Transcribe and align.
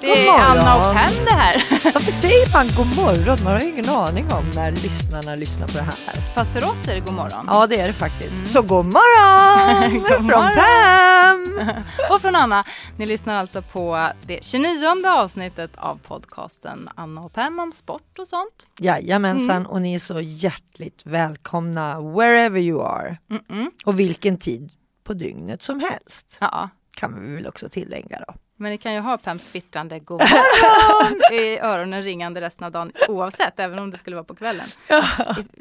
Det 0.00 0.26
är. 0.28 0.42
Anna 0.42 0.76
och 0.76 0.94
Pam 0.94 1.24
det 1.24 1.32
här. 1.32 1.54
Varför 1.94 2.12
säger 2.12 2.52
man 2.52 2.66
god 2.76 2.96
morgon? 2.96 3.38
Man 3.44 3.52
har 3.52 3.60
ju 3.60 3.72
ingen 3.72 3.88
aning 3.88 4.24
om 4.32 4.44
när 4.54 4.70
lyssnarna 4.70 5.34
lyssnar 5.34 5.66
på 5.66 5.72
det 5.72 5.82
här. 5.82 6.14
Fast 6.34 6.52
för 6.52 6.64
oss 6.64 6.88
är 6.88 6.94
det 6.94 7.00
god 7.00 7.14
morgon. 7.14 7.44
Ja, 7.46 7.66
det 7.66 7.80
är 7.80 7.86
det 7.86 7.92
faktiskt. 7.92 8.32
Mm. 8.36 8.46
Så 8.46 8.62
god 8.62 8.84
morgon! 8.86 9.94
God 10.00 10.06
Från 10.08 10.24
morgon. 10.24 10.54
Pam! 10.54 11.82
Och 12.10 12.20
från 12.20 12.36
Anna. 12.36 12.64
Ni 12.96 13.06
lyssnar 13.06 13.36
alltså 13.36 13.62
på 13.62 14.08
det 14.26 14.44
29 14.44 14.86
avsnittet 15.08 15.70
av 15.76 15.98
podcasten 16.06 16.88
Anna 16.94 17.20
och 17.20 17.32
Pam 17.32 17.58
om 17.58 17.72
sport 17.72 18.18
och 18.18 18.26
sånt. 18.26 18.66
Jajamensan, 18.78 19.50
Mm. 19.50 19.66
och 19.66 19.82
ni 19.82 19.94
är 19.94 19.98
så 19.98 20.20
hjärtligt 20.20 21.00
välkomna 21.04 22.00
wherever 22.00 22.60
you 22.60 22.82
are. 22.86 23.18
Mm-mm. 23.30 23.66
Och 23.84 24.00
vilken 24.00 24.38
tid 24.38 24.72
på 25.04 25.14
dygnet 25.14 25.62
som 25.62 25.80
helst. 25.80 26.36
Ja, 26.40 26.68
Kan 26.96 27.26
vi 27.28 27.34
väl 27.34 27.46
också 27.46 27.68
tillägga 27.68 28.18
då. 28.28 28.34
Men 28.56 28.70
ni 28.70 28.78
kan 28.78 28.94
ju 28.94 29.00
ha 29.00 29.18
Pams 29.18 29.52
twittrande 29.52 29.98
god 29.98 30.20
morgon 30.20 31.20
i 31.32 31.58
öronen 31.58 32.02
ringande 32.02 32.40
resten 32.40 32.64
av 32.64 32.72
dagen 32.72 32.92
oavsett, 33.08 33.60
även 33.60 33.78
om 33.78 33.90
det 33.90 33.98
skulle 33.98 34.16
vara 34.16 34.24
på 34.24 34.34
kvällen. 34.34 34.66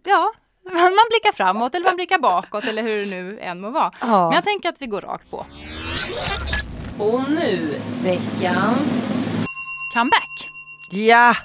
Ja, 0.03 0.33
man 0.71 1.05
blickar 1.09 1.33
framåt 1.33 1.75
eller 1.75 1.85
man 1.85 1.95
blickar 1.95 2.19
bakåt 2.19 2.63
eller 2.63 2.81
hur 2.83 2.97
det 2.97 3.05
nu 3.05 3.39
än 3.39 3.61
må 3.61 3.69
vara. 3.69 3.91
Ja. 4.01 4.25
Men 4.27 4.35
jag 4.35 4.43
tänker 4.43 4.69
att 4.69 4.81
vi 4.81 4.85
går 4.87 5.01
rakt 5.01 5.31
på. 5.31 5.45
Och 6.99 7.29
nu 7.29 7.79
veckans... 8.03 9.11
Comeback! 9.93 10.49
Ja! 10.91 11.35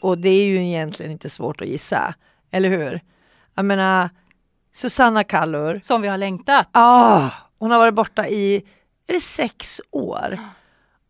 Och 0.00 0.18
det 0.18 0.28
är 0.28 0.44
ju 0.44 0.66
egentligen 0.66 1.12
inte 1.12 1.30
svårt 1.30 1.60
att 1.60 1.66
gissa, 1.66 2.14
eller 2.50 2.68
hur? 2.68 3.00
Jag 3.54 3.64
menar, 3.64 4.10
Susanna 4.74 5.24
Kallur, 5.24 5.80
Som 5.82 6.02
vi 6.02 6.08
har 6.08 6.18
längtat. 6.18 6.68
Ah, 6.72 7.28
hon 7.58 7.70
har 7.70 7.78
varit 7.78 7.94
borta 7.94 8.28
i 8.28 8.62
är 9.10 9.14
det 9.14 9.20
sex 9.20 9.80
år. 9.90 10.38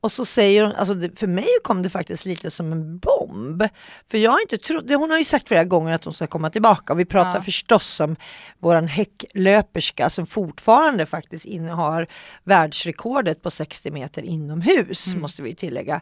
Och 0.03 0.13
så 0.13 0.25
säger 0.25 0.63
hon, 0.65 0.73
alltså 0.73 0.95
det, 0.95 1.19
för 1.19 1.27
mig 1.27 1.49
kom 1.63 1.83
det 1.83 1.91
faktiskt 1.91 2.25
lite 2.25 2.51
som 2.51 2.73
en 2.73 2.99
bomb. 2.99 3.63
För 4.11 4.19
jag 4.19 4.31
har 4.31 4.41
inte 4.41 4.59
trott, 4.59 4.85
hon 4.89 5.11
har 5.11 5.19
ju 5.19 5.25
sagt 5.25 5.49
flera 5.49 5.65
gånger 5.65 5.93
att 5.93 6.05
hon 6.05 6.13
ska 6.15 6.27
komma 6.27 6.51
tillbaka 6.51 6.93
och 6.93 7.01
vi 7.01 7.05
pratar 7.05 7.35
Ja. 7.35 7.43
förstås 7.43 8.01
om 8.01 8.17
våran 8.59 8.87
häcklöperska 8.89 10.11
som 10.11 10.27
fortfarande 10.27 11.07
faktiskt 11.07 11.45
innehar 11.45 12.07
världsrekordet 12.45 13.43
på 13.43 13.51
60 13.51 13.91
meter 13.91 14.23
inomhus, 14.23 15.15
måste 15.15 15.43
vi 15.43 15.55
tillägga. 15.55 16.01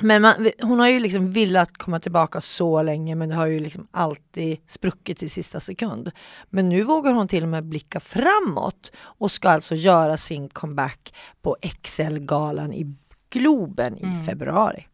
Men 0.00 0.22
man, 0.22 0.50
hon 0.62 0.78
har 0.78 0.88
ju 0.88 1.00
liksom 1.00 1.32
velat 1.32 1.78
komma 1.78 2.00
tillbaka 2.00 2.40
så 2.40 2.82
länge 2.82 3.14
men 3.14 3.28
det 3.28 3.34
har 3.34 3.46
ju 3.46 3.60
liksom 3.60 3.88
alltid 3.90 4.58
spruckit 4.66 5.22
i 5.22 5.28
sista 5.28 5.60
sekund. 5.60 6.10
Men 6.50 6.68
nu 6.68 6.82
vågar 6.82 7.12
hon 7.12 7.28
till 7.28 7.42
och 7.42 7.48
med 7.48 7.64
blicka 7.64 8.00
framåt 8.00 8.92
och 8.98 9.30
ska 9.30 9.48
alltså 9.50 9.74
göra 9.74 10.16
sin 10.16 10.48
comeback 10.48 11.14
på 11.42 11.56
XL-galan 11.82 12.72
i 12.72 12.94
Globen 13.30 13.98
i 13.98 14.26
februari. 14.26 14.86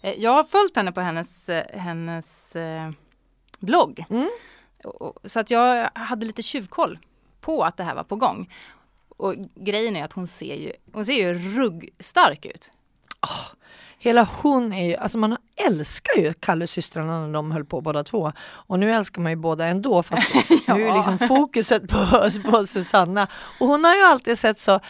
Eh, 0.00 0.14
Jag 0.18 0.30
har 0.30 0.44
följt 0.44 0.76
henne 0.76 0.92
på 0.92 1.00
hennes, 1.00 1.48
eh, 1.48 1.80
hennes 1.80 2.56
eh, 2.56 2.90
blogg. 3.60 4.04
Mm. 4.10 4.28
Så 5.24 5.40
att 5.40 5.50
jag 5.50 5.90
hade 5.94 6.26
lite 6.26 6.42
tjuvkoll 6.42 6.98
på 7.40 7.62
att 7.62 7.76
det 7.76 7.84
här 7.84 7.94
var 7.94 8.04
på 8.04 8.16
gång. 8.16 8.52
Och 9.08 9.34
grejen 9.54 9.96
är 9.96 10.04
att 10.04 10.12
hon 10.12 10.28
ser 10.28 10.54
ju, 10.54 10.72
hon 10.92 11.06
ser 11.06 11.12
ju 11.12 11.34
ruggstark 11.34 12.46
ut. 12.46 12.70
Hela 14.02 14.28
hon 14.42 14.72
är 14.72 14.88
ju, 14.88 14.96
alltså 14.96 15.18
man 15.18 15.36
älskar 15.66 16.16
ju 16.20 16.32
Kalle-systrarna 16.32 17.26
när 17.26 17.32
de 17.32 17.50
höll 17.50 17.64
på 17.64 17.80
båda 17.80 18.04
två. 18.04 18.32
Och 18.48 18.78
nu 18.78 18.92
älskar 18.94 19.22
man 19.22 19.32
ju 19.32 19.36
båda 19.36 19.66
ändå 19.66 20.02
fast 20.02 20.34
nu 20.68 20.74
är 20.74 20.78
Ja. 20.78 20.96
liksom 20.96 21.28
fokuset 21.28 21.88
på, 21.88 22.28
på 22.50 22.66
Susanna. 22.66 23.28
Och 23.60 23.66
hon 23.66 23.84
har 23.84 23.94
ju 23.96 24.02
alltid 24.02 24.38
sett 24.38 24.60
så, 24.60 24.80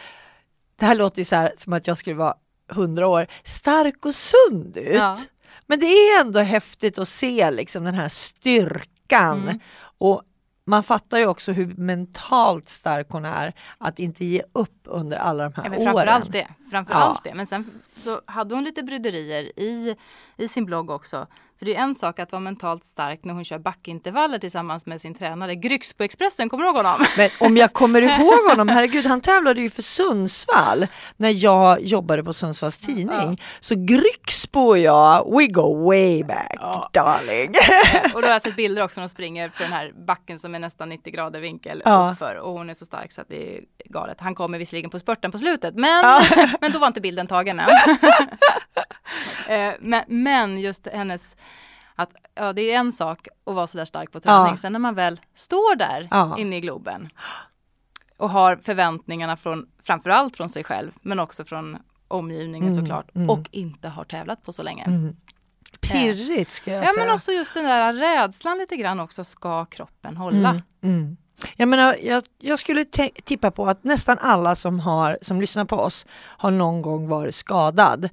det 0.76 0.86
här 0.86 0.94
låter 0.94 1.18
ju 1.18 1.24
så 1.24 1.36
här 1.36 1.52
som 1.56 1.72
att 1.72 1.86
jag 1.86 1.96
skulle 1.96 2.16
vara 2.16 2.34
hundra 2.68 3.06
år, 3.08 3.26
stark 3.44 4.06
och 4.06 4.14
sund 4.14 4.76
ut. 4.76 4.94
Ja. 4.96 5.16
Men 5.66 5.78
det 5.80 5.86
är 5.86 6.20
ändå 6.20 6.40
häftigt 6.40 6.98
att 6.98 7.08
se 7.08 7.50
liksom 7.50 7.84
den 7.84 7.94
här 7.94 8.08
styrkan. 8.08 9.42
Mm. 9.42 9.60
Och 9.98 10.22
man 10.70 10.82
fattar 10.82 11.18
ju 11.18 11.26
också 11.26 11.52
hur 11.52 11.74
mentalt 11.74 12.68
stark 12.68 13.06
hon 13.10 13.24
är 13.24 13.54
att 13.78 13.98
inte 13.98 14.24
ge 14.24 14.42
upp 14.52 14.80
under 14.84 15.16
alla 15.16 15.44
de 15.44 15.52
här 15.56 15.64
Ja, 15.64 15.70
men 15.70 15.78
åren. 15.80 15.92
framförallt 15.92 16.32
det. 16.32 16.48
Framför 16.70 16.92
Ja. 16.92 16.98
allt 16.98 17.24
det. 17.24 17.34
Men 17.34 17.46
sen 17.46 17.70
så 17.96 18.20
hade 18.26 18.54
hon 18.54 18.64
lite 18.64 18.82
bryderier 18.82 19.42
i, 19.58 19.96
i 20.36 20.48
sin 20.48 20.64
blogg 20.64 20.90
också. 20.90 21.26
För 21.60 21.66
det 21.66 21.76
är 21.76 21.82
en 21.82 21.94
sak 21.94 22.18
att 22.18 22.32
vara 22.32 22.40
mentalt 22.40 22.84
stark 22.84 23.20
när 23.24 23.34
hon 23.34 23.44
kör 23.44 23.58
backintervaller 23.58 24.38
tillsammans 24.38 24.86
med 24.86 25.00
sin 25.00 25.14
tränare 25.14 25.54
Gryx 25.54 25.92
på 25.92 26.02
Expressen, 26.02 26.48
kommer 26.48 26.64
du 26.64 26.68
ihåg 26.68 26.76
honom? 26.76 27.06
Men 27.16 27.30
om 27.40 27.56
jag 27.56 27.72
kommer 27.72 28.02
ihåg 28.20 28.48
honom, 28.50 28.68
herregud 28.68 29.06
han 29.06 29.20
tävlade 29.20 29.60
ju 29.60 29.70
för 29.70 29.82
Sundsvall 29.82 30.86
när 31.16 31.44
jag 31.44 31.82
jobbade 31.82 32.24
på 32.24 32.32
Sundsvalls 32.32 32.78
tidning. 32.80 33.40
Så 33.60 33.74
Grycksbo 33.76 34.60
och 34.60 34.78
jag, 34.78 35.36
we 35.38 35.46
go 35.46 35.84
way 35.88 36.24
back 36.24 36.56
darling. 36.92 37.54
Och 38.14 38.20
då 38.22 38.26
har 38.26 38.32
jag 38.32 38.42
sett 38.42 38.56
bilder 38.56 38.82
också 38.82 39.00
när 39.00 39.02
hon 39.02 39.08
springer 39.08 39.48
för 39.48 39.64
den 39.64 39.72
här 39.72 39.92
backen 40.06 40.38
som 40.38 40.54
är 40.54 40.58
nästan 40.58 40.88
90 40.88 41.12
grader 41.12 41.40
vinkel 41.40 41.82
Ja. 41.84 42.10
uppför. 42.12 42.34
Och 42.36 42.52
hon 42.52 42.70
är 42.70 42.74
så 42.74 42.86
stark 42.86 43.12
så 43.12 43.20
att 43.20 43.28
det 43.28 43.56
är 43.56 43.60
galet. 43.84 44.20
Han 44.20 44.34
kommer 44.34 44.58
visserligen 44.58 44.90
på 44.90 44.98
spurten 44.98 45.32
på 45.32 45.38
slutet 45.38 45.74
men, 45.74 46.04
men 46.60 46.72
då 46.72 46.78
var 46.78 46.86
inte 46.86 47.00
bilden 47.00 47.26
tagen 47.26 47.60
än. 47.60 47.68
Eh, 49.48 49.72
men, 49.80 50.04
men 50.08 50.58
just 50.60 50.86
hennes 50.92 51.36
att 51.94 52.10
ja, 52.34 52.52
det 52.52 52.62
är 52.72 52.78
en 52.78 52.92
sak 52.92 53.28
att 53.46 53.54
vara 53.54 53.66
så 53.66 53.78
där 53.78 53.84
stark 53.84 54.12
på 54.12 54.20
träning. 54.20 54.50
Ja. 54.52 54.56
Sen 54.56 54.72
när 54.72 54.78
man 54.80 54.94
väl 54.94 55.20
står 55.34 55.76
där 55.76 56.08
Ja. 56.10 56.38
inne 56.38 56.56
i 56.56 56.60
Globen 56.60 57.08
och 58.16 58.30
har 58.30 58.56
förväntningarna 58.56 59.36
från 59.36 59.66
framförallt 59.82 60.36
från 60.36 60.48
sig 60.48 60.64
själv 60.64 60.92
men 61.02 61.20
också 61.20 61.44
från 61.44 61.78
omgivningen 62.08 62.68
Mm, 62.68 62.80
såklart 62.82 63.14
mm. 63.14 63.30
och 63.30 63.48
inte 63.50 63.88
har 63.88 64.04
tävlat 64.04 64.42
på 64.42 64.52
så 64.52 64.62
länge. 64.62 65.12
Pirrigt 65.80 66.50
ska 66.52 66.70
jag 66.72 66.84
Ja 66.84 66.92
säga. 66.92 67.04
men 67.06 67.14
också 67.14 67.32
just 67.32 67.54
den 67.54 67.64
där 67.64 67.92
rädslan 67.94 68.58
lite 68.58 68.76
grann 68.76 69.00
också, 69.00 69.24
ska 69.24 69.64
kroppen 69.64 70.16
hålla? 70.16 70.50
Mm, 70.50 70.62
mm. 70.82 71.16
Jag, 71.56 71.68
menar, 71.68 71.96
jag, 72.02 72.22
jag 72.38 72.58
skulle 72.58 72.84
tippa 73.24 73.50
på 73.50 73.66
att 73.68 73.84
nästan 73.84 74.18
alla 74.20 74.54
som, 74.54 74.80
har, 74.80 75.18
som 75.22 75.40
lyssnar 75.40 75.64
på 75.64 75.76
oss 75.76 76.06
har 76.12 76.50
någon 76.50 76.82
gång 76.82 77.08
varit 77.08 77.34
skadad. 77.34 78.08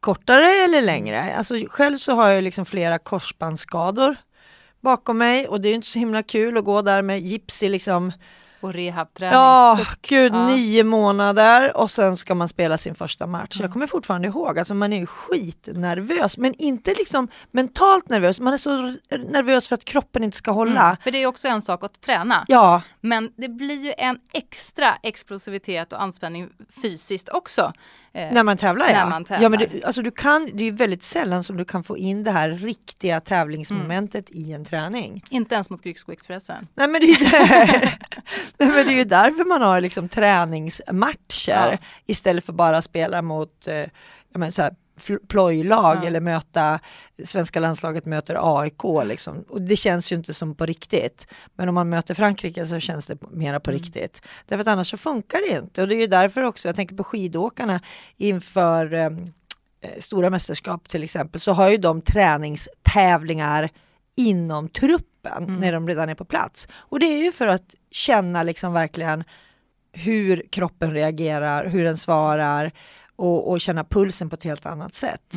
Kortare 0.00 0.50
eller 0.64 0.82
längre. 0.82 1.36
Alltså, 1.36 1.54
själv 1.70 1.96
så 1.98 2.14
har 2.14 2.28
jag 2.28 2.44
liksom 2.44 2.66
flera 2.66 2.98
korsbandsskador 2.98 4.16
bakom 4.80 5.18
mig 5.18 5.48
och 5.48 5.60
det 5.60 5.68
är 5.68 5.74
inte 5.74 5.86
så 5.86 5.98
himla 5.98 6.22
kul 6.22 6.58
att 6.58 6.64
gå 6.64 6.82
där 6.82 7.02
med 7.02 7.20
gips 7.20 7.62
i 7.62 7.68
liksom 7.68 8.12
Och 8.60 8.72
rehabträning, 8.72 9.32
Ja, 9.34 9.78
gud, 10.02 10.32
Ja. 10.34 10.46
nio 10.48 10.84
månader 10.84 11.76
och 11.76 11.90
sen 11.90 12.16
ska 12.16 12.34
man 12.34 12.48
spela 12.48 12.78
sin 12.78 12.94
första 12.94 13.26
match. 13.26 13.56
Mm. 13.56 13.64
Jag 13.64 13.72
kommer 13.72 13.86
fortfarande 13.86 14.28
ihåg, 14.28 14.58
alltså 14.58 14.74
man 14.74 14.92
är 14.92 14.98
ju 14.98 15.06
skitnervös, 15.06 16.38
men 16.38 16.54
inte 16.54 16.94
liksom 16.98 17.28
mentalt 17.50 18.08
nervös. 18.08 18.40
Man 18.40 18.52
är 18.52 18.56
så 18.56 18.70
nervös 19.30 19.68
för 19.68 19.74
att 19.74 19.84
kroppen 19.84 20.24
inte 20.24 20.36
ska 20.36 20.50
hålla. 20.50 20.84
Mm. 20.84 20.96
För 21.04 21.10
det 21.10 21.22
är 21.22 21.26
också 21.26 21.48
en 21.48 21.62
sak 21.62 21.84
att 21.84 22.00
träna. 22.00 22.44
Ja, 22.48 22.82
Men 23.00 23.30
det 23.36 23.48
blir 23.48 23.84
ju 23.84 23.92
en 23.98 24.18
extra 24.32 24.96
explosivitet 25.02 25.92
och 25.92 26.02
anspänning 26.02 26.48
fysiskt 26.82 27.28
också. 27.28 27.72
Eh, 28.18 28.32
när 28.32 28.42
man 28.42 28.56
tävlar 28.56 28.88
ja. 28.88 28.92
När 28.92 29.10
man 29.10 29.24
tävlar. 29.24 29.42
ja 29.42 29.48
men 29.48 29.58
du, 29.58 29.82
alltså 29.82 30.02
du 30.02 30.10
kan, 30.10 30.50
det 30.52 30.62
är 30.62 30.64
ju 30.64 30.70
väldigt 30.70 31.02
sällan 31.02 31.44
som 31.44 31.56
du 31.56 31.64
kan 31.64 31.84
få 31.84 31.98
in 31.98 32.24
det 32.24 32.30
här 32.30 32.50
riktiga 32.50 33.20
tävlingsmomentet 33.20 34.30
i 34.30 34.52
en 34.52 34.64
träning. 34.64 35.24
Inte 35.30 35.54
ens 35.54 35.70
mot 35.70 35.82
Grycksbo-Expressen. 35.82 36.66
Nej 36.74 36.88
men, 36.88 37.00
det 37.00 37.06
är 37.06 37.30
där, 37.30 37.68
nej 38.58 38.68
men 38.68 38.86
det 38.86 38.92
är 38.92 38.96
ju 38.96 39.04
därför 39.04 39.44
man 39.48 39.62
har 39.62 39.80
liksom 39.80 40.08
träningsmatcher 40.08 41.70
Ja. 41.72 41.78
istället 42.06 42.44
för 42.44 42.52
bara 42.52 42.82
spela 42.82 43.22
mot 43.22 43.66
eh, 43.68 43.84
menar, 44.34 44.50
så 44.50 44.62
här, 44.62 44.74
plojlag 45.28 45.98
Ja. 46.02 46.06
eller 46.06 46.20
möta 46.20 46.80
svenska 47.24 47.60
landslaget 47.60 48.04
möter 48.06 48.60
AIK 48.60 48.82
liksom. 49.04 49.44
Och 49.48 49.62
det 49.62 49.76
känns 49.76 50.12
ju 50.12 50.16
inte 50.16 50.34
som 50.34 50.54
på 50.54 50.66
riktigt. 50.66 51.26
Men 51.54 51.68
om 51.68 51.74
man 51.74 51.88
möter 51.88 52.14
Frankrike 52.14 52.66
så 52.66 52.80
känns 52.80 53.06
det 53.06 53.18
mera 53.30 53.60
på 53.60 53.70
riktigt. 53.70 54.22
Därför 54.46 54.60
att 54.62 54.68
annars 54.68 54.90
så 54.90 54.96
funkar 54.96 55.50
det 55.50 55.58
inte. 55.58 55.82
Och 55.82 55.88
det 55.88 55.94
är 55.94 56.00
ju 56.00 56.06
därför 56.06 56.42
också, 56.42 56.68
jag 56.68 56.76
tänker 56.76 56.96
på 56.96 57.04
skidåkarna 57.04 57.80
inför 58.16 58.94
eh, 58.94 59.04
eh, 59.04 59.10
stora 60.00 60.30
mästerskap 60.30 60.88
till 60.88 61.02
exempel 61.04 61.40
så 61.40 61.52
har 61.52 61.68
ju 61.68 61.76
de 61.76 62.00
träningstävlingar 62.02 63.70
inom 64.16 64.68
truppen 64.68 65.56
när 65.60 65.72
de 65.72 65.88
redan 65.88 66.08
är 66.08 66.14
på 66.14 66.24
plats. 66.24 66.68
Och 66.74 67.00
det 67.00 67.06
är 67.06 67.24
ju 67.24 67.32
för 67.32 67.46
att 67.46 67.74
känna 67.90 68.42
liksom 68.42 68.72
verkligen 68.72 69.24
hur 69.92 70.42
kroppen 70.50 70.92
reagerar, 70.92 71.66
hur 71.66 71.84
den 71.84 71.96
svarar 71.96 72.72
och, 73.18 73.50
och 73.50 73.60
känna 73.60 73.84
pulsen 73.84 74.28
på 74.30 74.34
ett 74.34 74.44
helt 74.44 74.66
annat 74.66 74.94
sätt. 74.94 75.34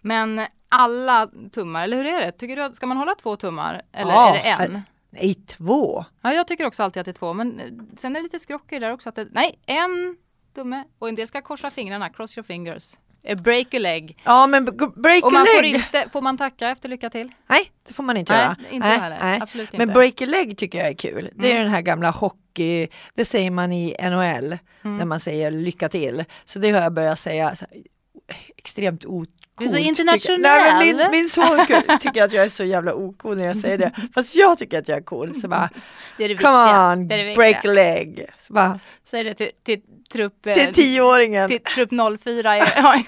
Men 0.00 0.40
alla 0.68 1.30
tummar, 1.52 1.84
eller 1.84 1.96
hur 1.96 2.06
är 2.06 2.20
det? 2.20 2.32
Tycker 2.32 2.68
du, 2.68 2.74
ska 2.74 2.86
man 2.86 2.96
hålla 2.96 3.14
två 3.14 3.36
tummar? 3.36 3.82
Eller 3.92 4.12
Ja, 4.12 4.28
är 4.28 4.32
det 4.32 4.64
en? 4.64 4.74
här- 4.74 4.82
Nej, 5.12 5.34
två. 5.34 6.04
Ja, 6.20 6.32
jag 6.32 6.46
tycker 6.48 6.66
också 6.66 6.82
alltid 6.82 7.00
att 7.00 7.04
det 7.04 7.10
är 7.10 7.12
två. 7.12 7.32
Men 7.32 7.60
eh, 7.60 7.66
sen 7.96 8.16
är 8.16 8.20
det 8.20 8.22
lite 8.22 8.38
skrockig 8.38 8.80
där 8.80 8.92
också. 8.92 9.08
Att 9.08 9.14
det, 9.14 9.28
nej, 9.30 9.58
en 9.66 10.16
tumme. 10.54 10.84
Och 10.98 11.08
en 11.08 11.14
del 11.14 11.26
ska 11.26 11.42
korsa 11.42 11.70
fingrarna. 11.70 12.08
Cross 12.08 12.38
your 12.38 12.44
fingers. 12.44 12.94
Eh, 13.22 13.36
Break 13.42 13.74
a 13.74 13.78
leg. 13.78 14.18
Ja 14.24 14.46
men 14.46 14.64
break 14.64 15.22
Och 15.24 15.28
a 15.28 15.32
man 15.32 15.46
får 15.46 15.62
leg. 15.62 15.74
inte, 15.74 16.08
får 16.12 16.22
man 16.22 16.36
tacka 16.38 16.68
efter 16.68 16.88
lycka 16.88 17.10
till? 17.10 17.32
Nej, 17.48 17.70
det 17.88 17.92
får 17.94 18.02
man 18.02 18.16
inte 18.16 18.32
Nej, 18.32 18.42
göra. 18.42 18.56
inte 18.70 18.88
jag 18.88 18.98
heller. 18.98 19.42
Absolut 19.42 19.72
Men 19.72 19.80
inte. 19.82 19.92
break 19.94 20.22
a 20.22 20.26
leg 20.26 20.58
tycker 20.58 20.78
jag 20.78 20.88
är 20.88 20.94
kul. 20.94 21.30
Det 21.34 21.46
är 21.48 21.52
Mm. 21.52 21.62
den 21.64 21.72
här 21.74 21.80
gamla 21.82 22.10
hockey, 22.10 22.88
det 23.14 23.24
säger 23.24 23.50
man 23.50 23.72
i 23.72 23.96
NHL 24.02 24.58
Mm. 24.84 24.96
när 24.98 25.04
man 25.04 25.20
säger 25.20 25.50
lycka 25.50 25.88
till. 25.88 26.24
Så 26.44 26.58
det 26.58 26.70
har 26.70 26.82
jag 26.82 26.92
börjat 26.92 27.18
säga 27.18 27.54
extremt 28.56 29.04
ocoolt. 29.04 29.30
Du 29.58 29.64
är 29.64 29.68
så 29.68 29.76
internationell. 29.76 30.40
Nej, 30.42 30.94
men 30.94 30.96
min, 30.96 31.10
min 31.10 31.28
son 31.28 31.66
tycker 32.00 32.24
att 32.24 32.32
jag 32.32 32.44
är 32.44 32.48
så 32.48 32.64
jävla 32.64 32.94
ocool 32.94 33.36
när 33.36 33.46
jag 33.46 33.56
säger 33.56 33.78
det. 33.78 33.92
Fast 34.14 34.36
jag 34.36 34.58
tycker 34.58 34.78
att 34.78 34.88
jag 34.88 34.98
är 34.98 35.02
cool. 35.02 35.34
Så 35.40 35.48
bara, 35.48 35.70
Det 36.18 36.24
är 36.24 36.28
det 36.28 36.34
come 36.36 36.64
viktiga. 36.64 36.92
on, 36.92 37.08
det 37.08 37.16
det 37.16 37.34
break 37.34 37.64
a 37.64 37.68
leg. 37.68 38.26
Så 38.46 38.52
bara, 38.52 38.80
Säg 39.04 39.24
det 39.24 39.34
till, 39.34 39.50
till 39.64 39.80
trupp, 40.12 40.46
eh, 40.46 40.54
till 40.54 40.74
tioåringen. 40.74 41.48
till 41.48 41.62
trupp 41.62 41.90
04. 42.24 42.56
i- 42.56 42.62
Ja, 42.76 43.02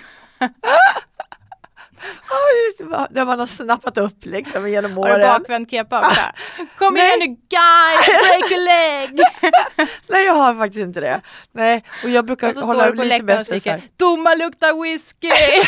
Oj, 2.31 2.87
Där 3.11 3.25
man 3.25 3.39
har 3.39 3.47
snappat 3.47 3.99
upp 3.99 4.25
liksom 4.25 4.69
genom 4.69 4.97
Har 4.97 5.07
du 5.07 5.13
åren. 5.15 5.29
bakvänd 5.41 5.71
kepa 5.71 6.07
också? 6.07 6.21
Kom 6.79 6.95
Nej. 6.95 7.03
igen 7.07 7.19
nu 7.19 7.27
guys, 7.27 8.07
break 8.23 8.53
a 8.53 8.57
leg! 8.59 9.21
Nej 10.09 10.25
jag 10.27 10.33
har 10.35 10.55
faktiskt 10.55 10.81
inte 10.83 11.01
det. 11.01 11.21
Nej, 11.53 11.85
och 12.05 12.11
jag 12.11 12.25
brukar 12.27 12.49
Och 12.49 12.55
så 12.55 12.61
hålla 12.61 12.83
står 12.85 12.91
du 12.93 12.97
på 12.97 13.03
lite 13.05 13.19
läktaren 13.19 13.39
och 13.41 13.47
bättre 13.47 13.61
så 13.61 13.71
här. 13.71 13.79
skriker 13.79 13.95
Domar 13.97 14.37
luktar 14.37 14.83
whisky! 14.83 15.31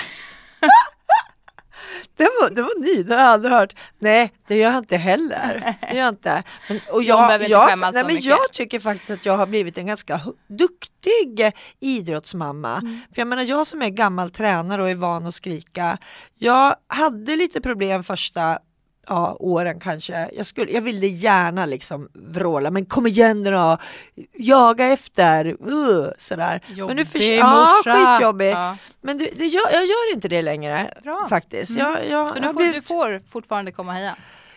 Det 2.17 2.29
var, 2.41 2.51
det 2.51 2.63
var 2.63 2.81
ny, 2.81 3.03
det 3.03 3.15
har 3.15 3.23
jag 3.23 3.31
aldrig 3.31 3.53
hört. 3.53 3.75
Nej, 3.99 4.33
det 4.49 4.57
gör 4.57 4.71
jag 4.71 4.79
inte 4.79 4.97
heller. 4.97 5.77
Det 5.81 5.95
gör 5.95 6.01
jag 6.01 6.09
inte. 6.09 6.43
Men, 6.69 6.81
och 6.91 7.03
jag, 7.03 7.35
inte 7.35 7.51
jag, 7.53 7.79
nej, 7.79 7.93
men 7.93 8.07
mycket. 8.07 8.25
jag 8.25 8.53
tycker 8.53 8.81
faktiskt 8.81 9.11
att 9.11 9.27
jag 9.27 9.37
har 9.37 9.47
blivit 9.47 9.79
en 9.79 9.87
ganska 9.87 10.21
duktig 10.49 11.53
idrottsmamma. 11.81 12.77
Mm. 12.77 13.01
För 13.15 13.21
jag 13.21 13.29
menar, 13.29 13.43
jag 13.43 13.67
som 13.67 13.83
är 13.83 13.89
gammal 13.89 14.31
tränare 14.31 14.83
och 14.83 14.91
är 14.91 14.95
van 14.95 15.27
att 15.27 15.35
skrika. 15.35 15.99
Jag 16.39 16.77
hade 16.87 17.37
lite 17.37 17.61
problem 17.61 18.03
första 18.03 18.59
ja, 19.07 19.37
åren 19.41 19.81
kanske. 19.81 20.31
Jag, 20.37 20.47
skulle, 20.47 20.73
jag 20.73 20.81
ville 20.81 21.07
gärna 21.07 21.67
liksom 21.67 22.09
vråla, 22.15 22.71
men 22.71 22.87
kom 22.87 23.07
igen 23.07 23.43
nu 23.43 23.51
då, 23.51 23.79
jaga 24.39 24.87
efter, 24.87 25.45
uh, 25.47 26.07
sådär. 26.19 26.61
men 26.87 26.97
nu 26.97 27.05
förs- 27.05 27.23
ja, 27.39 27.69
skitjobbig. 27.85 28.51
Ja. 28.51 28.77
Men 29.01 29.19
det, 29.19 29.31
det 29.37 29.47
gör, 29.47 29.73
jag 29.73 29.85
gör 29.87 30.15
inte 30.15 30.29
det 30.29 30.43
längre 30.43 30.95
Bra. 31.03 31.27
faktiskt. 31.29 31.71
Mm. 31.71 31.83
Jag, 31.83 32.09
jag, 32.09 32.29
Så 32.29 32.35
du 32.41 32.47
har 32.47 32.53
får, 32.53 32.61
du 32.61 32.69
blivit- 32.71 32.89
får 32.89 33.23
fortfarande 33.31 33.73
komma 33.73 33.93
och 33.93 33.99
heja? 33.99 34.17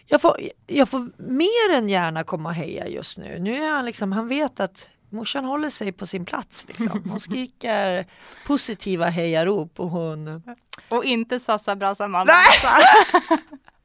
jag 0.10 0.22
får, 0.22 0.38
jag 0.68 0.90
får 0.90 1.10
mer 1.18 1.76
än 1.78 1.90
gärna 1.90 2.24
komma 2.24 2.50
och 2.50 2.56
heja 2.56 2.88
just 2.88 3.18
nu. 3.18 3.40
Nu 3.40 3.64
är 3.64 3.72
han 3.72 3.86
liksom, 3.86 4.12
han 4.12 4.28
vet 4.28 4.60
att 4.60 4.90
morsan 5.10 5.46
håller 5.46 5.70
sig 5.70 5.92
på 5.92 6.06
sin 6.06 6.26
plats. 6.26 6.66
Liksom. 6.68 7.04
Hon 7.10 7.20
skriker 7.20 8.06
positiva 8.46 9.06
hejarop 9.06 9.80
och 9.80 9.90
hon... 9.90 10.42
Och 10.90 11.04
inte 11.06 11.40
Sassa 11.40 11.76
Brassa 11.76 12.08
Nej! 12.08 12.26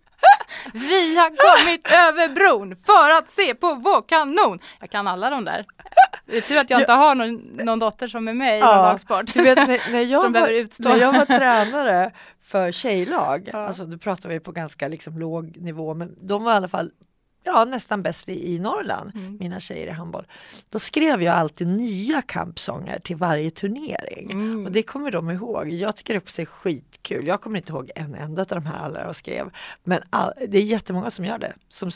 Vi 0.75 1.17
har 1.17 1.29
kommit 1.31 1.89
över 1.93 2.29
bron 2.29 2.77
för 2.77 3.19
att 3.19 3.31
se 3.31 3.55
på 3.55 3.75
vår 3.75 4.09
kanon! 4.09 4.59
Jag 4.81 4.91
kan 4.91 5.07
alla 5.07 5.31
de 5.31 5.45
där. 5.45 5.65
Det 6.27 6.37
är 6.37 6.41
tur 6.41 6.59
att 6.59 6.71
jag 6.71 6.81
inte 6.81 6.93
har 6.93 7.15
någon, 7.15 7.35
någon 7.67 7.79
dotter 7.79 8.09
som 8.09 8.29
är 8.29 8.35
med 8.35 8.57
i 8.57 8.61
Ja, 8.61 8.83
lagsport. 8.83 9.35
Du 9.35 9.43
vet 9.43 9.57
när, 9.57 9.93
när, 9.93 10.01
jag 10.13 10.23
Som 10.23 10.33
behöver 10.33 10.53
var, 10.53 10.59
utstå. 10.61 10.89
när 10.89 10.97
jag 10.97 11.13
var 11.13 11.25
tränare 11.27 12.13
för 12.43 12.71
tjejlag, 12.73 13.49
Ja. 13.53 13.67
alltså 13.67 13.85
då 13.85 13.99
pratar 13.99 14.29
vi 14.29 14.41
på 14.41 14.53
ganska 14.53 14.89
liksom 14.89 15.19
låg 15.19 15.57
nivå, 15.57 15.95
men 15.95 16.15
de 16.27 16.45
var 16.45 16.53
i 16.53 16.57
alla 16.57 16.69
fall 16.69 16.91
ja, 17.45 17.65
nästan 17.65 18.03
bäst 18.03 18.29
i, 18.29 18.55
i 18.55 18.59
Norrland, 18.59 19.13
Mm. 19.15 19.37
mina 19.41 19.61
tjejer 19.61 19.87
i 19.87 19.91
handboll. 19.91 20.27
Då 20.71 20.79
skrev 20.79 21.23
jag 21.23 21.35
alltid 21.35 21.67
nya 21.67 22.23
kampsånger 22.23 22.99
till 22.99 23.17
varje 23.17 23.51
turnering. 23.51 24.31
Mm. 24.31 24.67
Och 24.67 24.73
det 24.73 24.83
kommer 24.83 25.11
de 25.11 25.31
ihåg. 25.31 25.69
Jag 25.71 25.97
tycker 25.97 26.15
det 26.15 26.19
också 26.21 26.43
är 26.43 26.47
skitkul. 26.47 27.27
Jag 27.27 27.41
kommer 27.41 27.57
inte 27.59 27.73
ihåg 27.73 27.91
en 27.95 28.15
enda 28.15 28.43
av 28.43 28.47
de 28.49 28.67
här 28.67 28.79
alla 28.79 29.01
jag 29.01 29.17
skrev. 29.17 29.51
Men 29.85 30.03
all, 30.11 30.33
det 30.49 30.59
är 30.59 30.63
jättemånga 30.63 31.11
som 31.11 31.25
gör 31.25 31.39
det. 31.39 31.53
Som 31.69 31.91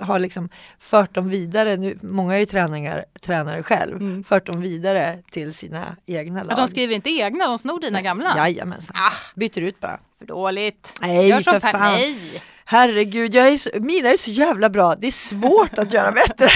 har 0.00 0.18
liksom 0.18 0.48
fört 0.78 1.14
dem 1.14 1.28
vidare. 1.28 1.76
Nu, 1.76 1.98
många 2.02 2.34
är 2.34 2.38
ju 2.38 2.46
tränare, 2.46 3.04
tränare 3.20 3.62
själv. 3.62 3.96
Mm. 3.96 4.24
Fört 4.24 4.46
dem 4.46 4.60
vidare 4.60 5.18
till 5.30 5.54
sina 5.54 5.96
egna 6.06 6.42
lag. 6.42 6.52
Ja, 6.58 6.62
de 6.64 6.68
skriver 6.70 6.94
inte 6.94 7.10
egna, 7.10 7.46
de 7.46 7.58
snor 7.58 7.80
dina 7.80 8.02
gamla? 8.02 8.34
Jajamensan. 8.36 8.96
Ah, 8.98 9.12
Byter 9.34 9.58
ut 9.60 9.80
bara. 9.80 10.00
för 10.18 10.26
dåligt. 10.26 10.92
Nej, 11.00 11.28
Gör 11.28 11.40
som 11.40 11.52
för 11.60 11.60
fan. 11.60 11.80
nej. 11.80 12.18
Herregud, 12.64 13.34
jag 13.34 13.48
är 13.48 13.56
så, 13.56 13.70
mina 13.80 14.08
är 14.08 14.16
så 14.16 14.30
jävla 14.30 14.70
bra. 14.70 14.94
Det 14.94 15.06
är 15.06 15.10
svårt 15.12 15.78
att 15.78 15.92
göra 15.92 16.12
bättre. 16.12 16.50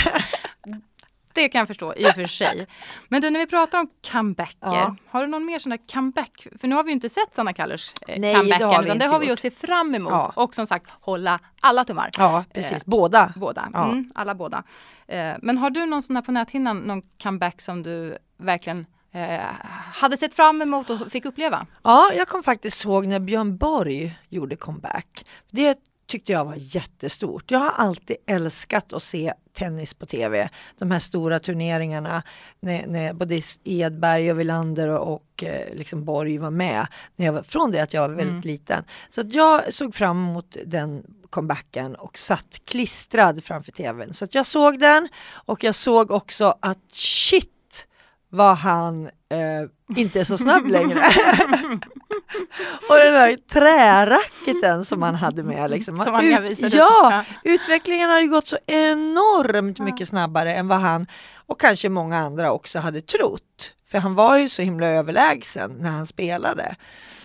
Det 1.33 1.49
kan 1.49 1.59
jag 1.59 1.69
förstå 1.69 1.95
i 1.97 2.11
och 2.11 2.15
för 2.15 2.25
sig. 2.27 2.67
Men 3.09 3.23
du, 3.23 3.31
när 3.31 3.41
vi 3.41 3.47
pratar 3.47 3.79
om 3.81 3.89
comebacker, 4.13 4.57
Ja. 4.61 4.97
har 5.09 5.21
du 5.21 5.27
någon 5.27 5.45
mer 5.47 5.59
sån 5.59 5.71
där 5.71 5.81
comeback? 5.93 6.47
För 6.61 6.69
nu 6.69 6.75
har 6.75 6.83
vi 6.83 6.89
ju 6.91 6.93
inte 6.95 7.09
sett 7.09 7.35
Sanna 7.35 7.53
Kallers 7.53 7.93
eh, 8.09 8.21
Nej, 8.21 8.35
det 8.35 8.41
comeback 8.41 8.63
har 8.63 8.75
än, 8.75 8.81
vi 8.81 8.87
utan 8.87 8.99
det 8.99 9.07
har 9.07 9.19
vi 9.21 9.31
att 9.31 9.39
se 9.41 9.51
fram 9.51 9.95
emot. 9.95 10.11
Ja. 10.13 10.33
Och 10.35 10.55
som 10.55 10.67
sagt, 10.67 10.87
hålla 11.01 11.39
alla 11.61 11.85
tummar. 11.85 12.11
Ja, 12.19 12.45
precis. 12.55 12.87
Båda. 12.87 13.33
Båda, 13.37 13.69
Ja. 13.73 13.85
mm, 13.85 14.13
alla 14.15 14.35
båda. 14.35 14.63
Eh, 15.09 15.33
men 15.43 15.59
har 15.59 15.71
du 15.71 15.87
någon 15.87 16.03
sån 16.03 16.17
här 16.17 16.23
på 16.23 16.33
näthinnan, 16.33 16.79
någon 16.79 17.03
comeback 17.23 17.61
som 17.61 17.83
du 17.83 18.17
verkligen 18.39 18.87
eh, 19.13 19.41
hade 19.95 20.17
sett 20.17 20.35
fram 20.35 20.63
emot 20.63 20.91
och 20.91 21.13
fick 21.13 21.25
uppleva? 21.25 21.67
Ja, 21.83 22.11
jag 22.17 22.29
kom 22.29 22.43
faktiskt 22.43 22.85
ihåg 22.85 23.07
när 23.07 23.21
Björn 23.21 23.57
Borg 23.57 24.19
gjorde 24.29 24.57
comeback. 24.57 25.25
Det 25.51 25.79
tyckte 26.07 26.33
jag 26.33 26.45
var 26.45 26.55
jättestort. 26.59 27.51
Jag 27.51 27.59
har 27.59 27.71
alltid 27.71 28.17
älskat 28.27 28.93
att 28.93 29.03
se 29.03 29.33
tennis 29.53 29.95
på 29.95 30.07
tv. 30.07 30.49
De 30.79 30.91
här 30.91 30.99
stora 30.99 31.41
turneringarna 31.41 32.23
när, 32.61 32.87
när 32.87 33.13
både 33.13 33.43
Edberg 33.65 34.31
och 34.33 34.41
Wilander 34.41 34.89
och, 34.89 35.15
och 35.15 35.45
eh, 35.45 35.75
liksom 35.75 36.05
Borg 36.05 36.39
var 36.39 36.51
med. 36.51 36.87
När 37.17 37.27
jag 37.27 37.33
var, 37.33 37.43
från 37.43 37.71
det 37.71 37.81
att 37.81 37.95
jag 37.95 38.01
var 38.09 38.15
väldigt 38.15 38.27
Mm. 38.33 38.41
liten. 38.41 38.85
Så 39.11 39.21
att 39.21 39.35
jag 39.35 39.75
såg 39.75 39.95
fram 39.95 40.29
emot 40.29 40.57
den 40.67 41.05
comebacken 41.31 41.95
och 41.95 42.19
satt 42.19 42.61
klistrad 42.65 43.45
framför 43.45 43.73
tvn. 43.73 44.13
Så 44.15 44.25
att 44.25 44.35
jag 44.35 44.47
såg 44.47 44.79
den 44.79 45.09
och 45.33 45.65
jag 45.65 45.75
såg 45.75 46.11
också 46.11 46.59
att 46.61 46.93
shit 46.93 47.87
vad 48.29 48.57
han 48.57 49.05
eh, 49.07 49.97
inte 49.97 50.21
är 50.21 50.25
så 50.25 50.39
snabb 50.39 50.67
längre. 50.67 51.01
och 52.89 52.97
den 52.97 53.15
där 53.15 53.37
träracketen 53.37 54.85
som 54.85 55.03
han 55.03 55.15
hade 55.15 55.43
med. 55.43 55.71
Liksom. 55.71 55.97
Som 55.97 56.15
han 56.15 56.43
visade. 56.43 56.77
ja, 56.77 57.25
utvecklingen 57.45 58.11
har 58.11 58.21
ju 58.21 58.29
gått 58.29 58.49
så 58.49 58.59
enormt 58.67 59.79
mycket 59.79 60.09
snabbare 60.09 60.55
än 60.55 60.69
vad 60.69 60.79
han 60.81 61.07
och 61.47 61.61
kanske 61.61 61.89
många 61.89 62.19
andra 62.19 62.53
också 62.53 62.79
hade 62.79 63.01
trott. 63.01 63.73
För 63.91 63.99
han 63.99 64.15
var 64.15 64.39
ju 64.39 64.49
så 64.49 64.63
himla 64.63 64.87
överlägsen 64.87 65.77
när 65.81 65.91
han 65.91 66.07
spelade. 66.07 66.77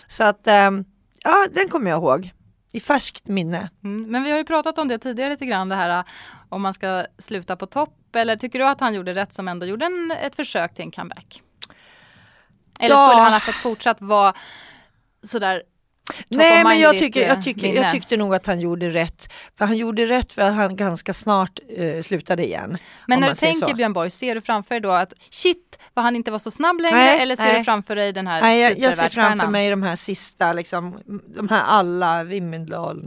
Så 0.07 0.23
att, 0.23 0.47
ehm, 0.47 0.85
ja 1.23 1.47
den 1.53 1.69
kommer 1.69 1.89
jag 1.89 1.97
ihåg. 1.97 2.31
I 2.73 2.79
färskt 2.79 3.27
minne. 3.27 3.69
Mm, 3.83 4.11
men 4.11 4.23
vi 4.23 4.31
har 4.31 4.37
ju 4.37 4.43
pratat 4.45 4.77
om 4.77 4.87
det 4.87 4.99
tidigare 4.99 5.29
lite 5.29 5.45
grann, 5.45 5.69
det 5.69 5.75
här 5.75 6.03
om 6.49 6.61
man 6.61 6.73
ska 6.73 7.05
sluta 7.17 7.55
på 7.55 7.65
topp. 7.65 8.15
Eller 8.15 8.35
tycker 8.35 8.59
du 8.59 8.65
att 8.65 8.79
han 8.79 8.93
gjorde 8.93 9.13
rätt 9.13 9.33
som 9.33 9.47
ändå 9.47 9.65
gjorde 9.65 9.85
en, 9.85 10.11
ett 10.11 10.35
försök 10.35 10.75
till 10.75 10.83
en 10.85 10.91
comeback? 10.91 11.41
Eller 12.79 12.95
Ja. 12.95 13.09
skulle 13.09 13.23
han 13.23 13.33
ha 13.33 13.39
fått 13.39 13.55
fortsatt 13.55 14.01
vara 14.01 14.33
sådär 15.23 15.61
Nej 16.29 16.63
men 16.63 16.79
jag, 16.79 16.97
tycker, 16.97 17.21
jag, 17.21 17.37
eh, 17.37 17.41
tycker, 17.43 17.61
minne? 17.61 17.81
jag 17.81 17.91
tyckte 17.91 18.17
nog 18.17 18.35
att 18.35 18.45
han 18.45 18.59
gjorde 18.59 18.89
rätt. 18.89 19.33
För 19.57 19.65
han 19.65 19.77
gjorde 19.77 20.05
rätt 20.05 20.33
för 20.33 20.41
att 20.41 20.53
han 20.53 20.75
ganska 20.75 21.13
snart 21.13 21.59
eh, 21.77 22.01
slutade 22.01 22.45
igen. 22.45 22.77
Men 23.07 23.19
när 23.19 23.29
du 23.29 23.35
tänker 23.35 23.67
så. 23.67 23.75
Björn 23.75 23.93
Borg, 23.93 24.09
ser 24.09 24.35
du 24.35 24.41
framför 24.41 24.75
dig 24.75 24.81
då 24.81 24.91
att 24.91 25.13
shit 25.29 25.79
vad 25.93 26.05
han 26.05 26.15
inte 26.15 26.31
var 26.31 26.39
så 26.39 26.51
snabb 26.51 26.79
längre 26.79 26.97
Nej, 26.97 27.21
eller 27.21 27.35
ser 27.35 27.43
nej. 27.43 27.57
du 27.57 27.63
framför 27.63 27.95
dig 27.95 28.13
den 28.13 28.27
här 28.27 28.41
Nej, 28.41 28.61
jag, 28.61 28.79
jag 28.79 28.93
ser 28.93 29.09
framför 29.09 29.47
mig 29.47 29.69
de 29.69 29.83
här 29.83 29.95
sista, 29.95 30.53
liksom, 30.53 30.99
de 31.35 31.49
här 31.49 31.63
alla 31.63 32.23
Wimbledon 32.23 32.99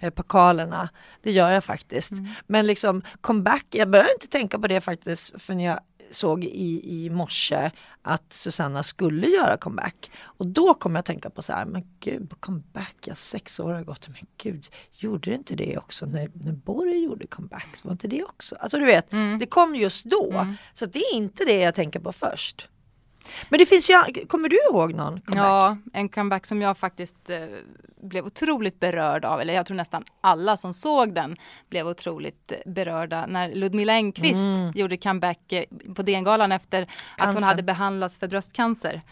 Mm. 0.00 0.72
eh. 0.72 0.88
Det 1.22 1.30
gör 1.30 1.50
jag 1.50 1.64
faktiskt. 1.64 2.10
Mm. 2.10 2.28
Men 2.46 2.66
liksom 2.66 3.02
comeback, 3.20 3.66
jag 3.70 3.90
började 3.90 4.12
inte 4.12 4.26
tänka 4.26 4.58
på 4.58 4.66
det 4.66 4.80
faktiskt 4.80 5.42
för 5.42 5.54
jag 5.54 5.80
såg 6.10 6.44
i, 6.44 7.04
i 7.04 7.10
morse 7.10 7.70
att 8.02 8.32
Susanna 8.32 8.82
skulle 8.82 9.26
göra 9.26 9.56
comeback. 9.56 10.10
Och 10.22 10.46
då 10.46 10.74
kom 10.74 10.94
jag 10.94 11.00
att 11.00 11.06
tänka 11.06 11.30
på 11.30 11.42
så 11.42 11.52
här, 11.52 11.64
men 11.66 11.84
gud, 12.00 12.32
comeback, 12.40 12.96
ja 13.04 13.14
sex 13.14 13.60
år 13.60 13.72
har 13.72 13.82
gått, 13.84 14.08
men 14.08 14.26
gud, 14.42 14.66
gjorde 14.92 15.30
det 15.30 15.34
inte 15.36 15.54
det 15.54 15.78
också 15.78 16.06
när, 16.06 16.30
när 16.34 16.52
Borg 16.52 17.04
gjorde 17.04 17.26
comeback? 17.26 17.68
Var 17.84 17.92
inte 17.92 18.08
det 18.08 18.22
också? 18.24 18.56
Alltså 18.60 18.78
du 18.78 18.84
vet, 18.84 19.12
Mm. 19.12 19.38
det 19.38 19.46
kom 19.46 19.74
just 19.76 20.04
då. 20.04 20.30
Mm. 20.32 20.54
Så 20.74 20.86
det 20.86 20.98
är 20.98 21.14
inte 21.14 21.44
det 21.44 21.58
jag 21.60 21.74
tänker 21.74 22.00
på 22.00 22.12
först. 22.12 22.68
Men 23.48 23.58
det 23.58 23.66
finns 23.66 23.90
ju, 23.90 23.94
kommer 24.28 24.48
du 24.48 24.58
ihåg 24.70 24.94
någon 24.94 25.20
comeback? 25.20 25.36
Ja, 25.46 25.76
en 25.92 26.08
comeback 26.08 26.46
som 26.46 26.62
jag 26.62 26.78
faktiskt 26.78 27.30
eh, 27.30 27.38
blev 28.02 28.26
otroligt 28.26 28.80
berörd 28.80 29.24
av, 29.24 29.40
eller 29.40 29.54
jag 29.54 29.66
tror 29.66 29.76
nästan 29.76 30.04
alla 30.20 30.56
som 30.56 30.74
såg 30.74 31.14
den 31.14 31.36
blev 31.68 31.88
otroligt 31.88 32.52
eh, 32.52 32.72
berörda 32.72 33.26
när 33.26 33.54
Ludmilla 33.54 33.92
Engqvist 33.92 34.46
Mm. 34.46 34.72
gjorde 34.74 34.96
comeback 34.96 35.52
eh, 35.52 35.64
på 35.94 36.02
DN-galan 36.02 36.52
efter 36.52 36.82
att 36.82 36.88
hon 37.18 37.32
Cancer. 37.32 37.46
hade 37.48 37.62
behandlats 37.62 38.18
för 38.18 38.28
bröstcancer. 38.28 39.02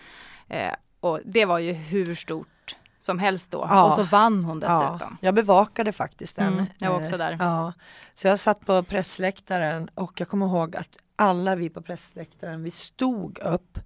Eh, 0.49 0.73
och 1.01 1.21
det 1.25 1.45
var 1.45 1.59
ju 1.59 1.73
hur 1.73 2.15
stort 2.15 2.77
som 2.99 3.19
helst 3.19 3.51
då. 3.51 3.67
Ja. 3.71 3.85
Och 3.85 3.93
så 3.93 4.03
vann 4.03 4.45
hon 4.45 4.61
dessutom. 4.61 4.99
Ja, 5.01 5.17
jag 5.21 5.35
bevakade 5.35 5.93
faktiskt 5.93 6.37
den. 6.37 6.53
Mm, 6.53 6.67
jag 6.79 6.91
var 6.91 7.01
också 7.01 7.13
Eh, 7.13 7.19
där. 7.19 7.37
Ja. 7.41 7.73
Så 8.15 8.27
jag 8.29 8.39
satt 8.39 8.67
på 8.67 8.83
pressläktaren 8.83 9.89
och 9.95 10.21
jag 10.21 10.29
kommer 10.29 10.47
ihåg 10.47 10.77
att 10.77 10.89
alla 11.17 11.55
vi 11.55 11.71
på 11.71 11.83
pressläktaren, 11.83 12.63
vi 12.63 12.71
stod 12.71 13.39
upp 13.39 13.79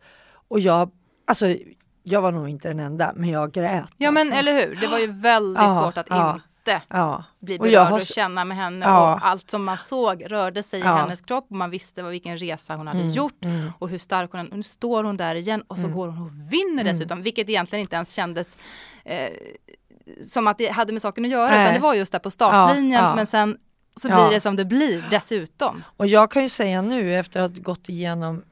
och 0.48 0.60
jag, 0.60 0.90
alltså 1.26 1.46
jag 2.02 2.20
var 2.20 2.32
nog 2.32 2.48
inte 2.48 2.68
den 2.68 2.80
enda, 2.80 3.12
men 3.16 3.28
jag 3.30 3.52
grät. 3.52 3.84
Ja 3.96 4.10
men 4.10 4.20
alltså. 4.20 4.34
eller 4.38 4.52
hur, 4.52 4.76
det 4.80 4.86
var 4.86 4.98
ju 4.98 5.06
väldigt 5.12 5.62
Ja, 5.62 5.74
svårt 5.74 5.98
att 5.98 6.06
ja. 6.10 6.34
inte 6.34 6.82
Ja, 6.88 7.24
bli 7.40 7.56
Och 7.58 7.60
berörd 7.62 7.72
jag 7.74 7.82
och, 7.82 7.88
har 7.88 7.98
s- 8.00 8.14
känna 8.14 8.44
med 8.44 8.56
henne 8.56 8.86
och 8.86 9.26
allt 9.26 9.50
som 9.50 9.64
man 9.64 9.78
såg 9.78 10.24
rörde 10.32 10.62
sig 10.62 10.80
i 10.80 10.82
hennes 10.82 11.20
kropp 11.20 11.46
och 11.50 11.56
man 11.56 11.70
visste 11.70 12.02
vad, 12.02 12.10
vilken 12.10 12.36
resa 12.38 12.76
hon 12.76 12.86
hade 12.86 13.00
Mm, 13.00 13.12
gjort 13.12 13.44
mm. 13.44 13.72
och 13.78 13.88
hur 13.88 13.98
stark 13.98 14.30
hon 14.32 14.40
är. 14.40 14.56
Nu 14.56 14.62
står 14.62 15.04
hon 15.04 15.16
där 15.16 15.34
igen 15.34 15.62
och 15.66 15.76
så 15.78 15.84
Mm. 15.84 15.96
går 15.96 16.08
hon 16.08 16.22
och 16.22 16.52
vinner 16.52 16.84
dessutom, 16.84 17.22
vilket 17.22 17.48
egentligen 17.48 17.80
inte 17.80 17.96
ens 17.96 18.14
kändes 18.14 18.56
eh, 19.04 19.30
som 20.26 20.46
att 20.46 20.58
det 20.58 20.68
hade 20.68 20.92
med 20.92 21.02
saken 21.02 21.24
att 21.24 21.30
göra, 21.30 21.50
Nej. 21.50 21.62
utan 21.62 21.74
det 21.74 21.80
var 21.80 21.94
just 21.94 22.12
där 22.12 22.18
på 22.18 22.30
startlinjen, 22.30 23.16
men 23.16 23.26
sen 23.26 23.58
så 23.96 24.08
Ja. 24.08 24.14
blir 24.28 24.34
det 24.34 24.40
som 24.40 24.56
det 24.56 24.64
blir 24.64 25.04
dessutom. 25.10 25.82
Och 25.96 26.06
jag 26.06 26.30
kan 26.30 26.42
ju 26.42 26.48
säga 26.48 26.82
nu 26.82 27.14
efter 27.14 27.40
att 27.40 27.52
ha 27.56 27.62
gått 27.62 27.88
igenom 27.88 28.42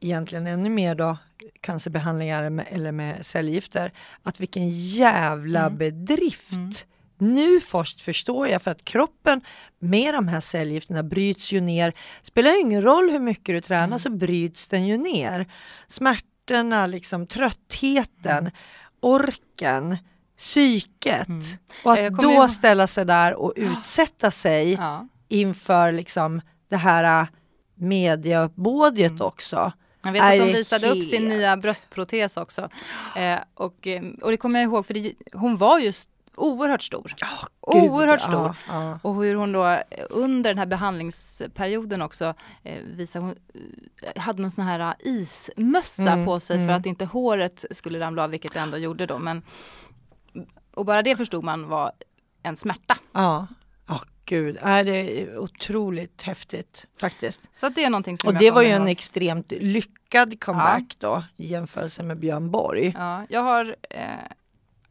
egentligen 0.00 0.46
ännu 0.46 0.68
mer 0.70 0.94
då 0.94 1.16
cancerbehandlingar 1.60 2.50
med, 2.50 2.66
eller 2.70 2.92
med 2.92 3.26
cellgifter, 3.26 3.92
att 4.22 4.40
vilken 4.40 4.68
jävla 4.70 5.60
Mm. 5.66 5.78
bedrift. 5.78 6.52
Mm. 6.52 6.72
Nu 7.20 7.60
först 7.60 8.02
förstår 8.02 8.48
jag 8.48 8.62
för 8.62 8.70
att 8.70 8.84
kroppen 8.84 9.40
med 9.78 10.14
de 10.14 10.28
här 10.28 10.40
cellgifterna 10.40 11.02
bryts 11.02 11.52
ju 11.52 11.60
ner. 11.60 11.92
Spelar 12.22 12.60
ingen 12.60 12.82
roll 12.82 13.10
hur 13.10 13.18
mycket 13.18 13.54
du 13.54 13.60
tränar 13.60 13.84
Mm. 13.86 13.98
så 13.98 14.10
bryts 14.10 14.68
den 14.68 14.86
ju 14.86 14.96
ner. 14.96 15.46
Smärtorna, 15.88 16.86
liksom 16.86 17.26
tröttheten, 17.26 18.50
orken, 19.00 19.96
psyket. 20.38 21.28
Mm. 21.28 21.42
Och 21.84 21.92
att 21.98 22.12
då 22.12 22.30
ihåg- 22.32 22.50
ställa 22.50 22.86
sig 22.86 23.04
där 23.04 23.34
och 23.34 23.52
utsätta 23.56 24.30
sig 24.30 24.72
Ja. 24.72 25.06
inför 25.28 25.92
liksom 25.92 26.40
det 26.68 26.76
här 26.76 27.20
äh, 27.22 27.26
mediauppbådet 27.74 29.10
Mm. 29.10 29.22
också. 29.26 29.72
Jag 30.02 30.12
vet 30.12 30.22
att 30.22 30.38
hon 30.38 30.46
visade 30.48 30.88
upp 30.88 31.04
sin 31.04 31.28
nya 31.28 31.56
bröstprotes 31.56 32.36
också. 32.36 32.68
Eh, 33.16 33.38
och, 33.54 33.86
eh, 33.86 34.02
och 34.22 34.30
det 34.30 34.36
kommer 34.36 34.60
jag 34.60 34.66
ihåg 34.68 34.86
för 34.86 34.94
det, 34.94 35.12
hon 35.32 35.56
var 35.56 35.78
ju 35.78 35.88
st- 35.88 36.12
oerhört 36.36 36.82
stor. 36.82 37.14
Gud, 37.16 37.82
Oerhört 37.90 38.20
stor. 38.20 38.56
Ja, 38.68 38.98
Och 39.02 39.14
hur 39.24 39.34
hon 39.34 39.52
då 39.52 39.66
eh, 39.66 39.80
under 40.10 40.50
den 40.50 40.58
här 40.58 40.66
behandlingsperioden 40.66 42.02
också 42.02 42.34
eh, 42.62 42.78
visade 42.96 43.24
hon 43.24 43.34
eh, 44.14 44.22
hade 44.22 44.42
någon 44.42 44.50
sån 44.50 44.64
här 44.64 44.80
eh, 44.80 44.92
ismössa 45.12 46.12
Mm, 46.12 46.26
på 46.26 46.40
sig 46.40 46.56
mm. 46.56 46.68
för 46.68 46.74
att 46.74 46.86
inte 46.86 47.04
håret 47.04 47.64
skulle 47.70 48.00
ramla 48.00 48.24
av, 48.24 48.30
vilket 48.30 48.54
det 48.54 48.60
ändå 48.60 48.76
gjorde 48.78 49.06
då. 49.06 49.18
Men, 49.18 49.42
och 50.74 50.84
bara 50.84 51.02
det 51.02 51.16
förstod 51.16 51.44
man 51.44 51.68
var 51.68 51.92
en 52.42 52.56
smärta. 52.56 52.98
ja. 53.12 53.46
Ja, 53.90 54.00
gud. 54.24 54.56
Äh, 54.56 54.62
det 54.84 55.22
är 55.22 55.38
otroligt 55.38 56.22
häftigt 56.22 56.86
faktiskt. 57.00 57.40
Så 57.56 57.66
att 57.66 57.74
det 57.74 57.84
är 57.84 57.90
någonting 57.90 58.16
som 58.16 58.28
Och 58.28 58.34
det 58.34 58.50
var 58.50 58.62
ju 58.62 58.68
en 58.68 58.88
extremt 58.88 59.52
lyckad 59.52 60.40
comeback 60.40 60.96
då 60.98 61.24
i 61.36 61.46
jämförelse 61.46 62.02
med 62.02 62.18
Björn 62.18 62.50
Borg. 62.50 62.94
Ja, 62.98 63.26
jag 63.28 63.40
har 63.40 63.76
eh, 63.90 64.02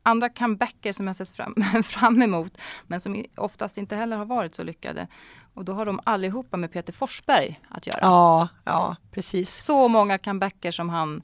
andra 0.04 0.30
comebacker 0.30 0.94
som 0.94 1.08
jag 1.08 1.16
sett 1.16 1.30
fram, 1.30 1.56
fram 1.84 2.22
emot, 2.22 2.58
men 2.88 3.00
som 3.00 3.26
oftast 3.38 3.78
inte 3.78 3.96
heller 3.96 4.18
har 4.18 4.26
varit 4.26 4.56
så 4.56 4.64
lyckade. 4.64 5.08
Och 5.54 5.66
då 5.66 5.74
har 5.74 5.86
de 5.86 6.00
allihopa 6.04 6.58
med 6.58 6.72
Peter 6.72 6.94
Forsberg 6.94 7.60
att 7.70 7.88
göra. 7.88 8.00
Ja, 8.02 8.48
ja, 8.64 8.96
precis. 9.12 9.64
Så 9.64 9.88
många 9.88 10.18
comebacker 10.18 10.72
som 10.72 10.90
han 10.90 11.22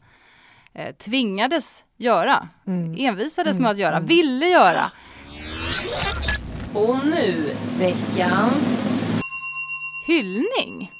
eh, 0.73 0.95
tvingades 0.95 1.83
göra, 1.97 2.47
Mm. 2.67 2.95
envisades 2.99 3.51
Mm, 3.57 3.61
med 3.61 3.71
att 3.71 3.77
göra, 3.77 3.95
mm. 3.97 4.07
ville 4.07 4.45
göra. 4.45 4.91
Och 6.73 7.05
nu 7.05 7.53
veckans... 7.79 8.79
Hyllning. 10.07 10.91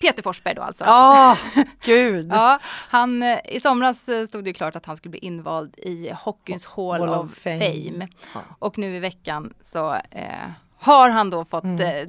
Peter 0.00 0.22
Forsberg 0.22 0.54
då 0.54 0.62
alltså. 0.62 0.84
Ja, 0.84 1.38
gud. 1.84 2.28
Ja, 2.32 2.58
han, 2.64 3.22
eh, 3.22 3.38
I 3.48 3.60
somras 3.60 4.08
eh, 4.08 4.26
stod 4.26 4.44
det 4.44 4.50
ju 4.50 4.54
klart 4.54 4.76
att 4.76 4.86
han 4.86 4.96
skulle 4.96 5.10
bli 5.10 5.18
invald 5.20 5.74
i 5.78 6.10
hockeyns 6.16 6.66
Hall, 6.66 7.00
Hall 7.00 7.08
of 7.08 7.24
of 7.24 7.38
Fame. 7.38 7.58
Fame. 7.58 8.08
Ja. 8.34 8.40
Och 8.58 8.78
nu 8.78 8.96
i 8.96 8.98
veckan 8.98 9.54
så 9.62 9.94
eh, 10.10 10.50
har 10.84 11.10
han 11.10 11.30
då 11.30 11.44
fått 11.44 11.64
Mm. 11.64 11.80
eh, 11.80 12.08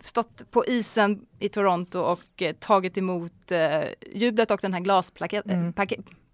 stått 0.00 0.50
på 0.50 0.66
isen 0.66 1.26
i 1.38 1.48
Toronto 1.48 1.98
och 1.98 2.42
eh, 2.42 2.52
tagit 2.54 2.98
emot 2.98 3.52
eh, 3.52 3.80
jublet 4.14 4.50
och 4.50 4.58
den 4.62 4.72
här 4.74 4.80
glasplaketten 4.80 5.60
Mm. 5.60 5.72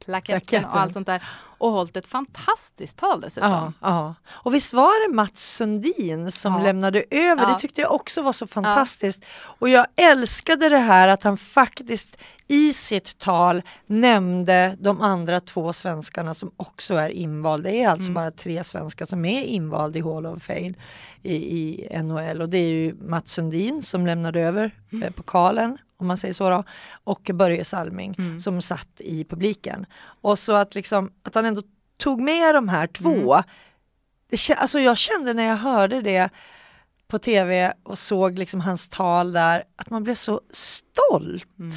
Plaketten 0.04 0.40
Plaketten. 0.40 0.70
och 0.70 0.80
allt 0.80 0.92
sånt 0.92 1.06
där. 1.06 1.22
Och 1.58 1.70
hållit 1.72 1.96
ett 1.96 2.06
fantastiskt 2.06 2.96
tal 2.98 3.20
dessutom. 3.20 3.50
Ja, 3.50 3.72
ja. 3.80 4.14
Och 4.28 4.54
visst 4.54 4.72
var 4.72 5.08
det 5.08 5.14
Mats 5.14 5.54
Sundin 5.56 6.32
som 6.32 6.52
Ja. 6.54 6.62
lämnade 6.62 7.04
över? 7.10 7.42
Ja. 7.42 7.48
Det 7.52 7.58
tyckte 7.58 7.80
jag 7.80 7.92
också 7.92 8.22
var 8.22 8.32
så 8.32 8.46
fantastiskt. 8.46 9.24
Och 9.58 9.68
jag 9.68 9.86
älskade 9.96 10.68
det 10.68 10.78
här 10.78 11.08
att 11.08 11.22
han 11.22 11.36
faktiskt 11.36 12.16
i 12.48 12.72
sitt 12.72 13.18
tal 13.18 13.62
nämnde 13.86 14.76
de 14.80 15.00
andra 15.00 15.40
två 15.40 15.72
svenskarna 15.72 16.34
som 16.34 16.50
också 16.56 16.94
är 16.94 17.08
invalda. 17.08 17.70
Det 17.70 17.82
är 17.82 17.88
alltså 17.88 18.04
Mm. 18.10 18.14
bara 18.14 18.30
tre 18.30 18.64
svenskar 18.64 19.06
som 19.06 19.24
är 19.24 19.42
invalda 19.44 19.98
i 19.98 20.02
Hall 20.02 20.26
of 20.26 20.42
Fame 20.42 20.74
i, 21.22 21.34
i 21.34 21.88
NHL 22.02 22.40
och 22.42 22.48
det 22.48 22.58
är 22.58 22.68
ju 22.70 22.92
Mats 22.92 23.30
Sundin 23.30 23.82
som 23.82 24.06
lämnade 24.06 24.40
över 24.40 24.70
Mm. 24.92 25.02
eh, 25.02 25.10
pokalen 25.10 25.78
om 26.04 26.08
man 26.08 26.16
säger 26.16 26.34
så 26.34 26.50
då, 26.50 26.64
och 27.04 27.30
Börje 27.34 27.64
Salming 27.64 28.14
Mm. 28.18 28.40
som 28.40 28.62
satt 28.62 29.00
i 29.00 29.24
publiken. 29.24 29.86
Och 30.20 30.38
så 30.38 30.52
att, 30.52 30.74
liksom, 30.74 31.10
att 31.22 31.34
han 31.34 31.44
ändå 31.44 31.62
tog 31.96 32.20
med 32.20 32.54
de 32.54 32.68
här 32.68 32.86
två. 32.86 33.34
Mm. 33.34 33.44
Det, 34.30 34.54
alltså 34.56 34.80
jag 34.80 34.98
kände 34.98 35.34
när 35.34 35.44
jag 35.46 35.56
hörde 35.56 36.00
det 36.00 36.28
på 37.08 37.18
tv 37.18 37.72
och 37.82 37.98
såg 37.98 38.38
liksom 38.38 38.60
hans 38.60 38.88
tal 38.88 39.32
där 39.32 39.64
att 39.76 39.90
man 39.90 40.02
blev 40.04 40.14
så 40.14 40.40
stolt 40.50 41.48
Mm. 41.58 41.70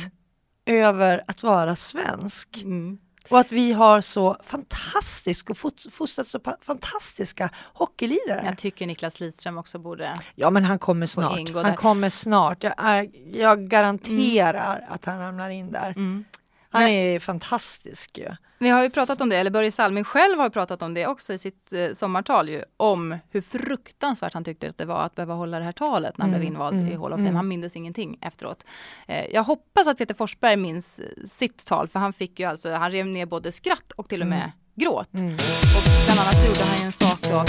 över 0.66 1.24
att 1.28 1.44
vara 1.44 1.76
svensk. 1.76 2.62
Mm. 2.64 2.98
Och 3.30 3.40
att 3.40 3.52
vi 3.52 3.74
har 3.74 4.02
så 4.02 4.38
fantastisk 4.44 5.50
och 5.50 5.58
fostrat 5.92 6.28
så 6.28 6.40
fantastiska 6.62 7.50
hockeylirare. 7.74 8.46
Jag 8.46 8.58
tycker 8.58 8.88
Niklas 8.88 9.20
Lidström 9.20 9.58
också 9.58 9.80
borde 9.80 10.14
Ja 10.36 10.50
men 10.50 10.66
han 10.66 10.80
kommer 10.80 11.06
snart. 11.06 11.50
Han 11.54 11.76
kommer 11.76 12.10
snart. 12.10 12.64
Jag, 12.64 12.74
är, 12.78 13.10
jag 13.38 13.68
garanterar 13.70 14.86
att 14.90 15.06
han 15.06 15.20
ramlar 15.20 15.50
in 15.50 15.72
där. 15.72 15.90
Mm. 15.90 16.26
Han 16.70 16.82
Men- 16.82 16.92
är 16.92 17.20
fantastisk 17.20 18.18
ju. 18.18 18.36
Vi 18.60 18.70
har 18.70 18.84
ju 18.84 18.90
pratat 18.90 19.22
om 19.22 19.30
det, 19.30 19.38
eller 19.38 19.52
Börje 19.52 19.72
Salming 19.72 20.04
själv 20.04 20.40
har 20.40 20.50
pratat 20.50 20.82
om 20.82 20.94
det 20.94 21.08
också 21.08 21.34
i 21.34 21.38
sitt 21.38 21.74
eh, 21.74 21.94
sommartal 21.94 22.50
ju, 22.50 22.64
om 22.78 23.18
hur 23.32 23.42
fruktansvärt 23.42 24.34
han 24.34 24.44
tyckte 24.44 24.68
att 24.70 24.78
det 24.78 24.86
var 24.86 25.02
att 25.02 25.16
behöva 25.16 25.34
hålla 25.34 25.60
det 25.60 25.66
här 25.66 25.72
talet 25.72 26.18
när 26.18 26.24
han 26.24 26.30
Mm, 26.30 26.40
blev 26.40 26.52
invald 26.54 26.76
mm, 26.76 26.88
i 26.88 26.96
Hall 26.96 27.06
of 27.14 27.18
Fame. 27.18 27.22
mm. 27.22 27.36
Han 27.36 27.48
mindes 27.48 27.76
ingenting 27.76 28.18
efteråt. 28.22 28.64
Eh, 29.08 29.26
jag 29.34 29.44
hoppas 29.44 29.88
att 29.88 29.98
Peter 29.98 30.14
Forsberg 30.16 30.56
minns 30.56 31.00
eh, 31.00 31.06
sitt 31.32 31.66
tal, 31.66 31.88
för 31.88 32.00
han 32.00 32.14
fick 32.14 32.40
ju 32.40 32.46
alltså, 32.46 32.72
han 32.72 32.92
rev 32.92 33.06
ner 33.06 33.26
både 33.26 33.52
skratt 33.52 33.92
och 33.96 34.10
till 34.10 34.22
och 34.22 34.28
med 34.28 34.38
Mm. 34.40 34.52
gråt. 34.76 35.14
Mm. 35.14 35.34
Och 35.34 35.84
bland 36.06 36.20
annat 36.20 36.46
så 36.46 36.48
gjorde 36.52 36.64
han 36.70 36.78
ju 36.78 36.84
en 36.86 36.92
sak 36.92 37.20
då, 37.22 37.44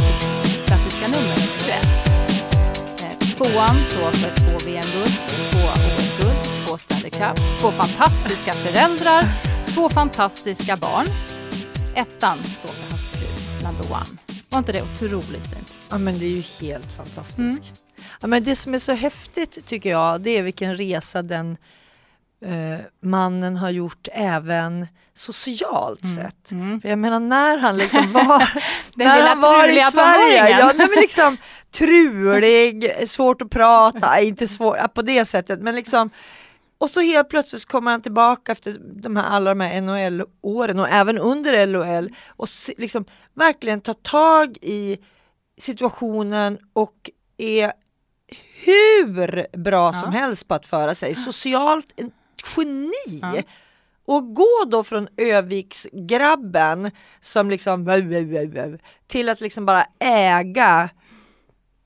klassiska 0.66 1.06
nummer, 1.08 1.36
21. 1.36 1.74
Eh, 3.02 3.18
tvåan 3.36 3.78
står 3.78 4.10
för 4.12 4.30
två 4.36 4.58
VM-guld, 4.66 5.14
två 5.50 5.87
Två 6.68 6.78
Stanley 6.78 7.10
Cup, 7.10 7.60
två 7.60 7.70
fantastiska 7.70 8.52
föräldrar, 8.52 9.22
två 9.74 9.88
fantastiska 9.88 10.76
barn. 10.76 11.06
Ettan 11.96 12.44
står 12.44 12.68
för 12.68 12.90
hans 12.90 13.06
fru, 13.06 13.66
number 13.66 13.92
one. 13.92 14.18
Var 14.50 14.58
inte 14.58 14.72
det 14.72 14.82
otroligt 14.82 15.46
fint? 15.54 15.78
Ja 15.90 15.98
men 15.98 16.18
det 16.18 16.24
är 16.24 16.30
ju 16.30 16.42
helt 16.60 16.96
fantastiskt. 16.96 17.38
Mm. 17.38 17.58
Ja, 18.20 18.26
men 18.26 18.44
det 18.44 18.56
som 18.56 18.74
är 18.74 18.78
så 18.78 18.92
häftigt 18.92 19.66
tycker 19.66 19.90
jag 19.90 20.20
det 20.20 20.38
är 20.38 20.42
vilken 20.42 20.76
resa 20.76 21.22
den 21.22 21.56
eh, 22.44 22.78
mannen 23.02 23.56
har 23.56 23.70
gjort 23.70 24.08
även 24.12 24.86
socialt 25.14 26.14
sett. 26.16 26.50
Mm. 26.50 26.80
För 26.80 26.88
jag 26.88 26.98
menar 26.98 27.20
när 27.20 27.58
han 27.58 27.76
liksom 27.76 28.12
var, 28.12 28.48
när 28.94 29.28
han 29.28 29.40
var 29.40 29.68
i 29.68 29.80
Sverige, 29.92 30.50
ja, 30.50 30.72
nej, 30.76 30.88
men 30.88 31.00
liksom 31.00 31.36
trulig, 31.70 32.92
svårt 33.06 33.42
att 33.42 33.50
prata, 33.50 34.20
inte 34.20 34.48
svår, 34.48 34.76
ja, 34.76 34.88
på 34.88 35.02
det 35.02 35.24
sättet 35.24 35.60
men 35.60 35.74
liksom 35.74 36.10
och 36.78 36.90
så 36.90 37.00
helt 37.00 37.28
plötsligt 37.28 37.64
kommer 37.64 37.90
han 37.90 38.02
tillbaka 38.02 38.52
efter 38.52 38.76
de 39.02 39.16
här, 39.16 39.24
alla 39.24 39.50
de 39.54 39.60
här 39.60 39.80
NHL-åren 39.80 40.78
och 40.80 40.88
även 40.88 41.18
under 41.18 41.66
LOL 41.66 42.10
och 42.28 42.48
liksom 42.76 43.04
verkligen 43.34 43.80
tar 43.80 43.94
tag 43.94 44.58
i 44.62 44.98
situationen 45.60 46.58
och 46.72 47.10
är 47.36 47.72
hur 48.64 49.56
bra 49.58 49.92
som 49.92 50.12
Ja. 50.12 50.18
helst 50.20 50.48
på 50.48 50.54
att 50.54 50.66
föra 50.66 50.94
sig. 50.94 51.14
Socialt 51.14 51.92
en 51.96 52.10
geni! 52.56 53.20
Ja. 53.22 53.42
Och 54.04 54.34
gå 54.34 54.64
då 54.70 54.84
från 54.84 55.08
Öviksgrabben 55.16 56.90
som 57.20 57.50
liksom 57.50 57.84
till 59.06 59.28
att 59.28 59.40
liksom 59.40 59.66
bara 59.66 59.86
äga 59.98 60.88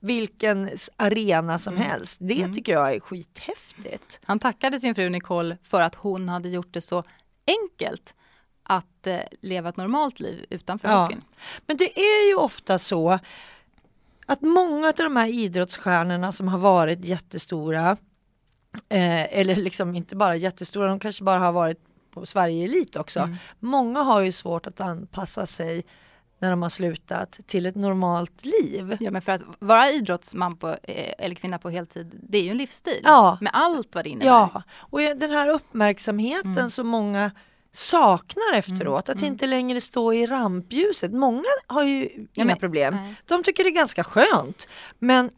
vilken 0.03 0.69
arena 0.97 1.59
som 1.59 1.73
Mm. 1.75 1.87
helst. 1.89 2.17
Det 2.21 2.39
Mm. 2.41 2.53
tycker 2.53 2.71
jag 2.73 2.95
är 2.95 2.99
skithäftigt. 2.99 4.19
Han 4.23 4.39
tackade 4.39 4.79
sin 4.79 4.95
fru 4.95 5.09
Nicole 5.09 5.57
för 5.61 5.81
att 5.81 5.95
hon 5.95 6.29
hade 6.29 6.49
gjort 6.49 6.73
det 6.73 6.81
så 6.81 7.03
enkelt 7.47 8.15
att 8.63 9.07
eh, 9.07 9.19
leva 9.41 9.69
ett 9.69 9.77
normalt 9.77 10.19
liv 10.19 10.45
utanför 10.49 10.87
Ja. 10.89 11.01
hockeyn. 11.03 11.21
Men 11.65 11.77
det 11.77 11.99
är 11.99 12.27
ju 12.29 12.35
ofta 12.35 12.77
så 12.79 13.19
att 14.25 14.41
många 14.41 14.87
av 14.87 14.93
de 14.95 15.15
här 15.15 15.27
idrottsstjärnorna 15.27 16.31
som 16.31 16.47
har 16.47 16.57
varit 16.57 17.05
jättestora 17.05 17.97
eh, 18.89 19.39
eller 19.39 19.55
liksom 19.55 19.95
inte 19.95 20.15
bara 20.15 20.35
jättestora, 20.35 20.87
de 20.87 20.99
kanske 20.99 21.23
bara 21.23 21.39
har 21.39 21.51
varit 21.51 21.79
på 22.11 22.25
Sverige 22.25 22.63
Elit 22.65 22.95
också. 22.95 23.19
Mm. 23.19 23.35
Många 23.59 23.99
har 24.01 24.21
ju 24.21 24.31
svårt 24.31 24.67
att 24.67 24.81
anpassa 24.81 25.45
sig 25.45 25.83
när 26.43 26.49
de 26.49 26.61
har 26.61 26.69
slutat 26.69 27.39
till 27.45 27.65
ett 27.65 27.75
normalt 27.75 28.45
liv. 28.45 28.97
Ja, 28.99 29.11
men 29.11 29.21
för 29.21 29.31
att 29.31 29.41
vara 29.59 29.89
idrottsman 29.89 30.55
på, 30.57 30.67
eh, 30.83 31.13
eller 31.17 31.35
kvinna 31.35 31.57
på 31.59 31.69
heltid, 31.69 32.19
det 32.29 32.37
är 32.37 32.41
ju 32.41 32.49
en 32.49 32.57
livsstil. 32.57 33.01
Ja. 33.03 33.37
Med 33.41 33.51
allt 33.53 33.95
vad 33.95 34.03
det 34.05 34.09
innebär. 34.09 34.27
Ja, 34.27 34.63
och 34.77 34.99
den 34.99 35.31
här 35.31 35.47
uppmärksamheten 35.49 36.51
Mm. 36.51 36.69
som 36.69 36.87
många 36.87 37.31
saknar 37.71 38.53
efteråt, 38.53 39.09
att 39.09 39.17
mm. 39.17 39.25
inte 39.27 39.47
längre 39.47 39.81
stå 39.81 40.13
i 40.13 40.25
rampljuset. 40.25 41.11
Många 41.13 41.43
har 41.67 41.83
ju 41.83 42.09
inga 42.33 42.45
men- 42.45 42.57
problem. 42.57 42.95
nej. 42.95 43.15
De 43.25 43.43
tycker 43.43 43.63
det 43.63 43.69
är 43.69 43.71
ganska 43.71 44.03
skönt. 44.03 44.67
Men 44.99 45.29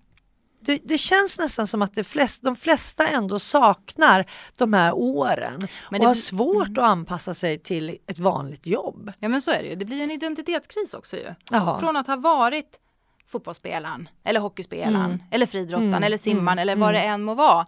det, 0.66 0.80
det 0.84 0.98
känns 0.98 1.40
nästan 1.40 1.68
som 1.68 1.82
att 1.82 1.94
det 1.94 2.04
flest, 2.04 2.42
de 2.42 2.56
flesta 2.56 3.08
ändå 3.08 3.40
saknar 3.40 4.26
de 4.58 4.74
här 4.74 4.94
åren 4.94 5.60
Men 5.60 5.68
och 5.90 6.00
det 6.00 6.06
har 6.06 6.14
svårt 6.16 6.78
att 6.78 6.84
anpassa 6.84 7.34
sig 7.34 7.60
till 7.60 7.98
ett 8.08 8.20
vanligt 8.20 8.68
jobb. 8.68 9.12
Ja 9.20 9.30
men 9.30 9.42
så 9.42 9.52
är 9.52 9.64
det 9.64 9.70
ju. 9.70 9.76
Det 9.76 9.86
blir 9.86 10.04
en 10.04 10.12
identitetskris 10.12 10.94
också 10.94 11.18
ju. 11.18 11.36
Ja. 11.52 11.80
Från 11.80 11.98
att 11.98 12.08
ha 12.08 12.16
varit 12.16 12.80
fotbollsspelaren 13.28 14.10
eller 14.24 14.40
hockeyspelaren 14.40 14.96
Mm. 15.06 15.24
eller 15.32 15.46
friidrottaren 15.46 15.88
Mm, 15.94 16.04
eller 16.04 16.18
simmaren 16.18 16.48
mm, 16.48 16.60
eller 16.60 16.76
vad 16.76 16.94
det 16.94 17.00
än 17.02 17.24
må 17.24 17.34
vara. 17.34 17.66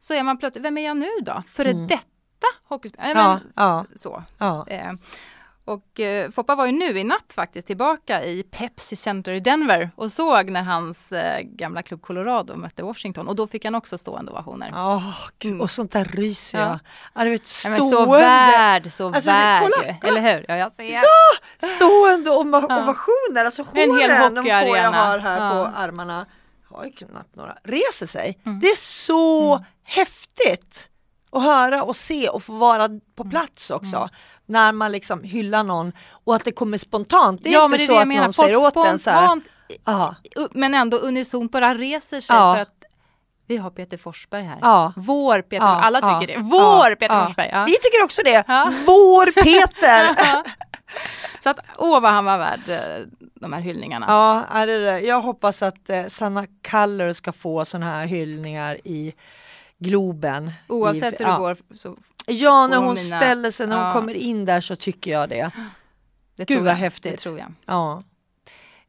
Så 0.00 0.14
är 0.14 0.22
man 0.22 0.38
plötsligt, 0.38 0.64
vem 0.64 0.78
är 0.78 0.84
jag 0.84 0.96
nu 0.96 1.08
då? 1.22 1.42
Före 1.48 1.70
Mm. 1.70 1.86
detta 1.86 2.46
hockeyspelare? 2.64 3.10
Ja, 3.18 3.28
men, 3.44 3.52
ja, 3.56 3.84
Så. 3.94 4.22
ja. 4.38 4.66
Och 5.66 6.00
eh, 6.00 6.30
Foppa 6.30 6.54
var 6.54 6.66
ju 6.66 6.72
nu 6.72 6.98
i 6.98 7.04
natt 7.04 7.32
faktiskt 7.34 7.66
tillbaka 7.66 8.24
i 8.24 8.42
Pepsi 8.42 8.96
Center 8.96 9.32
i 9.32 9.40
Denver 9.40 9.90
och 9.96 10.12
såg 10.12 10.50
när 10.50 10.62
hans 10.62 11.12
eh, 11.12 11.40
gamla 11.42 11.82
klubb 11.82 12.02
Colorado 12.02 12.56
mötte 12.56 12.82
Washington 12.82 13.28
och 13.28 13.36
då 13.36 13.46
fick 13.46 13.64
han 13.64 13.74
också 13.74 13.98
stående 13.98 14.32
ovationer. 14.32 14.72
Gud, 15.38 15.50
Mm. 15.50 15.60
och 15.60 15.70
sånt 15.70 15.90
där 15.92 16.04
ryser 16.04 16.58
Ja. 16.60 16.66
jag. 16.66 16.78
Ja, 17.14 17.24
du 17.24 17.30
vet, 17.30 17.40
Ja, 17.42 17.46
stående, 17.46 17.80
men 17.80 17.90
så 17.90 18.12
värd, 18.12 18.92
så 18.92 19.06
Alltså, 19.14 19.30
värd 19.30 19.62
kolla, 19.62 19.96
kolla. 20.00 20.18
Eller 20.18 20.34
hur? 20.34 20.44
Ja, 20.48 20.56
jag 20.56 20.72
ser. 20.72 21.00
stående 21.76 22.30
ova- 22.30 22.66
Ja. 22.68 22.82
ovationer. 22.82 23.44
Alltså 23.44 23.62
En 23.74 23.98
hel 23.98 24.10
håren, 24.10 24.34
de 24.34 24.42
får 24.42 24.76
jag 24.76 24.92
har 24.92 25.18
här 25.18 25.38
Ja. 25.40 25.50
på 25.50 25.78
armarna, 25.78 26.26
har 26.70 26.84
ju 26.84 26.90
knappt 26.92 27.36
några, 27.36 27.56
reser 27.64 28.06
sig. 28.06 28.38
Mm. 28.46 28.60
Det 28.60 28.66
är 28.66 28.76
så 28.76 29.64
häftigt 29.82 30.88
att 31.34 31.42
höra 31.42 31.82
och 31.82 31.96
se 31.96 32.28
och 32.28 32.42
få 32.42 32.52
vara 32.52 32.84
Mm. 32.84 33.00
på 33.16 33.24
plats 33.24 33.70
också. 33.70 34.08
När 34.46 34.72
man 34.72 34.92
liksom 34.92 35.22
hyllar 35.22 35.64
någon 35.64 35.92
och 36.24 36.34
att 36.34 36.44
det 36.44 36.52
kommer 36.52 36.78
spontant. 36.78 37.42
Det 37.42 37.48
är 37.48 37.52
ja, 37.52 37.64
inte 37.64 37.76
det 37.78 37.86
så 37.86 37.92
det 37.94 38.00
att 38.00 38.08
menar. 38.08 38.22
någon 38.22 38.32
Folk 38.32 38.48
säger 38.54 38.66
åt 38.66 38.86
en 38.86 38.98
så 38.98 39.10
här. 39.10 39.40
Ja, 39.84 40.14
men 40.52 40.74
ändå 40.74 40.96
unisont 40.96 41.52
bara 41.52 41.74
reser 41.74 42.20
sig 42.20 42.36
Ja. 42.36 42.54
för 42.54 42.62
att 42.62 42.68
vi 43.46 43.56
har 43.56 43.70
Peter 43.70 43.96
Forsberg 43.96 44.42
här. 44.42 44.58
ja. 44.62 44.92
Vår 44.96 45.42
Peter, 45.42 45.64
Ja, 45.66 45.80
alla 45.82 46.00
ja, 46.02 46.20
tycker 46.20 46.34
det. 46.36 46.40
Vår 46.42 46.90
ja, 46.90 46.96
Peter 47.00 47.14
ja. 47.14 47.26
Forsberg. 47.26 47.50
Ja. 47.52 47.64
Vi 47.64 47.72
tycker 47.72 48.04
också 48.04 48.22
det. 48.24 48.44
Ja. 48.48 48.72
Vår 48.86 49.26
Peter! 49.42 50.16
Så 51.40 51.50
att, 51.50 51.58
åh 51.78 52.00
vad 52.00 52.10
han 52.12 52.24
var 52.24 52.38
värd 52.38 52.60
eh, 52.68 53.06
de 53.34 53.52
här 53.52 53.60
hyllningarna. 53.60 54.06
Ja, 54.08 54.44
är 54.60 54.66
det 54.66 54.84
det. 54.84 55.00
jag 55.00 55.20
hoppas 55.20 55.62
att 55.62 55.90
eh, 55.90 56.06
Sanna 56.06 56.46
Kaller 56.62 57.12
ska 57.12 57.32
få 57.32 57.64
sådana 57.64 57.86
här 57.86 58.06
hyllningar 58.06 58.78
i 58.84 59.14
Globen. 59.84 60.52
Oavsett 60.68 61.12
I, 61.12 61.16
hur 61.18 61.24
det 61.24 61.30
ja. 61.30 61.38
går. 61.38 61.56
Så, 61.74 61.96
Ja, 62.26 62.66
när 62.66 62.76
hon 62.76 62.86
mina- 62.86 62.96
ställer 63.16 63.50
sig, 63.50 63.66
när 63.66 63.76
hon 63.76 63.86
ja. 63.86 63.92
kommer 63.92 64.14
in 64.14 64.44
där 64.44 64.60
så 64.60 64.76
tycker 64.76 65.10
jag 65.10 65.28
det. 65.28 65.50
det 66.36 66.44
Gud, 66.44 66.48
tror 66.48 66.60
vad 66.60 66.70
jag. 66.72 66.76
häftigt. 66.76 67.12
Det 67.12 67.16
tror 67.18 67.38
jag. 67.38 67.52
Ja. 67.66 68.02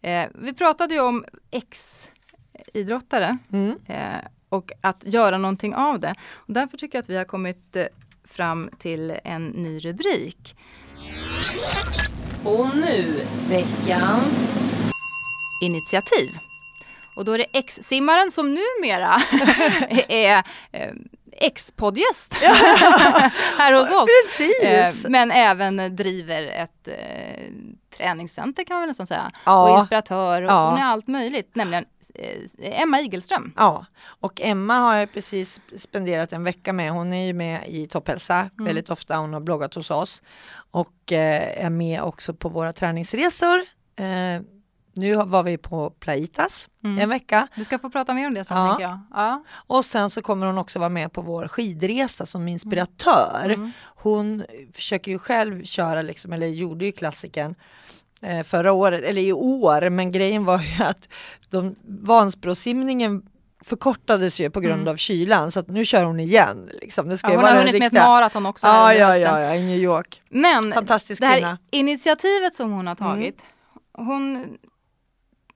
Eh, 0.02 0.28
vi 0.36 0.54
pratade 0.54 0.94
ju 0.94 1.00
om 1.02 1.26
ex-idrottare 1.52 3.38
Mm. 3.52 3.76
eh, 3.88 4.20
och 4.50 4.72
att 4.82 5.04
göra 5.06 5.38
någonting 5.38 5.76
av 5.76 6.00
det. 6.00 6.16
Och 6.34 6.54
därför 6.54 6.78
tycker 6.78 6.98
jag 6.98 7.02
att 7.04 7.10
vi 7.10 7.18
har 7.18 7.26
kommit 7.26 7.76
eh, 7.76 7.86
fram 8.24 8.70
till 8.80 9.14
en 9.24 9.48
ny 9.48 9.80
rubrik. 9.80 10.56
Och 12.44 12.76
nu 12.76 13.22
veckans... 13.50 14.62
initiativ. 15.62 16.38
Och 17.16 17.26
då 17.26 17.32
är 17.32 17.38
det 17.38 17.46
ex-simmaren 17.54 18.32
som 18.32 18.48
numera 18.54 19.16
är 20.08 20.44
eh, 20.72 20.92
ex-poddgäst 21.32 22.34
här 23.58 23.74
hos 23.74 23.92
oss. 23.92 24.06
Precis! 24.24 25.06
Eh, 25.06 25.10
men 25.12 25.32
även 25.32 25.96
driver 25.96 26.44
ett 26.44 26.88
eh, 26.88 27.52
träningscenter 27.98 28.64
kan 28.64 28.76
man 28.76 28.82
väl 28.82 28.88
nästan 28.88 29.08
säga. 29.08 29.32
Ja. 29.46 29.70
Och 29.72 29.80
inspiratör 29.80 30.42
och 30.42 30.50
Ja. 30.52 30.70
hon 30.70 30.80
är 30.80 30.84
allt 30.84 31.08
möjligt. 31.08 31.56
Nämligen 31.56 31.86
Emma 32.62 33.00
Igelström. 33.02 33.54
Ja, 33.56 33.86
och 34.04 34.42
Emma 34.42 34.78
har 34.80 34.96
jag 34.96 35.14
precis 35.14 35.62
spenderat 35.78 36.34
en 36.34 36.44
vecka 36.44 36.74
med. 36.74 36.92
Hon 36.92 37.14
är 37.14 37.26
ju 37.26 37.34
med 37.34 37.64
i 37.68 37.88
Topphälsa 37.88 38.36
Mm. 38.40 38.66
väldigt 38.66 38.90
ofta. 38.90 39.18
Hon 39.18 39.34
har 39.34 39.40
bloggat 39.40 39.74
hos 39.74 39.92
oss 39.92 40.22
och 40.72 41.12
eh, 41.12 41.66
är 41.66 41.70
med 41.70 42.02
också 42.02 42.34
på 42.34 42.50
våra 42.50 42.74
träningsresor. 42.74 43.60
Eh, 43.96 44.42
nu 44.96 45.16
var 45.16 45.44
vi 45.44 45.58
på 45.58 45.90
Plaitas 45.90 46.70
Mm. 46.84 47.00
en 47.00 47.10
vecka 47.10 47.48
Du 47.56 47.64
ska 47.64 47.80
få 47.80 47.90
prata 47.90 48.14
mer 48.14 48.28
om 48.28 48.34
det 48.34 48.46
sen 48.46 48.58
Ja. 48.58 48.82
jag. 48.82 49.00
Ja. 49.14 49.44
och 49.68 49.86
sen 49.86 50.10
så 50.10 50.22
kommer 50.22 50.48
hon 50.48 50.58
också 50.58 50.80
vara 50.80 50.90
med 50.90 51.14
på 51.14 51.22
vår 51.22 51.48
skidresa 51.48 52.26
som 52.26 52.48
inspiratör. 52.48 53.42
Mm. 53.50 53.72
Hon 53.96 54.44
försöker 54.74 55.12
ju 55.12 55.20
själv 55.20 55.64
köra, 55.64 56.02
liksom, 56.02 56.34
eller 56.34 56.48
gjorde 56.48 56.86
ju 56.86 56.92
klassiken 56.92 57.56
eh, 58.22 58.44
förra 58.44 58.72
året, 58.72 59.04
eller 59.04 59.22
i 59.22 59.34
år, 59.34 59.90
men 59.90 60.12
grejen 60.12 60.46
var 60.46 60.60
ju 60.60 60.84
att 60.84 61.10
de, 61.50 61.76
Vansbrosimningen 61.88 63.22
förkortades 63.64 64.40
ju 64.40 64.50
på 64.50 64.60
grund 64.60 64.82
Mm. 64.82 64.88
av 64.94 64.96
kylan 64.96 65.52
så 65.52 65.60
att 65.60 65.68
nu 65.68 65.86
kör 65.86 66.04
hon 66.04 66.20
igen. 66.20 66.70
Liksom. 66.82 67.10
Det 67.10 67.18
ska 67.18 67.28
Ja, 67.30 67.36
hon 67.36 67.44
har 67.44 67.52
hunnit 67.52 67.66
med 67.66 67.76
ett 67.76 67.82
riktiga- 67.82 68.06
maraton 68.06 68.46
också. 68.46 68.68
här 68.68 68.94
Ja, 68.94 69.18
ja, 69.18 69.40
ja, 69.40 69.56
i 69.56 69.64
New 69.64 69.78
York. 69.80 70.22
Men 70.30 70.72
Fantastisk 70.74 71.22
det 71.22 71.28
här 71.28 71.34
kvinna. 71.34 71.58
initiativet 71.72 72.56
som 72.56 72.72
hon 72.72 72.88
har 72.88 72.98
Mm. 73.02 73.14
tagit. 73.14 73.42
Hon 73.94 74.46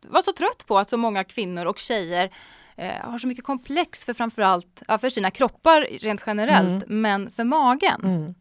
var 0.10 0.22
så 0.22 0.34
trött 0.34 0.66
på 0.68 0.78
att 0.80 0.90
så 0.90 0.98
många 0.98 1.24
kvinnor 1.24 1.66
och 1.66 1.78
tjejer 1.80 2.30
eh, 2.78 2.94
har 3.04 3.18
så 3.20 3.28
mycket 3.28 3.44
komplex 3.46 4.06
för 4.06 4.14
framförallt 4.14 4.82
ja, 4.88 4.98
för 4.98 5.10
sina 5.10 5.32
kroppar 5.32 5.82
rent 6.02 6.22
generellt, 6.26 6.84
men 6.88 7.32
för 7.32 7.44
magen. 7.44 8.02
Mm. 8.04 8.36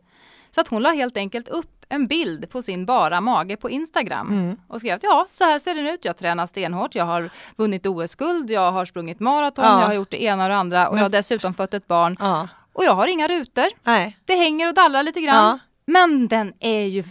Så 0.50 0.60
att 0.60 0.68
hon 0.68 0.82
la 0.82 0.90
helt 0.90 1.16
enkelt 1.16 1.48
upp 1.48 1.74
en 1.88 2.06
bild 2.06 2.50
på 2.50 2.62
sin 2.62 2.86
bara 2.86 3.20
mage 3.20 3.56
på 3.56 3.70
Instagram 3.70 4.28
Mm. 4.28 4.56
och 4.68 4.80
skrev 4.80 4.96
att 4.96 5.02
ja, 5.02 5.26
så 5.30 5.44
här 5.44 5.58
ser 5.58 5.74
den 5.74 5.86
ut. 5.86 6.04
Jag 6.04 6.16
tränar 6.16 6.46
stenhårt, 6.46 6.94
jag 6.94 7.04
har 7.04 7.30
vunnit 7.56 7.86
OS-guld, 7.86 8.50
jag 8.50 8.72
har 8.72 8.84
sprungit 8.84 9.20
maraton, 9.20 9.64
Ja. 9.64 9.80
jag 9.80 9.86
har 9.86 9.94
gjort 9.94 10.10
det 10.10 10.22
ena 10.22 10.42
och 10.44 10.48
det 10.48 10.56
andra 10.56 10.88
och 10.88 10.98
jag 10.98 11.02
har 11.02 11.08
dessutom 11.10 11.54
fött 11.54 11.74
ett 11.74 11.86
barn. 11.88 12.16
Ja, 12.20 12.48
Och 12.72 12.84
jag 12.84 12.92
har 12.94 13.06
inga 13.06 13.28
rutor. 13.28 13.66
nej. 13.82 14.18
Det 14.24 14.34
hänger 14.34 14.68
och 14.68 14.74
dallrar 14.74 15.02
lite 15.02 15.20
grann. 15.20 15.36
Ja. 15.44 15.58
Men 15.86 16.28
den 16.28 16.52
är 16.60 16.84
ju 16.84 17.04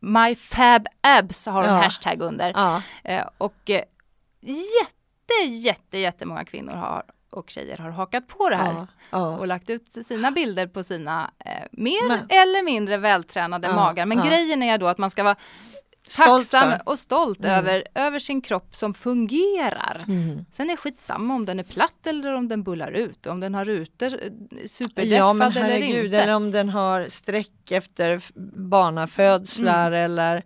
My 0.00 0.34
Fab 0.34 0.86
Abs 1.00 1.46
har 1.46 1.64
Ja. 1.64 1.70
hashtag 1.70 2.22
under. 2.22 2.80
Eh, 3.04 3.24
och 3.38 3.70
eh, 3.70 3.82
jätte, 4.52 5.50
jätte, 5.50 5.98
jättemånga 5.98 6.44
kvinnor 6.44 6.72
har, 6.72 7.02
och 7.32 7.50
tjejer 7.50 7.76
har 7.78 7.90
hakat 7.90 8.28
på 8.28 8.50
det 8.50 8.56
här. 8.56 8.72
Ja. 8.74 8.86
Ja. 9.10 9.38
Och 9.38 9.46
lagt 9.46 9.70
ut 9.70 9.88
sina 10.06 10.30
bilder 10.30 10.66
på 10.66 10.82
sina 10.82 11.30
eh, 11.44 11.50
mer 11.72 12.08
Men- 12.08 12.26
eller 12.28 12.62
mindre 12.64 12.96
vältränade 12.96 13.68
Ja, 13.68 13.74
magar. 13.74 14.06
Men 14.06 14.26
grejen 14.26 14.62
är 14.62 14.78
då 14.78 14.86
att 14.86 14.98
man 14.98 15.10
ska 15.10 15.22
vara 15.22 15.36
Stolt 16.08 16.28
tacksam 16.28 16.70
för. 16.70 16.80
och 16.88 16.98
stolt 16.98 17.38
Mm. 17.38 17.50
över, 17.50 17.84
över 17.94 18.18
sin 18.18 18.40
kropp 18.40 18.76
som 18.76 18.94
fungerar. 18.94 20.04
Mm. 20.08 20.44
Sen 20.50 20.66
är 20.70 20.74
det 20.74 20.76
skitsamma 20.76 21.34
om 21.34 21.44
den 21.44 21.58
är 21.58 21.64
platt 21.64 22.06
eller 22.06 22.34
om 22.34 22.48
den 22.48 22.62
bullar 22.62 22.90
ut. 22.92 23.26
Om 23.26 23.40
den 23.40 23.54
har 23.54 23.64
rutor, 23.64 24.06
eh, 24.06 24.66
superdeffad 24.66 25.56
eller 25.56 25.76
inte. 25.82 26.18
eller 26.20 26.34
om 26.34 26.50
den 26.50 26.68
har 26.68 27.06
streck 27.08 27.70
efter 27.70 28.20
barnafödslar 28.70 29.86
Mm. 29.92 30.04
eller 30.04 30.42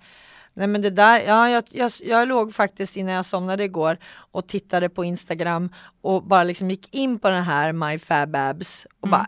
Nej 0.60 0.68
men 0.68 0.82
det 0.82 0.90
där, 0.90 1.20
ja 1.20 1.50
jag, 1.50 1.64
jag, 1.70 1.90
jag 2.04 2.28
låg 2.28 2.54
faktiskt 2.54 2.96
innan 2.96 3.14
jag 3.14 3.24
somnade 3.24 3.64
igår 3.64 3.98
och 4.14 4.46
tittade 4.48 4.88
på 4.88 5.04
Instagram 5.04 5.72
och 6.02 6.22
bara 6.24 6.44
liksom 6.44 6.70
gick 6.70 6.94
in 6.94 7.18
på 7.18 7.28
den 7.30 7.42
här 7.42 7.72
My 7.72 7.98
Fab 7.98 8.36
Abs 8.36 8.86
och 9.00 9.08
Mm. 9.08 9.10
bara 9.10 9.26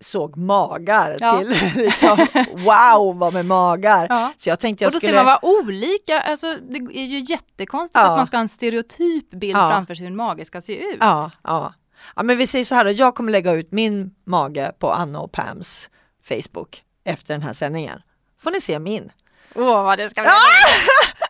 såg 0.00 0.36
magar 0.36 1.16
Ja. 1.20 1.38
till 1.38 1.48
liksom 1.84 2.26
wow 2.52 3.18
vad 3.18 3.32
med 3.32 3.46
magar. 3.46 4.06
Ja. 4.10 4.32
Så 4.36 4.48
jag 4.48 4.60
tänkte 4.60 4.84
jag 4.84 4.88
och 4.88 4.92
då 4.92 4.98
skulle 4.98 5.12
ser 5.18 5.24
man 5.24 5.38
vad 5.42 5.58
olika, 5.58 6.20
alltså 6.20 6.54
det 6.70 6.78
är 6.78 7.04
ju 7.06 7.18
jättekonstigt 7.18 7.94
Ja. 7.98 8.10
att 8.10 8.16
man 8.16 8.26
ska 8.26 8.36
ha 8.36 8.42
en 8.42 8.48
stereotyp 8.48 9.30
bild 9.30 9.56
framför 9.56 9.94
sig 9.94 10.04
hur 10.04 10.10
en 10.10 10.16
mage 10.16 10.44
ska 10.44 10.60
se 10.60 10.78
ut. 10.90 10.96
Ja, 11.00 11.30
ja. 11.44 11.74
ja 12.16 12.22
men 12.22 12.36
vi 12.38 12.46
säger 12.46 12.64
så 12.64 12.74
här 12.74 12.84
då, 12.84 12.90
jag 12.90 13.14
kommer 13.14 13.32
lägga 13.32 13.52
ut 13.52 13.72
min 13.72 14.14
mage 14.24 14.72
på 14.78 14.92
Anna 14.92 15.20
och 15.20 15.32
Pams 15.32 15.90
Facebook 16.28 16.82
efter 17.04 17.34
den 17.34 17.42
här 17.42 17.52
sändningen. 17.52 18.00
Får 18.42 18.50
ni 18.50 18.60
se 18.60 18.78
min. 18.78 19.12
Åh 19.58 19.84
vad 19.84 19.98
det 19.98 20.10
ska 20.10 20.22
bli 20.22 20.30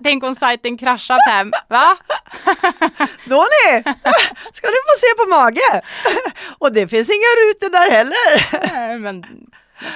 Tänk 0.03 0.25
om 0.25 0.35
sajten 0.35 0.79
kraschar 0.79 1.19
Pam, 1.29 1.53
va? 1.69 1.97
Ni! 3.27 3.83
Ska 4.53 4.67
du 4.67 4.79
få 4.89 4.95
se 5.01 5.15
på 5.25 5.29
mage! 5.31 5.83
Och 6.59 6.73
det 6.73 6.89
finns 6.89 7.09
inga 7.09 7.33
rutor 7.43 7.71
där 7.71 7.91
heller. 7.91 8.49
Nej, 8.75 8.99
Men 8.99 9.25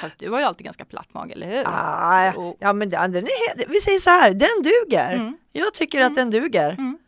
Fast 0.01 0.19
du 0.19 0.31
har 0.31 0.39
ju 0.39 0.45
alltid 0.45 0.65
ganska 0.65 0.85
platt 0.85 1.15
mage, 1.15 1.33
eller 1.33 1.47
hur? 1.47 1.65
Ah, 1.67 2.33
Och- 2.33 2.57
ja, 2.61 2.73
men 2.73 2.91
den, 2.91 3.13
den 3.13 3.25
är, 3.25 3.69
vi 3.69 3.81
säger 3.81 3.99
så 3.99 4.11
här, 4.11 4.31
den 4.31 4.63
duger. 4.63 5.15
Mm. 5.15 5.37
Jag 5.53 5.75
tycker 5.75 6.01
att 6.01 6.15
den 6.17 6.31
duger. 6.31 6.71
Mm. 6.71 6.99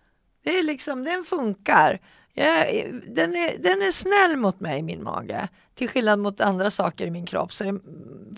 Det 0.45 0.59
är 0.59 0.63
liksom, 0.63 1.05
den 1.05 1.25
funkar. 1.25 2.01
Jag, 2.35 2.67
den, 3.09 3.37
är, 3.37 3.59
den 3.59 3.83
är 3.83 3.91
snäll 3.93 4.37
mot 4.37 4.61
mig, 4.61 4.83
min 4.83 5.03
mage. 5.03 5.49
Till 5.75 5.89
skillnad 5.89 6.19
mot 6.19 6.41
andra 6.41 6.71
saker 6.71 7.07
i 7.07 7.11
min 7.11 7.27
kropp 7.27 7.53
så 7.53 7.81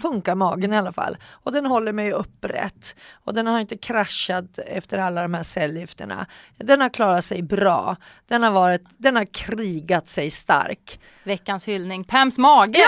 funkar 0.03 0.35
magen 0.35 0.73
i 0.73 0.77
alla 0.77 0.93
fall. 0.93 1.17
Och 1.31 1.53
den 1.53 1.67
håller 1.67 1.93
mig 1.93 2.13
upprätt. 2.13 2.97
Och 3.13 3.35
den 3.35 3.47
har 3.47 3.61
inte 3.61 3.77
kraschat 3.77 4.59
efter 4.59 4.99
alla 4.99 5.23
de 5.23 5.35
här 5.35 5.43
cellgifterna. 5.43 6.27
Den 6.57 6.81
har 6.81 6.89
klarat 6.89 7.25
sig 7.25 7.43
bra. 7.43 7.97
Den 8.29 8.43
har, 8.43 8.51
varit, 8.51 8.83
den 8.97 9.17
har 9.17 9.25
krigat 9.25 10.09
sig 10.09 10.31
stark. 10.31 11.01
Veckans 11.25 11.69
hyllning, 11.69 12.05
Pams 12.05 12.39
mage! 12.39 12.85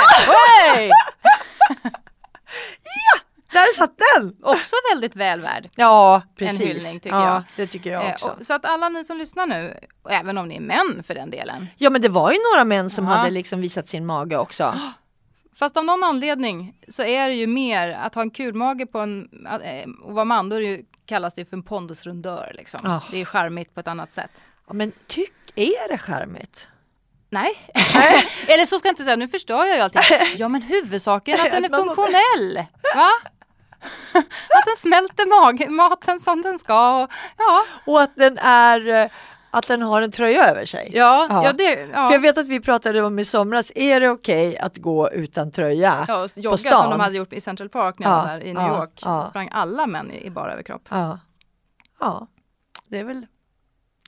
Oj! 0.77 0.91
Där 3.53 3.75
satt 3.77 3.95
den! 4.17 4.37
Också 4.43 4.77
väldigt 4.93 5.17
väl 5.17 5.41
värd. 5.41 5.71
Ja, 5.77 6.23
precis. 6.37 6.61
hyllning, 6.61 7.01
tycker 7.01 7.17
ja, 7.17 7.33
jag. 7.35 7.43
Det 7.57 7.67
tycker 7.67 7.93
jag 7.93 8.05
Eh, 8.07 8.13
också. 8.13 8.29
och- 8.41 8.47
Så 8.47 8.55
att 8.55 8.65
alla 8.65 8.89
ni 8.89 9.05
som 9.05 9.19
lyssnar 9.19 9.47
nu, 9.47 9.75
och 10.03 10.13
även 10.13 10.39
om 10.39 10.49
ni 10.49 10.57
är 10.57 10.61
män 10.61 11.03
för 11.07 11.15
den 11.15 11.31
delen. 11.31 11.67
Ja 11.77 11.91
men 11.91 12.01
det 12.03 12.09
var 12.09 12.33
ju 12.33 12.39
några 12.53 12.65
män 12.65 12.91
som 12.91 13.05
Ja. 13.05 13.11
hade 13.11 13.31
liksom 13.31 13.61
visat 13.61 13.87
sin 13.87 14.07
mage 14.07 14.37
också. 14.39 14.75
Fast 15.57 15.77
av 15.77 15.85
någon 15.85 16.05
anledning 16.05 16.75
så 16.89 17.03
är 17.03 17.29
det 17.29 17.35
ju 17.35 17.47
mer 17.47 17.89
att 17.91 18.15
ha 18.15 18.23
en 18.23 18.31
kulmage 18.31 18.93
på 18.93 18.99
en, 18.99 19.29
eh, 19.63 19.89
och 20.03 20.15
vara 20.15 20.25
man, 20.25 20.49
då 20.49 20.57
är 20.57 20.61
det 20.61 20.67
ju, 20.67 20.85
kallas 21.07 21.35
det 21.35 21.45
för 21.45 21.57
en 21.57 21.63
pondusrundör 21.63 22.53
liksom. 22.55 22.81
Ja. 22.85 23.03
Det 23.13 23.21
är 23.21 23.25
charmigt 23.25 23.75
på 23.75 23.81
ett 23.81 23.89
annat 23.89 24.13
sätt. 24.13 24.31
Ja, 24.69 24.73
men 24.75 24.93
tyck, 25.07 25.33
är 25.55 25.89
det 25.89 25.99
charmigt? 25.99 26.69
Nej. 27.31 27.51
Eller 28.49 28.65
så 28.65 28.79
ska 28.79 28.89
jag 28.89 28.93
inte 28.93 29.05
säga, 29.05 29.17
nu 29.17 29.29
förstör 29.29 29.65
jag 29.67 29.77
ju 29.77 29.83
allting. 29.83 30.03
Ja 30.37 30.49
men 30.49 30.63
huvudsaken 30.63 31.39
är 31.41 31.47
att 31.47 31.53
den 31.53 31.65
är 31.65 31.69
funktionell. 31.69 32.67
Va? 32.97 33.11
Att 34.55 34.65
den 34.67 34.77
smälter 34.79 35.27
mag- 35.27 35.71
maten 35.71 36.21
som 36.21 36.43
den 36.43 36.59
ska. 36.59 37.03
Och, 37.03 37.11
ja, 37.39 37.63
Och 37.87 38.01
att 38.01 38.17
den 38.17 38.39
är 38.39 38.89
eh, 38.89 39.11
att 39.51 39.67
den 39.69 39.83
har 39.83 40.03
en 40.03 40.11
tröja 40.13 40.45
över 40.51 40.65
sig. 40.65 40.91
ja, 40.95 41.27
Ja. 41.31 41.45
ja. 41.45 41.53
det, 41.53 41.75
För 41.75 42.01
jag 42.03 42.13
ja. 42.13 42.19
vet 42.19 42.39
att 42.39 42.47
vi 42.49 42.61
pratade 42.61 43.03
om 43.03 43.19
i 43.19 43.25
somras, 43.25 43.73
är 43.75 44.01
det 44.01 44.09
okej 44.11 44.59
att 44.59 44.77
gå 44.77 45.11
utan 45.13 45.51
tröja? 45.51 46.05
Ja, 46.09 46.23
och 46.25 46.31
jogga 46.37 46.57
stan. 46.57 46.83
som 46.83 46.91
de 46.91 47.01
hade 47.01 47.17
gjort 47.17 47.33
i 47.33 47.41
Central 47.41 47.69
Park 47.69 47.99
när 47.99 48.07
jag 48.07 48.17
Ja, 48.19 48.23
var 48.23 48.27
där 48.29 48.45
i 48.45 48.53
New 48.53 48.63
ja, 48.63 48.79
York. 48.79 49.01
ja. 49.05 49.25
Sprang 49.25 49.49
alla 49.53 49.87
män 49.87 50.11
i, 50.11 50.27
i 50.27 50.31
bara 50.31 50.53
överkropp. 50.53 50.83
Ja, 50.91 51.19
ja 52.01 52.27
det 52.89 52.99
är 52.99 53.05
väl 53.05 53.27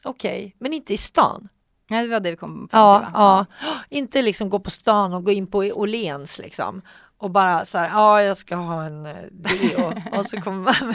okej, 0.04 0.56
men 0.58 0.72
inte 0.72 0.94
i 0.94 0.96
stan. 0.96 1.48
Nej, 1.90 2.06
det 2.06 2.12
var 2.12 2.20
det 2.20 2.30
vi 2.30 2.36
kom 2.36 2.68
fram 2.70 2.80
Ja, 2.82 2.98
till 3.00 3.10
ja. 3.14 3.46
Inte 3.88 4.22
liksom 4.22 4.50
gå 4.50 4.58
på 4.58 4.70
stan 4.70 5.12
och 5.14 5.24
gå 5.24 5.30
in 5.30 5.46
på 5.46 5.58
Åhléns 5.58 6.38
liksom. 6.38 6.82
Och 7.20 7.30
bara 7.30 7.64
så 7.64 7.78
här, 7.78 7.88
ja 7.88 8.22
jag 8.22 8.36
ska 8.36 8.56
ha 8.56 8.84
en 8.84 9.06
eh, 9.06 9.14
deo. 9.30 9.94
och 10.18 10.26
så 10.26 10.40
kommer 10.40 10.62
man, 10.62 10.94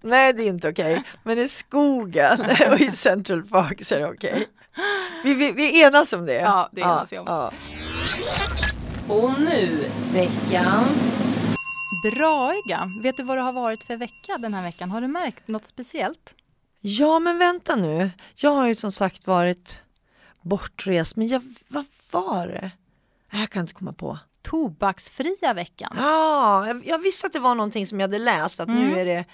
nej 0.00 0.32
det 0.32 0.42
är 0.42 0.48
inte 0.48 0.68
okej. 0.68 1.02
Men 1.22 1.38
i 1.38 1.48
skogen 1.48 2.38
och 2.70 2.80
i 2.80 2.90
Central 2.90 3.42
Park 3.42 3.84
så 3.84 3.94
är 3.94 3.98
det 3.98 4.08
okej. 4.08 4.48
Vi, 5.24 5.34
vi, 5.34 5.52
vi 5.52 5.82
enas 5.82 6.12
om 6.12 6.26
det. 6.26 6.34
Ja, 6.34 6.68
det 6.72 6.80
enas 6.80 7.12
vi 7.12 7.18
om. 7.18 7.26
Ja. 7.26 7.52
Och 9.08 9.40
nu 9.40 9.90
veckans... 10.12 11.30
Braiga, 12.04 12.88
vet 13.02 13.16
du 13.16 13.22
vad 13.22 13.36
det 13.36 13.42
har 13.42 13.52
varit 13.52 13.84
för 13.84 13.96
vecka 13.96 14.38
den 14.38 14.54
här 14.54 14.62
veckan? 14.62 14.90
Har 14.90 15.00
du 15.00 15.08
märkt 15.08 15.48
något 15.48 15.64
speciellt? 15.64 16.34
ja 16.86 17.18
men 17.18 17.38
vänta 17.38 17.76
nu. 17.76 18.10
Jag 18.34 18.50
har 18.50 18.66
ju 18.66 18.74
som 18.74 18.92
sagt 18.92 19.26
varit 19.26 19.82
bortrest. 20.40 21.16
Men 21.16 21.26
jag, 21.26 21.42
vad 21.68 21.84
var 22.10 22.46
det? 22.46 22.70
Jag 23.30 23.50
kan 23.50 23.60
inte 23.60 23.74
komma 23.74 23.92
på. 23.92 24.18
Tobaksfria 24.44 25.54
veckan. 25.54 25.92
Ja, 25.96 26.66
jag, 26.66 26.86
jag 26.86 26.98
visste 26.98 27.26
att 27.26 27.32
det 27.32 27.38
var 27.38 27.54
någonting 27.54 27.86
som 27.86 28.00
jag 28.00 28.08
hade 28.08 28.18
läst. 28.18 28.60
Att 28.60 28.68
nu 28.68 28.82
Mm. 28.86 28.98
är 28.98 29.04
det, 29.04 29.24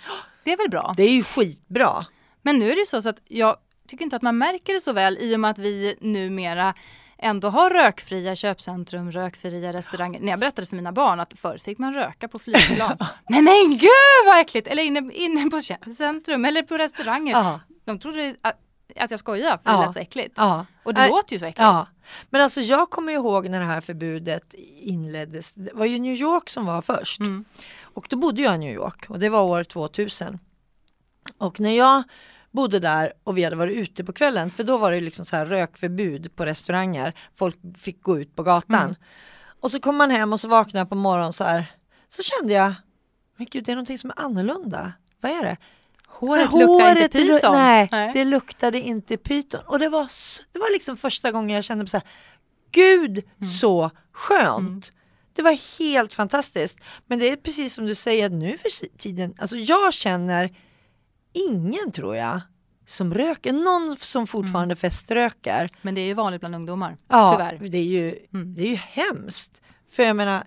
Det 0.44 0.52
är 0.52 0.56
väl 0.56 0.70
bra? 0.70 0.94
det 0.96 1.02
är 1.02 1.12
ju 1.12 1.22
skitbra. 1.24 2.00
Men 2.42 2.58
nu 2.58 2.66
är 2.70 2.74
det 2.74 2.80
ju 2.80 2.86
så, 2.86 3.02
så 3.02 3.08
att 3.08 3.20
jag 3.28 3.56
tycker 3.88 4.04
inte 4.04 4.16
att 4.16 4.22
man 4.22 4.38
märker 4.38 4.72
det 4.74 4.80
så 4.80 4.92
väl 4.92 5.18
i 5.20 5.36
och 5.36 5.40
med 5.40 5.50
att 5.50 5.58
vi 5.58 5.96
numera 6.00 6.74
ändå 7.18 7.48
har 7.48 7.70
rökfria 7.70 8.36
köpcentrum, 8.36 9.12
rökfria 9.12 9.72
restauranger. 9.72 10.20
När 10.20 10.30
jag 10.32 10.38
berättade 10.40 10.66
för 10.66 10.76
mina 10.76 10.92
barn 10.92 11.20
att 11.20 11.32
förr 11.38 11.58
fick 11.58 11.78
man 11.78 11.94
röka 11.94 12.28
på 12.28 12.38
flygplan. 12.38 12.96
Nej 13.28 13.42
men 13.42 13.70
gud 13.78 13.90
vad 14.26 14.40
äckligt! 14.40 14.68
Eller 14.68 14.82
inne, 14.82 15.12
inne 15.14 15.50
på 15.50 15.60
centrum 15.96 16.44
eller 16.44 16.62
på 16.62 16.76
restauranger. 16.78 17.32
Ja. 17.32 17.60
De 17.84 17.98
trodde 17.98 18.36
att, 18.42 18.56
att 18.96 19.10
jag 19.10 19.20
skojar 19.20 19.58
för 19.58 19.64
det 19.64 19.76
Ja. 19.76 19.84
lät 19.84 19.94
så 19.94 20.00
äckligt. 20.00 20.34
Ja. 20.36 20.66
Och 20.82 20.94
det 20.94 21.00
Nej, 21.00 21.10
låter 21.10 21.32
ju 21.32 21.38
så 21.38 21.44
äckligt. 21.46 21.58
Ja, 21.60 21.86
men 22.30 22.40
alltså 22.42 22.60
jag 22.60 22.90
kommer 22.90 23.12
ihåg 23.12 23.48
när 23.48 23.60
det 23.60 23.66
här 23.66 23.80
förbudet 23.80 24.54
inleddes. 24.76 25.52
Det 25.52 25.70
var 25.74 25.86
ju 25.86 25.98
New 25.98 26.14
York 26.14 26.48
som 26.48 26.66
var 26.66 26.82
först. 26.82 27.20
Mm. 27.20 27.44
Och 27.80 28.06
då 28.10 28.16
bodde 28.16 28.42
jag 28.42 28.54
i 28.54 28.58
New 28.58 28.74
York 28.74 29.04
och 29.08 29.18
det 29.18 29.28
var 29.28 29.42
år 29.42 29.64
2000. 29.64 30.38
Och 31.38 31.60
när 31.60 31.76
jag 31.76 32.02
bodde 32.50 32.78
där 32.78 33.12
och 33.24 33.38
vi 33.38 33.44
hade 33.44 33.56
varit 33.56 33.76
ute 33.76 34.04
på 34.04 34.12
kvällen, 34.12 34.50
för 34.50 34.64
då 34.64 34.78
var 34.78 34.92
det 34.92 35.00
liksom 35.00 35.24
så 35.24 35.36
här 35.36 35.46
rökförbud 35.46 36.36
på 36.36 36.44
restauranger. 36.46 37.14
Folk 37.36 37.56
fick 37.78 38.02
gå 38.02 38.18
ut 38.20 38.36
på 38.36 38.42
gatan. 38.42 38.82
Mm. 38.82 38.94
Och 39.60 39.70
så 39.70 39.80
kom 39.80 39.96
man 39.96 40.10
hem 40.10 40.32
och 40.32 40.40
så 40.40 40.48
vaknade 40.48 40.78
jag 40.78 40.88
på 40.88 40.94
morgonen 40.94 41.32
så 41.32 41.44
här. 41.44 41.66
Så 42.08 42.22
kände 42.22 42.52
jag, 42.52 42.74
men 43.36 43.46
gud 43.50 43.64
det 43.64 43.72
är 43.72 43.76
någonting 43.76 43.98
som 43.98 44.10
är 44.10 44.20
annorlunda. 44.20 44.92
Vad 45.20 45.32
är 45.32 45.44
det? 45.44 45.56
Håret, 46.20 46.50
Nej, 46.52 46.60
luktar 46.66 46.96
inte 47.02 47.18
pyton. 47.18 47.52
Nej, 47.52 47.88
Nej. 47.92 48.10
det 48.14 48.24
luktade 48.24 48.80
inte 48.80 49.16
pyton. 49.16 49.60
Och 49.66 49.78
det 49.78 49.88
var, 49.88 50.08
det 50.52 50.58
var 50.58 50.72
liksom 50.72 50.96
första 50.96 51.32
gången 51.32 51.54
jag 51.56 51.64
kände 51.64 51.86
så 51.86 51.96
här, 51.96 52.06
Gud 52.72 53.10
Mm. 53.40 53.50
så 53.50 53.90
skönt. 54.12 54.92
Det 55.32 55.42
var 55.42 55.78
helt 55.78 56.12
fantastiskt. 56.12 56.78
Men 57.06 57.18
det 57.18 57.30
är 57.30 57.36
precis 57.36 57.74
som 57.74 57.86
du 57.86 57.94
säger 57.94 58.26
att 58.26 58.32
nu 58.32 58.58
för 58.58 58.96
tiden, 58.98 59.34
alltså 59.38 59.56
jag 59.56 59.94
känner 59.94 60.54
ingen 61.48 61.92
tror 61.92 62.16
jag 62.16 62.40
som 62.86 63.14
röker, 63.14 63.52
någon 63.52 63.96
som 63.96 64.26
fortfarande 64.26 64.76
feströker. 64.76 65.70
Men 65.82 65.94
det 65.94 66.00
är 66.00 66.06
ju 66.06 66.14
vanligt 66.14 66.40
bland 66.40 66.54
ungdomar. 66.54 66.96
Ja, 67.08 67.32
Tyvärr. 67.32 67.68
det 67.70 67.78
är 67.78 67.82
ju, 67.82 68.18
Mm. 68.34 68.54
det 68.54 68.62
är 68.62 68.66
ju 68.68 68.74
hemskt. 68.76 69.62
För 69.92 70.02
jag 70.02 70.16
menar, 70.16 70.44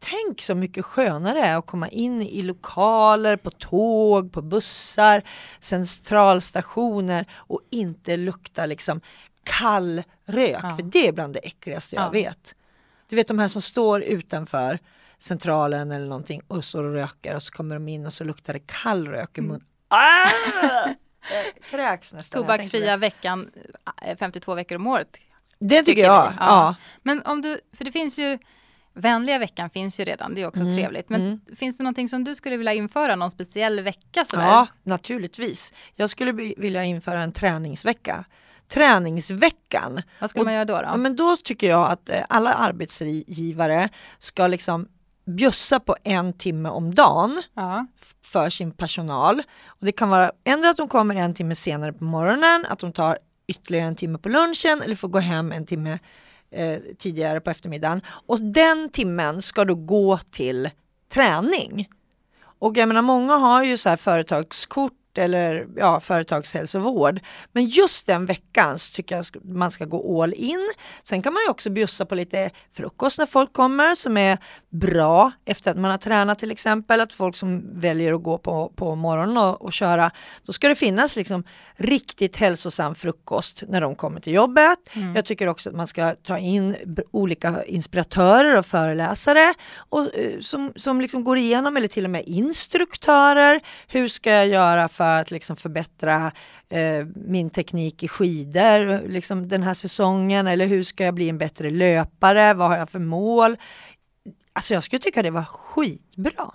tänk 0.00 0.40
så 0.42 0.54
mycket 0.54 0.84
skönare 0.84 1.34
det 1.40 1.46
är 1.46 1.56
att 1.56 1.66
komma 1.66 1.88
in 1.88 2.22
i 2.22 2.42
lokaler, 2.42 3.36
på 3.36 3.50
tåg, 3.50 4.32
på 4.32 4.42
bussar, 4.42 5.22
centralstationer 5.60 7.26
och 7.34 7.60
inte 7.70 8.16
lukta 8.16 8.66
liksom 8.66 9.00
kall 9.44 10.02
rök. 10.26 10.60
Ja. 10.62 10.76
För 10.76 10.82
det 10.82 11.08
är 11.08 11.12
bland 11.12 11.32
det 11.34 11.38
äckligaste 11.38 11.96
jag 11.96 12.04
Ja. 12.04 12.10
vet. 12.10 12.54
Du 13.08 13.16
vet 13.16 13.28
de 13.28 13.38
här 13.38 13.48
som 13.48 13.62
står 13.62 14.02
utanför 14.02 14.78
centralen 15.18 15.90
eller 15.92 16.06
någonting 16.06 16.42
och 16.48 16.64
står 16.64 16.84
och 16.84 16.92
röker 16.92 17.34
och 17.34 17.42
så 17.42 17.52
kommer 17.52 17.74
de 17.74 17.88
in 17.88 18.06
och 18.06 18.12
så 18.12 18.24
luktar 18.24 18.52
det 18.52 18.58
kall 18.66 19.08
rök 19.08 19.38
i 19.38 19.40
Mm. 19.40 19.48
munnen. 19.48 19.64
Ah! 19.90 20.28
Jag 21.30 21.64
Kräks 21.70 22.12
nästan. 22.12 22.42
Tobaksfria 22.42 22.96
veckan, 22.96 23.50
eh, 24.02 24.16
52 24.16 24.54
veckor 24.54 24.76
om 24.76 24.86
året. 24.86 25.16
Det 25.58 25.76
tycker 25.76 25.84
tycker 25.84 26.02
jag. 26.02 26.24
Ja. 26.26 26.34
Ja. 26.40 26.74
Men 27.02 27.22
om 27.22 27.42
du, 27.42 27.60
för 27.76 27.84
det 27.84 27.92
finns 27.92 28.18
ju 28.18 28.38
Vänliga 28.98 29.38
veckan 29.38 29.70
finns 29.70 30.00
ju 30.00 30.04
redan, 30.04 30.34
det 30.34 30.42
är 30.42 30.46
också 30.46 30.60
Mm, 30.60 30.74
trevligt. 30.74 31.08
Men 31.08 31.20
mm. 31.20 31.40
finns 31.56 31.76
det 31.76 31.82
någonting 31.84 32.08
som 32.08 32.24
du 32.24 32.34
skulle 32.34 32.56
vilja 32.56 32.72
införa, 32.74 33.16
någon 33.16 33.30
speciell 33.30 33.80
vecka 33.80 34.24
sådär? 34.24 34.46
Ja, 34.46 34.66
naturligtvis. 34.82 35.72
Jag 35.94 36.10
skulle 36.10 36.32
vilja 36.32 36.84
införa 36.84 37.22
en 37.22 37.32
träningsvecka. 37.32 38.24
Träningsveckan. 38.68 40.02
Vad 40.20 40.30
Och- 40.36 40.44
man 40.44 40.54
göra 40.54 40.64
då? 40.64 40.76
då? 40.76 40.82
Ja, 40.82 40.96
men 40.96 41.16
då 41.16 41.36
tycker 41.36 41.68
jag 41.68 41.90
att 41.90 42.08
eh, 42.08 42.24
alla 42.28 42.54
arbetsgivare 42.54 43.88
ska 44.18 44.46
liksom 44.46 44.88
bjussa 45.26 45.80
på 45.80 45.96
en 46.04 46.32
timme 46.32 46.68
om 46.68 46.94
dagen 46.94 47.42
ja. 47.54 47.86
för 48.22 48.50
sin 48.50 48.70
personal. 48.72 49.42
Och 49.66 49.86
det 49.86 49.92
kan 49.92 50.08
vara 50.08 50.32
ändå 50.44 50.68
att 50.68 50.76
de 50.76 50.88
kommer 50.88 51.14
en 51.14 51.34
timme 51.34 51.54
senare 51.54 51.92
på 51.92 52.04
morgonen, 52.04 52.66
att 52.68 52.78
de 52.78 52.92
tar 52.92 53.18
ytterligare 53.46 53.86
en 53.86 53.96
timme 53.96 54.18
på 54.18 54.28
lunchen 54.28 54.82
eller 54.82 54.96
får 54.96 55.08
gå 55.08 55.18
hem 55.18 55.52
en 55.52 55.66
timme 55.66 55.98
eh, 56.50 56.78
tidigare 56.98 57.40
på 57.40 57.50
eftermiddagen. 57.50 58.00
Och 58.26 58.40
den 58.40 58.88
timmen 58.90 59.42
ska 59.42 59.64
då 59.64 59.74
gå 59.74 60.18
till 60.30 60.70
träning. 61.08 61.88
Och 62.40 62.76
jag 62.76 62.88
menar 62.88 63.02
många 63.02 63.34
har 63.34 63.64
ju 63.64 63.76
så 63.76 63.88
här 63.88 63.96
företagskort 63.96 64.92
eller 65.18 65.66
ja, 65.76 66.00
företagshälsovård. 66.00 67.20
Men 67.52 67.66
just 67.66 68.06
den 68.06 68.26
veckan 68.26 68.78
så 68.78 68.94
tycker 68.94 69.16
jag 69.16 69.24
man 69.44 69.70
ska 69.70 69.84
gå 69.84 70.22
all 70.22 70.34
in. 70.34 70.72
Sen 71.02 71.22
kan 71.22 71.32
man 71.32 71.42
ju 71.42 71.50
också 71.50 71.70
bjussa 71.70 72.06
på 72.06 72.14
lite 72.14 72.50
frukost 72.72 73.18
när 73.18 73.26
folk 73.26 73.52
kommer 73.52 73.94
som 73.94 74.16
är 74.16 74.38
bra 74.70 75.32
efter 75.44 75.70
att 75.70 75.76
man 75.78 75.90
har 75.90 75.98
tränat 75.98 76.38
till 76.38 76.50
exempel. 76.50 77.00
Att 77.00 77.14
folk 77.14 77.36
som 77.36 77.80
väljer 77.80 78.12
att 78.12 78.22
gå 78.22 78.38
på, 78.38 78.72
på 78.76 78.94
morgonen 78.94 79.36
och, 79.36 79.62
och 79.62 79.72
köra, 79.72 80.10
då 80.42 80.52
ska 80.52 80.68
det 80.68 80.74
finnas 80.74 81.16
liksom 81.16 81.44
riktigt 81.76 82.36
hälsosam 82.36 82.94
frukost 82.94 83.62
när 83.68 83.80
de 83.80 83.94
kommer 83.94 84.20
till 84.20 84.32
jobbet. 84.32 84.78
Jag 85.14 85.24
tycker 85.24 85.46
också 85.46 85.70
att 85.70 85.76
man 85.76 85.86
ska 85.86 86.14
ta 86.14 86.38
in 86.38 86.76
olika 87.10 87.64
inspiratörer 87.64 88.58
och 88.58 88.66
föreläsare 88.66 89.54
och, 89.76 90.16
eh, 90.18 90.40
som, 90.40 90.72
som 90.76 91.00
liksom 91.00 91.24
går 91.24 91.38
igenom 91.38 91.76
eller 91.76 91.88
till 91.88 92.04
och 92.04 92.10
med 92.10 92.22
instruktörer. 92.26 93.60
Hur 93.88 94.08
ska 94.08 94.30
jag 94.30 94.48
göra 94.48 94.88
för 94.88 95.07
att 95.16 95.30
liksom 95.30 95.56
förbättra 95.56 96.32
eh, 96.68 97.06
min 97.14 97.50
teknik 97.50 98.02
i 98.02 98.08
skidor 98.08 99.08
liksom 99.08 99.48
den 99.48 99.62
här 99.62 99.74
säsongen 99.74 100.46
eller 100.46 100.66
hur 100.66 100.82
ska 100.82 101.04
jag 101.04 101.14
bli 101.14 101.28
en 101.28 101.38
bättre 101.38 101.70
löpare? 101.70 102.54
Vad 102.54 102.68
har 102.68 102.76
jag 102.76 102.88
för 102.88 102.98
mål? 102.98 103.56
Alltså 104.52 104.74
jag 104.74 104.84
skulle 104.84 105.00
tycka 105.00 105.22
det 105.22 105.30
var 105.30 105.44
skitbra. 105.44 106.50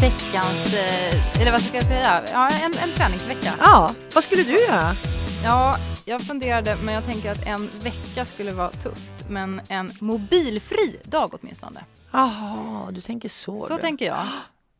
Veckans, 0.00 0.78
eh, 0.78 1.40
eller 1.40 1.52
vad 1.52 1.60
ska 1.60 1.76
jag 1.76 1.86
säga, 1.86 2.20
ja, 2.32 2.50
en, 2.64 2.72
en 2.82 2.94
träningsvecka. 2.96 3.50
Ja, 3.58 3.94
vad 4.14 4.24
skulle 4.24 4.42
du 4.42 4.52
göra? 4.52 4.94
Ja, 5.44 5.76
jag 6.04 6.20
funderade, 6.22 6.76
men 6.84 6.94
jag 6.94 7.04
tänker 7.04 7.30
att 7.32 7.46
en 7.46 7.66
vecka 7.82 8.24
skulle 8.24 8.50
vara 8.52 8.70
tufft. 8.70 9.14
Men 9.30 9.60
en 9.68 9.92
mobilfri 10.00 10.96
dag 11.04 11.34
åtminstone. 11.42 11.80
Jaha, 12.12 12.90
du 12.90 13.00
tänker 13.00 13.28
så. 13.28 13.60
Så 13.60 13.74
du. 13.76 13.80
tänker 13.80 14.06
jag. 14.06 14.26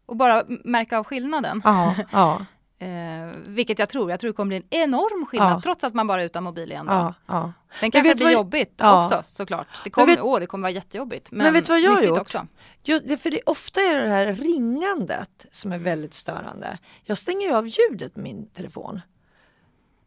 Och 0.06 0.16
bara 0.16 0.42
märka 0.64 0.98
av 0.98 1.04
skillnaden. 1.04 1.60
Ja, 1.64 1.94
ja, 2.12 2.44
Eh, 2.78 3.30
vilket 3.46 3.78
jag 3.78 3.88
tror. 3.88 4.10
Jag 4.10 4.20
tror 4.20 4.28
det 4.30 4.34
kommer 4.36 4.48
bli 4.48 4.56
en 4.56 4.82
enorm 4.82 5.26
skillnad 5.26 5.52
Ja. 5.52 5.60
trots 5.62 5.84
att 5.84 5.94
man 5.94 6.06
bara 6.06 6.22
är 6.22 6.26
utan 6.26 6.44
mobil 6.44 6.72
i 6.72 6.74
en 6.74 6.86
dag. 6.86 6.94
ja, 6.96 7.14
ja. 7.26 7.52
Sen 7.80 7.90
kanske 7.90 8.08
det 8.10 8.14
blir 8.14 8.24
vad- 8.26 8.32
jobbigt 8.32 8.74
Ja. 8.76 8.98
också 8.98 9.20
såklart. 9.24 9.80
Det 9.84 9.90
kommer, 9.90 10.06
vet- 10.06 10.20
åh, 10.22 10.40
det 10.40 10.46
kommer 10.46 10.62
vara 10.62 10.70
jättejobbigt. 10.72 11.30
Men, 11.30 11.44
Men 11.44 11.52
vet 11.54 11.66
du 11.66 11.72
vad 11.72 11.80
jag 11.80 11.90
har 11.90 12.02
gjort? 12.02 12.18
också. 12.18 12.46
Jo, 12.84 12.98
det, 13.04 13.16
för 13.16 13.30
det, 13.30 13.40
ofta 13.46 13.80
är 13.80 13.94
det 13.96 14.02
det 14.02 14.08
här 14.10 14.26
ringandet 14.32 15.46
som 15.50 15.72
är 15.72 15.78
väldigt 15.78 16.14
störande. 16.14 16.78
Jag 17.04 17.18
stänger 17.18 17.46
ju 17.48 17.54
av 17.54 17.66
ljudet 17.68 18.14
på 18.14 18.20
min 18.20 18.46
telefon. 18.50 19.00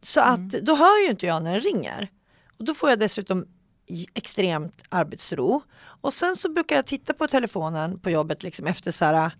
Så 0.06 0.22
att 0.22 0.50
då 0.50 0.76
hör 0.76 1.04
ju 1.04 1.12
inte 1.12 1.26
jag 1.26 1.44
när 1.44 1.54
det 1.54 1.60
ringer. 1.60 2.10
Och 2.58 2.66
då 2.66 2.74
får 2.74 2.90
jag 2.90 3.00
dessutom 3.00 3.46
extremt 4.14 4.84
arbetsro. 4.90 5.62
Och 5.78 6.14
sen 6.14 6.36
så 6.36 6.50
brukar 6.50 6.76
jag 6.76 6.86
titta 6.86 7.14
på 7.14 7.28
telefonen 7.28 8.00
på 8.00 8.10
jobbet 8.10 8.44
liksom 8.44 8.68
efter 8.68 8.92
så 8.92 9.06
här, 9.06 9.32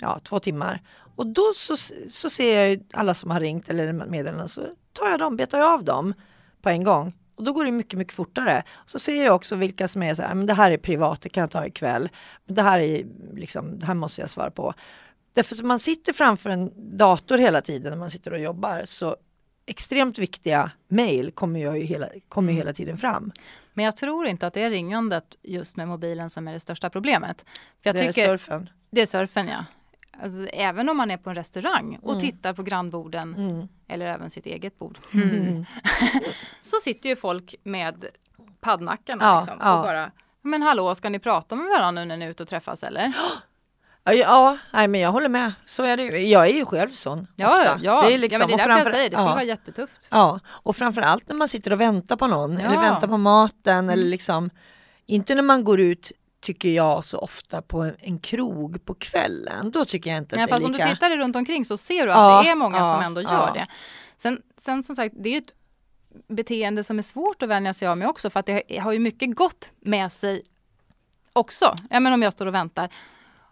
ja, 0.00 0.20
två 0.24 0.38
timmar. 0.40 0.82
Och 1.16 1.26
då 1.26 1.52
så, 1.54 1.76
så 2.10 2.30
ser 2.30 2.58
jag 2.58 2.70
ju 2.70 2.80
alla 2.92 3.14
som 3.14 3.30
har 3.30 3.40
ringt 3.40 3.68
eller 3.68 3.92
meddelanden 3.92 4.48
så 4.48 4.62
tar 4.92 5.10
jag 5.10 5.18
dem, 5.18 5.36
betar 5.36 5.58
jag 5.58 5.72
av 5.72 5.84
dem 5.84 6.14
på 6.62 6.68
en 6.68 6.84
gång. 6.84 7.12
Och 7.34 7.44
då 7.44 7.52
går 7.52 7.64
det 7.64 7.70
mycket, 7.70 7.98
mycket 7.98 8.14
fortare. 8.14 8.62
Så 8.86 8.98
ser 8.98 9.24
jag 9.24 9.34
också 9.34 9.56
vilka 9.56 9.88
som 9.88 10.02
är 10.02 10.14
så 10.14 10.22
här, 10.22 10.34
men 10.34 10.46
det 10.46 10.54
här 10.54 10.70
är 10.70 10.78
privat, 10.78 11.20
det 11.20 11.28
kan 11.28 11.40
jag 11.40 11.50
ta 11.50 11.66
ikväll. 11.66 12.08
Men 12.46 12.54
det 12.54 12.62
här 12.62 12.78
är 12.78 13.06
liksom, 13.34 13.78
det 13.78 13.86
här 13.86 13.94
måste 13.94 14.20
jag 14.20 14.30
svara 14.30 14.50
på. 14.50 14.74
Därför 15.34 15.54
att 15.54 15.62
man 15.62 15.78
sitter 15.78 16.12
framför 16.12 16.50
en 16.50 16.72
dator 16.96 17.38
hela 17.38 17.60
tiden 17.60 17.90
när 17.90 17.98
man 17.98 18.10
sitter 18.10 18.32
och 18.32 18.40
jobbar 18.40 18.82
så 18.84 19.16
extremt 19.68 20.18
viktiga 20.18 20.70
mejl 20.88 21.30
kommer 21.30 21.60
ju 21.60 21.82
hela, 21.84 22.08
kommer 22.28 22.52
ju 22.52 22.58
hela 22.58 22.72
tiden 22.72 22.96
fram. 22.96 23.32
Men 23.74 23.84
jag 23.84 23.96
tror 23.96 24.26
inte 24.26 24.46
att 24.46 24.54
det 24.54 24.62
är 24.62 24.70
ringandet 24.70 25.36
just 25.42 25.76
med 25.76 25.88
mobilen 25.88 26.30
som 26.30 26.48
är 26.48 26.52
det 26.52 26.60
största 26.60 26.90
problemet. 26.90 27.44
För 27.82 27.90
jag 27.90 27.94
det 27.94 28.00
är 28.04 28.12
tycker, 28.12 28.26
surfen. 28.26 28.70
det 28.90 29.00
är 29.00 29.06
surfen 29.06 29.48
ja. 29.48 29.64
Alltså, 30.22 30.46
även 30.46 30.88
om 30.88 30.96
man 30.96 31.10
är 31.10 31.16
på 31.16 31.30
en 31.30 31.36
restaurang 31.36 31.98
och 32.02 32.20
tittar 32.20 32.52
på 32.52 32.62
grannborden 32.62 33.34
Mm. 33.34 33.68
eller 33.88 34.06
även 34.06 34.30
sitt 34.30 34.46
eget 34.46 34.78
bord. 34.78 34.98
Mm. 35.14 35.64
så 36.64 36.76
sitter 36.82 37.08
ju 37.08 37.16
folk 37.16 37.54
med 37.62 38.04
paddnackarna 38.60 39.24
Ja, 39.24 39.38
liksom, 39.38 39.56
ja. 39.60 39.76
och 39.76 39.82
bara 39.84 40.10
Men 40.42 40.62
hallå, 40.62 40.94
ska 40.94 41.08
ni 41.08 41.18
prata 41.18 41.56
med 41.56 41.66
varandra 41.78 42.02
nu 42.02 42.08
när 42.08 42.16
ni 42.16 42.24
är 42.24 42.30
ute 42.30 42.42
och 42.42 42.48
träffas 42.48 42.82
eller? 42.82 43.12
Ja, 44.04 44.12
ja 44.12 44.58
nej, 44.72 44.88
men 44.88 45.00
jag 45.00 45.12
håller 45.12 45.28
med. 45.28 45.52
Så 45.66 45.82
är 45.82 45.96
det 45.96 46.02
ju. 46.02 46.26
Jag 46.26 46.46
är 46.48 46.54
ju 46.54 46.64
själv 46.64 46.88
sån. 46.90 47.26
Ja, 47.36 47.48
ofta. 47.48 47.78
ja, 47.82 48.00
Det 48.02 48.08
är 48.08 48.10
ja 48.10 48.16
liksom, 48.18 48.38
men 48.38 48.48
det 48.48 48.54
är 48.54 48.56
därför 48.58 48.70
jag 48.70 48.76
framför- 48.78 48.90
säger 48.90 49.10
det 49.10 49.16
skulle 49.16 49.28
ja. 49.30 49.34
vara 49.34 49.44
jättetufft. 49.44 50.08
Ja, 50.10 50.40
och 50.46 50.76
framförallt 50.76 51.28
när 51.28 51.36
man 51.36 51.48
sitter 51.48 51.72
och 51.72 51.80
väntar 51.80 52.16
på 52.16 52.26
någon 52.26 52.52
eller 52.52 52.64
Ja. 52.64 52.70
Mm. 52.70 52.82
väntar 52.82 53.08
på 53.08 53.16
maten 53.16 53.90
eller 53.90 54.04
liksom 54.06 54.50
inte 55.06 55.34
när 55.34 55.42
man 55.42 55.64
går 55.64 55.80
ut 55.80 56.12
tycker 56.40 56.68
jag 56.68 57.04
så 57.04 57.18
ofta 57.18 57.62
på 57.62 57.80
en, 57.80 57.96
en 58.00 58.18
krog 58.18 58.84
på 58.84 58.94
kvällen. 58.94 59.70
Då 59.70 59.84
tycker 59.84 60.10
jag 60.10 60.18
inte 60.18 60.36
Nej, 60.36 60.42
att 60.44 60.48
det 60.48 60.52
fast 60.54 60.62
är 60.62 60.66
om 60.66 60.72
lika... 60.72 60.86
du 60.86 60.94
tittar 60.94 61.16
runt 61.16 61.36
omkring 61.36 61.64
så 61.64 61.76
ser 61.76 62.06
du 62.06 62.12
att 62.12 62.18
Ja, 62.18 62.42
det 62.42 62.48
är 62.50 62.54
många 62.54 62.78
ja, 62.78 62.84
som 62.92 63.02
ändå 63.02 63.20
gör 63.22 63.30
ja. 63.46 63.52
det. 63.54 63.66
Sen, 64.16 64.42
sen 64.56 64.82
som 64.82 64.96
sagt, 64.96 65.14
det 65.18 65.28
är 65.28 65.32
ju 65.32 65.38
ett 65.38 65.52
beteende 66.28 66.84
som 66.84 66.98
är 66.98 67.02
svårt 67.02 67.42
att 67.42 67.48
vänja 67.48 67.74
sig 67.74 67.88
av 67.88 67.98
med 67.98 68.08
också 68.08 68.30
för 68.30 68.40
att 68.40 68.46
det 68.46 68.78
har 68.82 68.92
ju 68.92 68.98
mycket 68.98 69.36
gott 69.36 69.70
med 69.80 70.12
sig 70.12 70.42
också. 71.32 71.74
Ja, 71.90 72.00
men 72.00 72.12
om 72.12 72.22
jag 72.22 72.32
står 72.32 72.46
och 72.46 72.54
väntar 72.54 72.88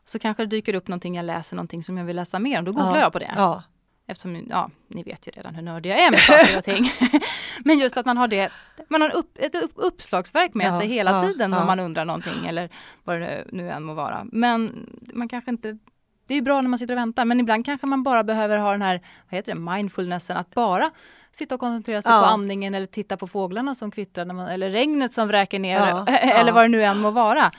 så 0.08 0.18
kanske 0.18 0.42
det 0.42 0.46
dyker 0.46 0.74
upp 0.74 0.88
någonting, 0.88 1.14
jag 1.14 1.24
läser 1.24 1.56
någonting 1.56 1.82
som 1.82 1.98
jag 1.98 2.04
vill 2.04 2.16
läsa 2.16 2.38
mer 2.38 2.58
om. 2.58 2.64
Då 2.64 2.72
googlar 2.72 2.96
ja, 2.96 3.00
jag 3.00 3.12
på 3.12 3.18
det. 3.18 3.32
Ja, 3.36 3.62
Eftersom, 4.08 4.46
ja, 4.50 4.70
ni 4.88 5.02
vet 5.02 5.26
ju 5.28 5.30
redan 5.30 5.54
hur 5.54 5.62
nördig 5.62 5.90
jag 5.90 5.98
är 5.98 6.10
med 6.10 6.20
saker 6.20 6.58
och 6.58 6.64
ting. 6.64 6.90
Men 7.64 7.78
just 7.78 7.96
att 7.96 8.06
man 8.06 8.16
har 8.16 8.28
det, 8.28 8.50
man 8.88 9.02
har 9.02 9.16
upp, 9.16 9.38
ett 9.38 9.62
upp, 9.62 9.72
uppslagsverk 9.74 10.54
med 10.54 10.66
Ja, 10.66 10.80
sig 10.80 10.88
hela 10.88 11.10
ja, 11.10 11.20
tiden 11.20 11.52
ja. 11.52 11.60
om 11.60 11.66
man 11.66 11.80
undrar 11.80 12.04
någonting 12.04 12.46
eller 12.46 12.70
vad 13.04 13.20
det 13.20 13.44
nu 13.52 13.70
än 13.70 13.82
må 13.82 13.94
vara. 13.94 14.26
Men 14.32 14.88
man 15.14 15.28
kanske 15.28 15.50
inte, 15.50 15.78
det 16.26 16.34
är 16.34 16.36
ju 16.36 16.42
bra 16.42 16.60
när 16.60 16.68
man 16.68 16.78
sitter 16.78 16.94
och 16.94 16.98
väntar, 16.98 17.24
men 17.24 17.40
ibland 17.40 17.64
kanske 17.64 17.86
man 17.86 18.02
bara 18.02 18.24
behöver 18.24 18.58
ha 18.58 18.72
den 18.72 18.82
här, 18.82 19.00
vad 19.30 19.36
heter 19.36 19.54
det, 19.54 19.60
mindfulnessen, 19.60 20.36
att 20.36 20.54
bara 20.54 20.90
sitta 21.32 21.54
och 21.54 21.60
koncentrera 21.60 22.02
sig 22.02 22.10
på 22.10 22.16
andningen 22.16 22.74
eller 22.74 22.86
titta 22.86 23.16
på 23.16 23.26
fåglarna 23.26 23.74
som 23.74 23.90
kvittrar, 23.90 24.24
man, 24.24 24.48
eller 24.48 24.70
regnet 24.70 25.14
som 25.14 25.28
vräker 25.28 25.58
ner, 25.58 25.78
eller 26.08 26.52
vad 26.52 26.64
det 26.64 26.68
nu 26.68 26.84
än 26.84 26.98
må 26.98 27.10
vara. 27.10 27.50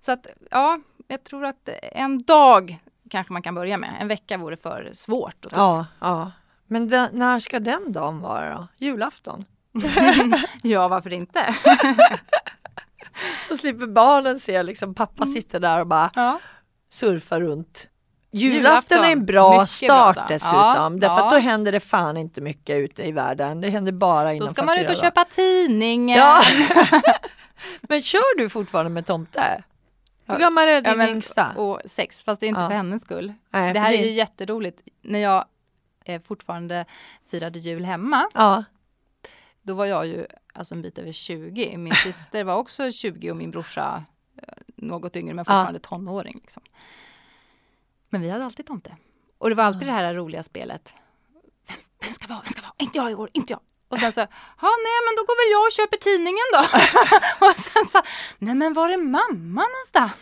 Så 0.00 0.12
att, 0.12 0.26
ja, 0.50 0.78
jag 1.08 1.24
tror 1.24 1.44
att 1.44 1.68
en 1.92 2.22
dag 2.22 2.78
kanske 3.10 3.32
man 3.32 3.42
kan 3.42 3.54
börja 3.54 3.76
med. 3.76 3.90
En 4.00 4.08
vecka 4.08 4.38
vore 4.38 4.56
för 4.56 4.90
svårt 4.92 5.34
och 5.44 5.50
tufft. 5.50 5.56
ja, 5.56 5.86
ja. 6.00 6.30
Men 6.66 6.88
den- 6.88 7.08
när 7.12 7.40
ska 7.40 7.60
den 7.60 7.92
dagen 7.92 8.20
vara 8.20 8.54
då? 8.54 8.66
Julafton? 8.76 9.44
ja, 10.62 10.88
varför 10.88 11.12
inte? 11.12 11.54
Så 13.48 13.56
slipper 13.56 13.86
barnen 13.86 14.40
se 14.40 14.62
liksom 14.62 14.94
pappa 14.94 15.22
Mm. 15.22 15.34
sitter 15.34 15.60
där 15.60 15.80
och 15.80 15.86
bara 15.86 16.10
Ja. 16.14 16.40
surfar 16.90 17.40
runt. 17.40 17.88
Julafton, 18.30 18.58
Julafton 18.58 18.98
är 19.04 19.12
en 19.12 19.26
bra 19.26 19.52
mycket 19.52 19.68
start 19.68 20.14
bra 20.16 20.26
dessutom. 20.28 20.58
Ja, 20.58 20.88
därför 20.90 21.16
att 21.18 21.24
ja. 21.24 21.30
då 21.30 21.36
händer 21.38 21.72
det 21.72 21.80
fan 21.80 22.16
inte 22.16 22.40
mycket 22.40 22.76
ute 22.76 23.02
i 23.08 23.12
världen. 23.12 23.60
Det 23.60 23.70
händer 23.70 23.92
bara 23.92 24.32
innanför 24.32 24.46
Då 24.48 24.54
ska 24.54 24.64
man 24.64 24.74
ut 24.78 24.80
och 24.80 24.86
dagar. 24.88 25.00
köpa 25.00 25.24
tidningen. 25.24 26.18
Ja. 26.18 26.42
Men 27.80 28.02
kör 28.02 28.38
du 28.38 28.48
fortfarande 28.48 28.90
med 28.90 29.06
tomte? 29.06 29.62
Hur 30.28 30.34
Ja. 30.34 30.38
gammal 30.40 30.64
är 30.68 30.72
Ja, 30.72 30.80
din 30.80 30.98
men- 30.98 31.08
yngsta? 31.08 31.52
Och 31.56 31.80
sex, 31.84 32.22
fast 32.22 32.40
det 32.40 32.46
är 32.46 32.48
inte 32.48 32.60
Ja. 32.60 32.68
för 32.68 32.76
hennes 32.76 33.02
skull. 33.02 33.34
Nej, 33.50 33.72
Det 33.72 33.80
här 33.80 33.92
är 33.92 34.02
ju 34.04 34.10
jätteroligt. 34.10 34.80
När 35.00 35.18
jag 35.18 35.44
eh, 36.04 36.22
fortfarande 36.22 36.84
firade 37.26 37.58
jul 37.58 37.84
hemma, 37.84 38.28
Ja, 38.34 38.64
då 39.62 39.74
var 39.74 39.86
jag 39.86 40.06
ju 40.06 40.26
alltså 40.54 40.74
en 40.74 40.82
bit 40.82 40.98
över 40.98 41.12
20. 41.12 41.76
Min 41.76 41.92
syster 42.04 42.44
var 42.44 42.54
också 42.56 42.90
20 42.90 43.30
och 43.30 43.36
min 43.36 43.50
brorsa 43.50 44.04
eh, 44.42 44.54
något 44.76 45.16
yngre 45.16 45.34
men 45.34 45.44
fortfarande 45.44 45.78
tonåring. 45.80 46.34
Liksom. 46.42 46.62
Men 48.08 48.20
vi 48.20 48.30
hade 48.30 48.44
alltid 48.44 48.66
tomte. 48.66 48.96
Och 49.38 49.48
det 49.48 49.54
var 49.54 49.64
alltid 49.64 49.88
det 49.88 49.92
här 49.92 50.14
roliga 50.14 50.42
spelet. 50.42 50.94
Vem, 51.68 51.76
vem 52.00 52.12
ska 52.12 52.26
vara, 52.28 52.40
vem 52.44 52.52
ska 52.52 52.62
vara? 52.62 52.72
Inte 52.78 52.98
jag 52.98 53.10
i 53.10 53.14
år, 53.14 53.30
inte 53.32 53.52
jag. 53.52 53.60
Och 53.90 53.98
sen 53.98 54.12
så, 54.12 54.20
ja 54.20 54.70
nej 54.86 54.98
men 55.06 55.16
då 55.16 55.22
går 55.28 55.36
väl 55.40 55.52
jag 55.52 55.66
och 55.66 55.72
köper 55.72 55.96
tidningen 55.96 56.46
då. 56.52 56.58
och 57.46 57.54
sen 57.56 57.86
så, 57.92 58.00
nej 58.38 58.54
men 58.54 58.72
var 58.72 58.88
är 58.88 58.96
mamma 58.98 59.62
någonstans? 59.74 60.12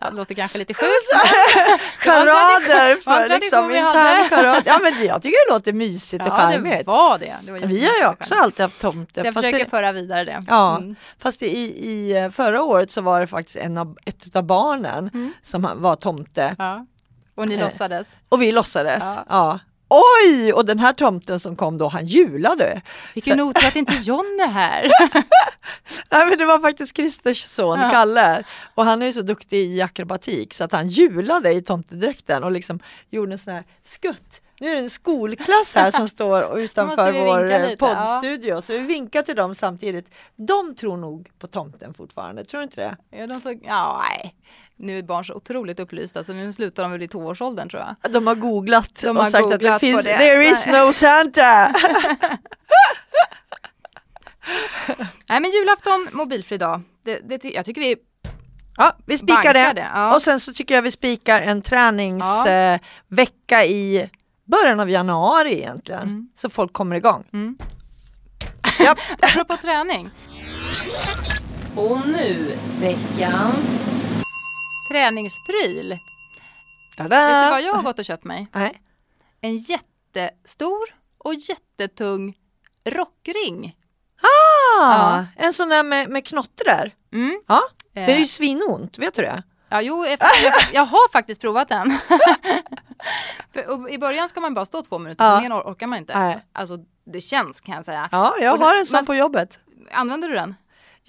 ja, 0.00 0.10
det 0.10 0.16
låter 0.16 0.34
kanske 0.34 0.58
lite 0.58 0.74
sjukt. 0.74 1.08
Charader 1.98 2.96
för 3.02 3.28
liksom 3.28 3.64
intern 3.70 4.28
charad. 4.28 4.62
Ja 4.66 4.78
men 4.82 5.06
jag 5.06 5.22
tycker 5.22 5.48
det 5.48 5.52
låter 5.54 5.72
mysigt 5.72 6.26
och 6.26 6.32
Ja, 6.32 6.46
det 6.46 6.52
charmigt. 6.52 6.86
var 6.86 7.18
det. 7.18 7.36
det 7.42 7.50
var 7.52 7.58
Vi 7.58 7.86
har 7.86 7.96
ju 7.98 8.06
också 8.06 8.34
alltid 8.34 8.60
haft 8.60 8.80
tomte. 8.80 9.20
Så 9.20 9.26
jag 9.26 9.34
försöker 9.34 9.58
det- 9.58 9.70
föra 9.70 9.92
vidare 9.92 10.24
det. 10.24 10.44
Ja, 10.48 10.76
Mm. 10.76 10.96
fast 11.18 11.42
i, 11.42 11.46
i 11.90 12.30
förra 12.32 12.62
året 12.62 12.90
så 12.90 13.00
var 13.00 13.20
det 13.20 13.26
faktiskt 13.26 13.56
en 13.56 13.78
av, 13.78 13.96
ett 14.04 14.36
av 14.36 14.42
barnen 14.42 15.10
Mm. 15.14 15.32
som 15.42 15.68
var 15.74 15.96
tomte 15.96 16.54
ja. 16.58 16.86
Och 17.34 17.48
ni 17.48 17.54
Eh. 17.54 17.60
låtsades. 17.60 18.08
och 18.28 18.42
vi 18.42 18.52
låtsades. 18.52 19.02
Ja. 19.04 19.24
Ja. 19.28 19.58
Oj! 19.88 20.52
Och 20.52 20.64
den 20.64 20.78
här 20.78 20.92
tomten 20.92 21.40
som 21.40 21.56
kom 21.56 21.78
då, 21.78 21.88
han 21.88 22.06
julade. 22.06 22.82
Vilken 23.14 23.40
otur 23.40 23.66
att 23.66 23.76
inte 23.76 23.94
John 23.94 24.40
är 24.40 24.48
här. 24.48 24.88
Nej, 26.10 26.26
men 26.26 26.38
det 26.38 26.44
var 26.44 26.58
faktiskt 26.58 26.96
Christers 26.96 27.44
son 27.44 27.80
Ja. 27.80 27.90
Kalle 27.90 28.44
och 28.74 28.84
han 28.84 29.02
är 29.02 29.06
ju 29.06 29.12
så 29.12 29.22
duktig 29.22 29.58
i 29.58 29.82
akrobatik 29.82 30.54
så 30.54 30.64
att 30.64 30.72
han 30.72 30.88
julade 30.88 31.52
i 31.52 31.62
tomtedräkten 31.62 32.44
och 32.44 32.50
liksom 32.50 32.80
gjorde 33.10 33.32
en 33.32 33.38
sån 33.38 33.54
här 33.54 33.64
skutt. 33.84 34.40
Nu 34.60 34.70
är 34.70 34.74
det 34.74 34.80
en 34.80 34.90
skolklass 34.90 35.74
här 35.74 35.90
som 35.90 36.08
står 36.16 36.58
utanför 36.58 37.12
vår 37.12 37.50
eh, 37.50 37.74
poddstudio 37.76 38.60
så 38.60 38.72
vi 38.72 38.78
vinkar 38.78 39.22
till 39.22 39.36
dem 39.36 39.54
samtidigt. 39.54 40.10
De 40.36 40.74
tror 40.74 40.96
nog 40.96 41.30
på 41.38 41.46
tomten 41.46 41.94
fortfarande, 41.94 42.44
tror 42.44 42.60
du 42.60 42.64
inte 42.64 42.80
det? 42.80 43.16
Ja, 43.18 43.26
de 43.26 43.40
så, 43.40 43.54
ja, 43.64 44.02
nej. 44.08 44.34
Nu 44.78 44.98
är 44.98 45.02
barn 45.02 45.24
så 45.24 45.34
otroligt 45.34 45.80
upplysta 45.80 46.24
så 46.24 46.32
nu 46.32 46.52
slutar 46.52 46.82
de 46.82 46.92
väl 46.92 47.02
i 47.02 47.08
tvåårsåldern 47.08 47.68
tror 47.68 47.82
jag. 47.82 48.12
De 48.12 48.26
har 48.26 48.34
googlat 48.34 49.00
De 49.02 49.16
och 49.16 49.24
har 49.24 49.30
sagt 49.30 49.44
att 49.44 49.50
det 49.50 49.56
googlat 49.56 49.80
finns, 49.80 50.04
det. 50.04 50.18
there 50.18 50.44
is 50.44 50.66
no 50.66 50.92
Santa. 50.92 51.68
Nej 55.28 55.40
men 55.40 55.50
julafton, 55.50 56.08
mobilfri 56.12 56.58
dag. 56.58 56.82
Det, 57.04 57.18
det, 57.18 57.44
jag 57.44 57.64
tycker 57.64 57.80
vi 57.80 57.96
Ja, 58.76 58.96
vi 59.06 59.18
spikar 59.18 59.54
det. 59.54 59.72
det. 59.74 59.88
Ja. 59.94 60.14
Och 60.14 60.22
sen 60.22 60.40
så 60.40 60.52
tycker 60.52 60.74
jag 60.74 60.82
vi 60.82 60.90
spikar 60.90 61.40
en 61.40 61.62
träningsvecka 61.62 63.64
i 63.64 64.10
början 64.44 64.80
av 64.80 64.90
januari 64.90 65.52
egentligen. 65.52 66.02
Mm. 66.02 66.28
Så 66.36 66.50
folk 66.50 66.72
kommer 66.72 66.96
igång. 66.96 67.24
Mm. 67.32 67.58
Apropå 69.22 69.56
träning. 69.56 70.10
Och 71.76 71.98
nu 72.06 72.52
veckans... 72.80 73.97
Träningspryl. 74.90 75.98
Tada! 76.96 77.26
Vet 77.26 77.44
du 77.46 77.50
vad 77.50 77.62
jag 77.62 77.74
har 77.74 77.82
gått 77.82 77.98
och 77.98 78.04
köpt 78.04 78.24
mig? 78.24 78.46
Nej. 78.52 78.82
en 79.40 79.56
jättestor 79.56 80.84
och 81.18 81.34
jättetung 81.34 82.34
rockring. 82.84 83.76
Ah, 84.80 85.24
En 85.36 85.52
sån 85.52 85.68
där 85.68 85.82
med, 85.82 86.08
med 86.10 86.26
knottrar. 86.26 86.94
Mm. 87.12 87.40
Ja, 87.46 87.60
det 87.92 88.00
är 88.00 88.08
Eh, 88.08 88.20
ju 88.20 88.26
svinont, 88.26 88.98
vet 88.98 89.14
du 89.14 89.22
det? 89.22 89.42
Ja, 89.68 89.82
jo, 89.82 90.04
efter, 90.04 90.26
jag, 90.44 90.52
jag 90.72 90.84
har 90.86 91.08
faktiskt 91.12 91.40
provat 91.40 91.68
den. 91.68 91.98
För, 93.52 93.88
I 93.90 93.98
början 93.98 94.28
ska 94.28 94.40
man 94.40 94.54
bara 94.54 94.66
stå 94.66 94.82
två 94.82 94.98
minuter, 94.98 95.24
Ja. 95.24 95.40
mer 95.40 95.50
or- 95.50 95.70
orkar 95.72 95.86
man 95.86 95.98
inte. 95.98 96.18
Nej. 96.18 96.38
Alltså, 96.52 96.76
det 97.04 97.20
känns 97.20 97.60
kan 97.60 97.74
jag 97.74 97.84
säga. 97.84 98.08
Ja, 98.12 98.34
jag 98.40 98.52
Och 98.52 98.58
det- 98.58 98.64
har 98.64 98.76
en 98.78 98.86
sån 98.86 98.96
man- 98.96 99.06
på 99.06 99.14
jobbet. 99.14 99.58
Använder 99.92 100.28
du 100.28 100.34
den? 100.34 100.54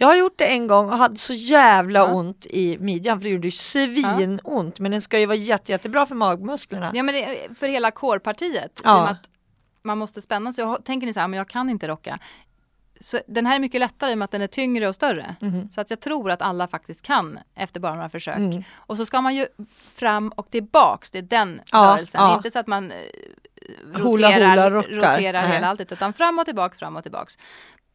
Jag 0.02 0.08
har 0.08 0.16
gjort 0.16 0.38
det 0.38 0.46
en 0.46 0.68
gång 0.68 0.90
och 0.90 0.98
hade 0.98 1.18
så 1.18 1.34
jävla 1.34 2.00
Ja. 2.00 2.14
ont 2.14 2.46
i 2.46 2.78
midjan 2.78 3.20
för 3.20 3.24
det 3.24 3.30
gjorde 3.30 3.48
ju 3.48 3.52
svinont 3.52 4.80
men 4.80 4.92
den 4.92 5.02
ska 5.02 5.20
ju 5.20 5.26
vara 5.26 5.38
jätte, 5.38 5.72
jättebra 5.72 6.06
för 6.06 6.16
magmusklerna. 6.16 6.92
Ja, 6.94 7.04
men 7.04 7.16
det, 7.16 7.38
för 7.60 7.68
hela 7.68 7.92
kårpartiet. 7.92 8.82
Ja. 8.84 9.08
Att 9.08 9.30
man 9.84 9.98
måste 9.98 10.22
spänna 10.22 10.54
sig. 10.54 10.64
Och 10.66 10.86
tänker 10.86 11.08
ni 11.08 11.14
så 11.14 11.20
här, 11.20 11.28
men 11.28 11.38
jag 11.38 11.48
kan 11.50 11.70
inte 11.70 11.88
rocka. 11.88 12.20
Så 13.02 13.20
den 13.28 13.46
här 13.46 13.56
är 13.56 13.60
mycket 13.60 13.80
lättare 13.80 14.12
i 14.12 14.14
och 14.14 14.18
med 14.18 14.26
att 14.26 14.32
den 14.32 14.42
är 14.42 14.48
tyngre 14.48 14.88
och 14.88 14.96
större. 14.96 15.36
Mhm. 15.40 15.70
Så 15.72 15.82
att 15.82 15.90
jag 15.90 16.00
tror 16.00 16.32
att 16.32 16.42
alla 16.42 16.68
faktiskt 16.68 17.02
kan 17.02 17.40
efter 17.56 17.80
bara 17.80 17.96
några 17.96 18.10
försök. 18.10 18.38
Mm. 18.38 18.64
Och 18.76 18.98
så 18.98 19.06
ska 19.06 19.22
man 19.22 19.36
ju 19.36 19.46
fram 19.94 20.30
och 20.30 20.52
tillbaks, 20.52 21.12
det 21.12 21.18
är 21.18 21.22
den 21.22 21.62
Ja, 21.72 21.78
rörelsen. 21.78 22.22
ja. 22.22 22.36
Inte 22.36 22.52
så 22.52 22.60
att 22.60 22.68
man 22.68 22.92
eh, 22.92 22.98
Hula, 23.94 24.28
roterar, 24.30 24.72
hula, 24.72 25.10
roterar 25.10 25.42
Nej. 25.42 25.52
hela 25.52 25.68
alltet, 25.68 25.92
utan 25.92 26.14
fram 26.14 26.40
och 26.40 26.46
tillbaks, 26.46 26.78
fram 26.80 26.96
och 26.96 27.04
tillbaks. 27.04 27.38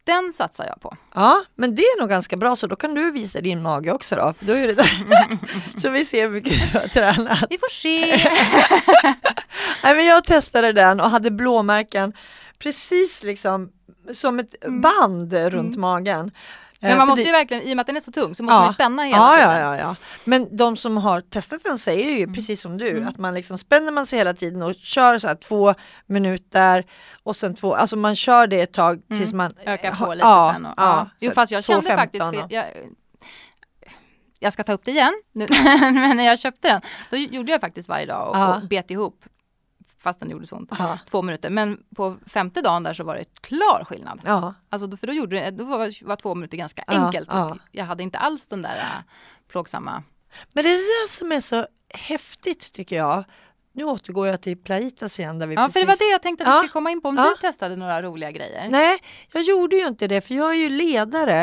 Den 0.05 0.33
satsar 0.33 0.65
jag 0.65 0.81
på. 0.81 0.97
Ja, 1.13 1.43
men 1.55 1.75
det 1.75 1.81
är 1.81 1.99
nog 1.99 2.09
ganska 2.09 2.37
bra 2.37 2.55
så 2.55 2.67
då 2.67 2.75
kan 2.75 2.93
du 2.93 3.11
visa 3.11 3.41
din 3.41 3.61
mage 3.61 3.91
också 3.91 4.15
då, 4.15 4.33
för 4.33 4.45
då 4.45 4.53
är 4.53 4.67
det 4.67 4.73
där. 4.73 5.07
så 5.81 5.89
vi 5.89 6.05
ser 6.05 6.21
hur 6.21 6.29
mycket 6.29 6.71
du 6.73 6.79
har 6.79 6.87
tränat. 6.87 7.43
Vi 7.49 7.57
får 7.57 7.69
se. 7.69 8.05
Nej, 9.83 9.95
men 9.95 10.05
jag 10.05 10.25
testade 10.25 10.71
den 10.71 10.99
och 10.99 11.09
hade 11.09 11.31
blåmärken 11.31 12.13
precis 12.59 13.23
liksom 13.23 13.71
som 14.13 14.39
ett 14.39 14.55
band 14.67 15.33
runt 15.33 15.77
magen. 15.77 16.31
Eh, 16.81 16.89
Men 16.89 16.97
man 16.97 17.07
för 17.07 17.11
måste 17.11 17.23
det- 17.23 17.27
ju 17.27 17.31
verkligen, 17.31 17.63
i 17.63 17.71
och 17.73 17.75
med 17.75 17.81
att 17.81 17.87
den 17.87 17.95
är 17.95 17.99
så 17.99 18.11
tung, 18.11 18.35
så 18.35 18.43
måste 18.43 18.53
Ja. 18.53 18.59
man 18.59 18.67
ju 18.67 18.73
spänna 18.73 19.03
hela 19.03 19.17
Ja, 19.17 19.35
tiden. 19.35 19.51
ja, 19.51 19.59
ja, 19.59 19.77
ja. 19.77 19.95
Men 20.23 20.57
de 20.57 20.75
som 20.77 20.97
har 20.97 21.21
testat 21.21 21.63
den 21.63 21.77
säger 21.77 22.11
ju 22.17 22.33
precis 22.33 22.61
som 22.61 22.77
du 22.77 23.03
att 23.03 23.17
man 23.17 23.33
liksom 23.33 23.57
spänner 23.57 23.91
man 23.91 24.05
sig 24.05 24.19
hela 24.19 24.33
tiden 24.33 24.61
och 24.63 24.75
kör 24.75 25.19
så 25.19 25.27
här 25.27 25.35
två 25.35 25.73
minuter 26.05 26.85
och 27.23 27.35
sen 27.35 27.55
två, 27.55 27.75
alltså 27.75 27.95
man 27.97 28.15
kör 28.15 28.47
det 28.47 28.61
ett 28.61 28.73
tag 28.73 29.01
tills 29.07 29.33
man 29.33 29.51
Öka 29.65 29.89
på 29.95 30.05
ha- 30.05 30.13
lite 30.13 30.25
ja, 30.27 30.51
sen. 30.53 30.65
Och, 30.65 30.73
ja, 30.77 30.83
ja. 30.83 31.09
Jo, 31.19 31.31
fast 31.35 31.51
jag 31.51 31.63
kände 31.63 31.81
2.15 31.89 31.95
faktiskt, 31.97 32.23
och- 32.25 32.51
jag, 32.51 32.65
jag 34.39 34.53
ska 34.53 34.63
ta 34.63 34.73
upp 34.73 34.85
det 34.85 34.91
igen, 34.91 35.13
nu, 35.33 35.45
men 35.93 36.17
när 36.17 36.23
jag 36.25 36.39
köpte 36.39 36.67
den, 36.67 36.81
då 37.11 37.17
gjorde 37.17 37.51
jag 37.51 37.61
faktiskt 37.61 37.89
varje 37.89 38.05
dag 38.05 38.29
och, 38.29 38.35
Ja. 38.37 38.55
och 38.55 38.67
bet 38.67 38.91
ihop, 38.91 39.23
fast 40.05 40.19
den 40.19 40.29
gjorde 40.29 40.47
så 40.47 40.55
ont, 40.55 40.71
Ja. 40.79 40.97
två 41.09 41.21
minuter. 41.21 41.49
Men 41.49 41.83
på 41.95 42.17
femte 42.27 42.61
dagen 42.61 42.83
där 42.83 42.93
så 42.93 43.03
var 43.03 43.15
det 43.15 43.41
klar 43.41 43.83
skillnad. 43.89 44.21
Ja, 44.25 44.53
Alltså, 44.69 44.87
då- 44.87 44.97
för 44.97 45.07
då, 45.07 45.13
gjorde 45.13 45.51
då 45.51 45.63
var, 45.63 46.05
var 46.07 46.15
två 46.15 46.35
minuter 46.35 46.57
ganska 46.57 46.83
Ja, 46.87 46.93
enkelt. 47.05 47.29
Ja. 47.31 47.57
Jag 47.71 47.85
hade 47.85 48.03
inte 48.03 48.17
alls 48.17 48.47
den 48.47 48.61
där 48.61 48.75
äh, 48.77 49.03
plågsamma... 49.51 50.03
men 50.53 50.63
det 50.63 50.69
är 50.69 50.77
det 50.77 50.77
där 50.83 51.07
som 51.07 51.31
är 51.31 51.39
så 51.39 51.67
häftigt 51.93 52.73
tycker 52.73 52.95
jag. 52.95 53.23
Nu 53.73 53.83
återgår 53.83 54.27
jag 54.27 54.41
till 54.41 54.57
Plaitas 54.57 55.19
igen 55.19 55.39
där 55.39 55.47
vi 55.47 55.55
Ja, 55.55 55.61
precis 55.65 55.73
för 55.73 55.79
det 55.79 55.85
var 55.87 55.97
det 55.97 56.11
jag 56.11 56.21
tänkte 56.21 56.43
att 56.43 56.47
vi 56.47 56.51
Ja. 56.51 56.57
skulle 56.57 56.71
komma 56.71 56.91
in 56.91 57.01
på, 57.01 57.09
om 57.09 57.15
du 57.15 57.35
testade 57.41 57.75
några 57.75 58.01
roliga 58.01 58.31
grejer. 58.31 58.69
Nej, 58.69 58.97
jag 59.33 59.43
gjorde 59.43 59.75
ju 59.75 59.87
inte 59.87 60.07
det 60.07 60.21
för 60.21 60.35
jag 60.35 60.49
är 60.51 60.55
ju 60.55 60.69
ledare. 60.69 61.41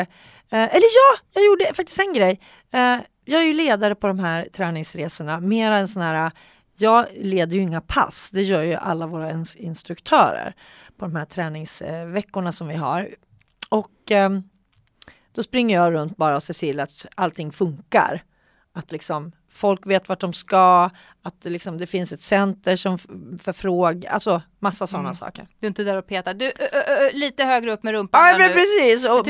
Eh, 0.49 0.59
eller 0.63 0.73
ja, 0.95 1.19
jag 1.33 1.45
gjorde 1.45 1.73
faktiskt 1.73 1.99
en 1.99 2.13
grej. 2.13 2.39
Eh, 2.71 2.97
jag 3.25 3.41
är 3.41 3.45
ju 3.45 3.53
ledare 3.53 3.95
på 3.95 4.07
de 4.07 4.19
här 4.19 4.47
träningsresorna. 4.53 5.39
Mer 5.39 5.71
en 5.71 5.87
sån 5.87 6.01
här, 6.01 6.31
jag 6.75 7.07
leder 7.15 7.55
ju 7.55 7.61
inga 7.61 7.81
pass, 7.81 8.31
det 8.33 8.43
gör 8.43 8.61
ju 8.61 8.73
alla 8.73 9.07
våra 9.07 9.43
instruktörer 9.57 10.55
på 10.97 11.05
de 11.05 11.15
här 11.15 11.25
träningsveckorna 11.25 12.51
som 12.51 12.67
vi 12.67 12.75
har. 12.75 13.15
Och 13.69 14.11
eh, 14.11 14.29
då 15.31 15.43
springer 15.43 15.75
jag 15.75 15.93
runt 15.93 16.17
bara 16.17 16.35
och 16.35 16.43
ser 16.43 16.53
till 16.53 16.79
att 16.79 17.05
allting 17.15 17.51
funkar. 17.51 18.23
Att 18.75 18.91
liksom 18.91 19.31
folk 19.51 19.85
vet 19.87 20.09
vart 20.09 20.19
de 20.19 20.33
ska, 20.33 20.89
att 21.23 21.41
det, 21.41 21.49
liksom, 21.49 21.77
det 21.77 21.85
finns 21.87 22.11
ett 22.11 22.19
center 22.21 22.75
som 22.75 22.97
förfrågar, 23.43 24.11
alltså 24.11 24.41
massa 24.59 24.87
sådana 24.87 25.07
Mm. 25.09 25.15
saker. 25.15 25.47
Du 25.59 25.65
är 25.65 25.67
inte 25.67 25.83
där 25.83 25.97
och 25.97 26.07
petar. 26.07 26.33
Du, 26.33 26.45
ö, 26.45 26.51
ö, 26.71 26.81
ö, 26.87 27.09
lite 27.13 27.43
högre 27.43 27.71
upp 27.71 27.83
med 27.83 27.93
rumpan. 27.93 28.21
Ja 28.27 28.37
men 28.37 28.47
nu. 28.47 28.53
precis, 28.53 29.05
och 29.09 29.25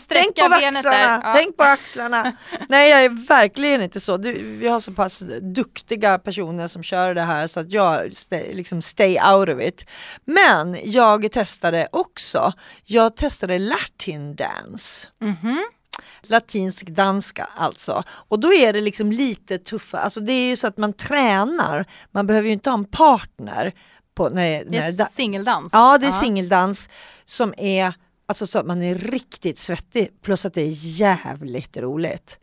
sträcka 0.00 0.22
tänk 0.22 0.36
på 0.36 0.44
axlarna. 0.54 1.20
Ja. 1.24 1.32
tänk 1.36 1.56
på 1.56 1.62
axlarna. 1.62 2.36
Nej 2.68 2.90
jag 2.90 3.04
är 3.04 3.26
verkligen 3.28 3.82
inte 3.82 4.00
så, 4.00 4.16
du, 4.16 4.32
vi 4.32 4.68
har 4.68 4.80
så 4.80 4.92
pass 4.92 5.18
duktiga 5.42 6.18
personer 6.18 6.68
som 6.68 6.82
kör 6.82 7.14
det 7.14 7.22
här 7.22 7.46
så 7.46 7.60
att 7.60 7.70
jag 7.72 8.16
stay, 8.16 8.54
liksom 8.54 8.82
stay 8.82 9.18
out 9.32 9.48
of 9.48 9.60
it. 9.60 9.86
Men 10.24 10.76
jag 10.84 11.32
testade 11.32 11.88
också, 11.92 12.52
jag 12.84 13.16
testade 13.16 13.58
latin 13.58 14.36
dance. 14.36 15.08
Mhm. 15.20 15.64
Latinsk 16.22 16.86
danska 16.86 17.48
alltså. 17.56 18.04
Och 18.08 18.40
då 18.40 18.52
är 18.52 18.72
det 18.72 18.80
liksom 18.80 19.12
lite 19.12 19.58
tuffare, 19.58 20.00
alltså 20.00 20.20
det 20.20 20.32
är 20.32 20.48
ju 20.48 20.56
så 20.56 20.66
att 20.66 20.76
man 20.76 20.92
tränar, 20.92 21.84
man 22.10 22.26
behöver 22.26 22.46
ju 22.46 22.52
inte 22.52 22.70
ha 22.70 22.78
en 22.78 22.84
partner. 22.84 23.74
På, 24.14 24.28
när, 24.28 24.64
Det 24.64 24.76
är 24.76 25.04
singeldans. 25.04 25.70
Ja, 25.72 25.98
det 25.98 26.06
är 26.06 26.10
singeldans 26.10 26.88
som 27.24 27.54
är 27.58 27.92
alltså 28.26 28.46
så 28.46 28.58
att 28.58 28.66
man 28.66 28.82
är 28.82 28.94
riktigt 28.94 29.58
svettig 29.58 30.22
plus 30.22 30.46
att 30.46 30.54
det 30.54 30.62
är 30.62 30.72
jävligt 31.00 31.76
roligt. 31.76 32.38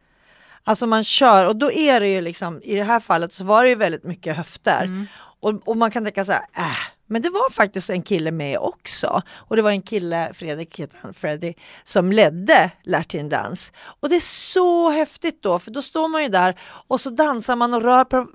Alltså 0.63 0.87
man 0.87 1.03
kör 1.03 1.45
och 1.45 1.55
då 1.55 1.71
är 1.71 1.99
det 1.99 2.09
ju 2.09 2.21
liksom 2.21 2.61
i 2.63 2.75
det 2.75 2.83
här 2.83 2.99
fallet 2.99 3.33
så 3.33 3.43
var 3.43 3.63
det 3.63 3.69
ju 3.69 3.75
väldigt 3.75 4.03
mycket 4.03 4.37
höfter 4.37 4.83
Mm. 4.83 5.07
och, 5.39 5.67
och 5.67 5.77
man 5.77 5.91
kan 5.91 6.03
tänka 6.03 6.25
så 6.25 6.31
här, 6.31 6.45
äh, 6.57 6.77
men 7.07 7.21
det 7.21 7.29
var 7.29 7.49
faktiskt 7.51 7.89
en 7.89 8.01
kille 8.01 8.31
med 8.31 8.57
också 8.59 9.21
och 9.35 9.55
det 9.55 9.61
var 9.61 9.71
en 9.71 9.81
kille, 9.81 10.33
Fredrik 10.33 10.79
heter 10.79 10.97
han, 11.01 11.13
Freddy, 11.13 11.53
som 11.83 12.11
ledde 12.11 12.71
Latin 12.83 13.29
dans. 13.29 13.71
Och 13.99 14.09
det 14.09 14.15
är 14.15 14.19
så 14.51 14.89
häftigt 14.89 15.43
då 15.43 15.59
för 15.59 15.71
då 15.71 15.81
står 15.81 16.07
man 16.07 16.23
ju 16.23 16.29
där 16.29 16.59
och 16.87 17.01
så 17.01 17.09
dansar 17.09 17.55
man 17.55 17.73
och 17.73 17.81
rör 17.81 18.03
på 18.05 18.27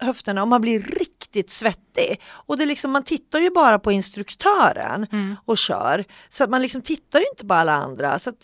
höfterna 0.00 0.42
och 0.42 0.48
man 0.48 0.60
blir 0.60 0.80
riktigt 0.80 1.50
svettig. 1.50 2.20
Och 2.30 2.56
det 2.56 2.64
är 2.64 2.66
liksom, 2.66 2.90
man 2.90 3.04
tittar 3.04 3.38
ju 3.38 3.50
bara 3.50 3.78
på 3.78 3.92
instruktören 3.92 5.06
Mm. 5.12 5.36
och 5.44 5.58
kör 5.58 6.04
så 6.30 6.44
att 6.44 6.50
man 6.50 6.62
liksom 6.62 6.82
tittar 6.82 7.18
ju 7.18 7.24
inte 7.32 7.46
på 7.46 7.54
alla 7.54 7.72
andra 7.72 8.18
så 8.18 8.30
att 8.30 8.36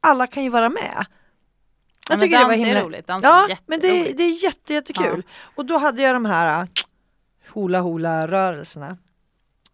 alla 0.00 0.26
kan 0.26 0.42
ju 0.44 0.48
vara 0.48 0.68
med. 0.68 1.06
Ja, 2.10 2.16
men 2.16 2.30
dans 2.30 2.52
är 2.68 2.82
roligt. 2.84 3.06
Dans 3.06 3.22
Ja, 3.24 3.48
är 3.50 3.58
men 3.66 3.80
det, 3.80 4.12
det 4.12 4.22
är 4.22 4.44
jätte, 4.44 4.74
jättekul. 4.74 5.22
Och 5.56 5.66
då 5.66 5.78
hade 5.78 6.02
jag 6.02 6.14
de 6.14 6.24
här 6.24 6.60
äh, 6.60 6.68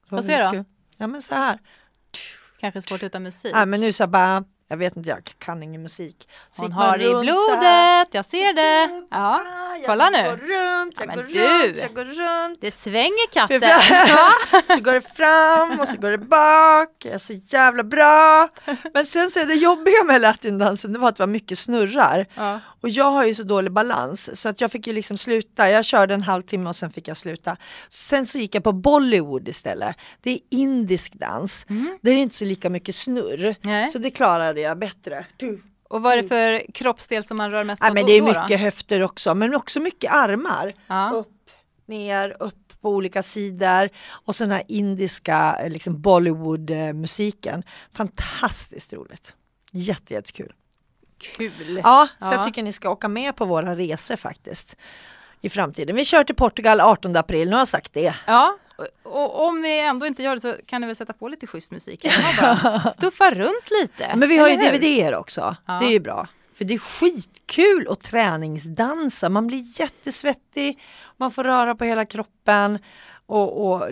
Vad 0.09 0.25
säger 0.25 0.53
du? 0.53 0.65
Ja 0.97 1.07
men 1.07 1.23
så 1.23 1.35
här. 1.35 1.59
Kanske 2.61 2.83
svårt 2.83 3.03
utan 3.03 3.23
musik. 3.23 3.53
Ja, 3.55 3.65
men 3.67 3.81
nu 3.81 3.93
så 3.93 4.07
bara, 4.07 4.45
jag 4.69 4.77
vet 4.77 4.97
inte, 4.97 5.09
jag 5.11 5.33
kan 5.39 5.63
ingen 5.63 5.83
musik. 5.83 6.29
Så 6.51 6.63
Hon 6.63 6.73
har 6.73 6.99
i 7.01 7.05
så 7.05 7.17
här. 7.17 7.23
blodet, 7.23 8.15
jag 8.15 8.25
ser 8.25 8.53
det. 8.53 9.07
Ja, 9.11 9.43
jag 9.77 9.87
kolla 9.87 10.11
nu. 10.11 10.23
går 10.23 10.37
runt, 10.37 10.95
jag 11.01 11.09
Ja, 11.09 11.15
går 11.15 11.23
du. 11.23 11.67
runt, 11.69 11.79
jag 11.79 11.95
går 11.95 12.05
runt. 12.05 12.59
det 12.61 12.71
svänger 12.71 13.33
katten. 13.33 13.61
så 14.77 14.81
går 14.81 14.93
det 14.93 15.01
fram 15.17 15.81
och 15.81 15.89
så 15.89 15.97
går 15.97 16.11
det 16.11 16.19
bak, 16.19 16.89
jag 17.05 17.15
är 17.15 17.19
så 17.19 17.33
jävla 17.33 17.83
bra. 17.85 18.49
Men 18.95 19.07
sen 19.07 19.31
så 19.31 19.41
är 19.41 19.47
det 19.47 19.55
jobbiga 19.55 20.05
med 20.07 20.21
latindansen, 20.21 20.93
det 20.93 20.99
var 20.99 21.09
att 21.09 21.17
det 21.17 21.23
var 21.23 21.27
mycket 21.29 21.59
snurrar. 21.59 22.27
Ja. 22.35 22.61
Och 22.81 22.89
jag 22.89 23.11
har 23.11 23.25
ju 23.25 23.35
så 23.35 23.43
dålig 23.43 23.73
balans 23.73 24.41
så 24.41 24.49
att 24.49 24.61
jag 24.61 24.73
fick 24.73 24.87
ju 24.87 24.93
liksom 24.93 25.19
sluta. 25.19 25.71
Jag 25.71 25.85
körde 25.85 26.15
en 26.15 26.23
halvtimme 26.23 26.69
och 26.69 26.77
sen 26.77 26.91
fick 26.91 27.09
jag 27.09 27.17
sluta. 27.17 27.57
Sen 27.89 28.27
så 28.27 28.39
gick 28.39 28.55
jag 28.55 28.65
på 28.65 28.73
Bollywood 28.73 29.49
istället. 29.49 29.97
Det 30.21 30.31
är 30.31 30.39
indisk 30.51 31.13
dans. 31.15 31.67
Det 32.01 32.11
är 32.11 32.15
inte 32.17 32.35
så 32.35 32.45
lika 32.45 32.71
mycket 32.71 32.95
snurr. 32.95 33.45
Mm. 33.45 33.55
Nej. 33.65 33.91
Så 33.91 33.99
det 33.99 34.11
klarade 34.11 34.61
jag 34.61 34.79
bättre. 34.79 35.27
Och 35.89 36.03
vad 36.03 36.13
är 36.13 36.23
det 36.23 36.29
för 36.29 36.73
kroppsdel 36.73 37.25
som 37.25 37.37
man 37.37 37.51
rör 37.51 37.65
mest 37.65 37.83
Ja, 37.87 37.93
men 37.93 38.07
det 38.07 38.13
är 38.13 38.21
då? 38.21 38.27
mycket 38.27 38.61
höfter 38.61 39.03
också 39.03 39.35
men 39.35 39.55
också 39.55 39.81
mycket 39.81 40.13
armar. 40.13 40.75
Ja. 40.87 41.11
Upp, 41.15 41.51
ner, 41.87 42.37
upp 42.41 42.81
på 42.81 42.91
olika 42.91 43.23
sidor. 43.23 43.89
Och 44.09 44.37
sen 44.37 44.49
den 44.49 44.57
här 44.57 44.65
indiska 44.69 45.59
eh, 45.63 45.71
liksom 45.71 46.01
Bollywood-musiken. 46.03 47.63
Fantastiskt 47.93 48.93
roligt. 48.93 49.35
Jätte, 49.71 50.15
jättekul. 50.15 50.53
Kul. 51.19 51.81
Ja, 51.85 52.09
så 52.19 52.25
Ja. 52.27 52.33
jag 52.35 52.45
tycker 52.45 52.63
ni 52.63 52.73
ska 52.73 52.91
åka 52.91 53.09
med 53.09 53.37
på 53.37 53.45
våra 53.45 53.75
resor 53.75 54.17
faktiskt. 54.17 54.77
I 55.41 55.49
framtiden. 55.51 55.97
Vi 55.97 56.05
kör 56.05 56.25
till 56.25 56.35
Portugal 56.35 56.81
18 56.81 57.17
april, 57.17 57.49
nu 57.49 57.53
har 57.55 57.61
jag 57.61 57.69
sagt 57.69 57.93
det. 57.93 58.15
Ja, 58.27 58.57
och, 59.03 59.47
om 59.47 59.63
ni 59.63 59.79
ändå 59.79 60.07
inte 60.07 60.23
gör 60.23 60.35
det 60.35 60.41
så 60.41 60.55
kan 60.67 60.81
ni 60.81 60.87
väl 60.87 60.97
sätta 60.97 61.13
på 61.13 61.29
lite 61.29 61.47
schysst 61.47 61.71
musik. 61.71 62.05
hemma 62.05 62.57
bara. 62.63 62.91
Stuffa 62.91 63.31
runt 63.31 63.71
lite. 63.81 64.13
Men 64.17 64.29
vi 64.29 64.39
har 64.39 64.49
ju? 64.49 64.57
DVD-er 64.57 65.15
också. 65.15 65.57
Ja. 65.67 65.79
Det 65.81 65.87
är 65.87 65.91
ju 65.91 66.01
bra. 66.01 66.29
För 66.55 66.65
det 66.65 66.75
är 66.75 66.79
skitkul 66.79 67.87
att 67.91 68.01
träningsdansa. 68.01 69.29
Man 69.29 69.47
blir 69.47 69.81
jättesvettig, 69.81 70.79
man 71.17 71.31
får 71.31 71.45
röra 71.45 71.75
på 71.75 71.85
hela 71.85 72.05
kroppen 72.07 72.79
och, 73.27 73.67
och 73.73 73.91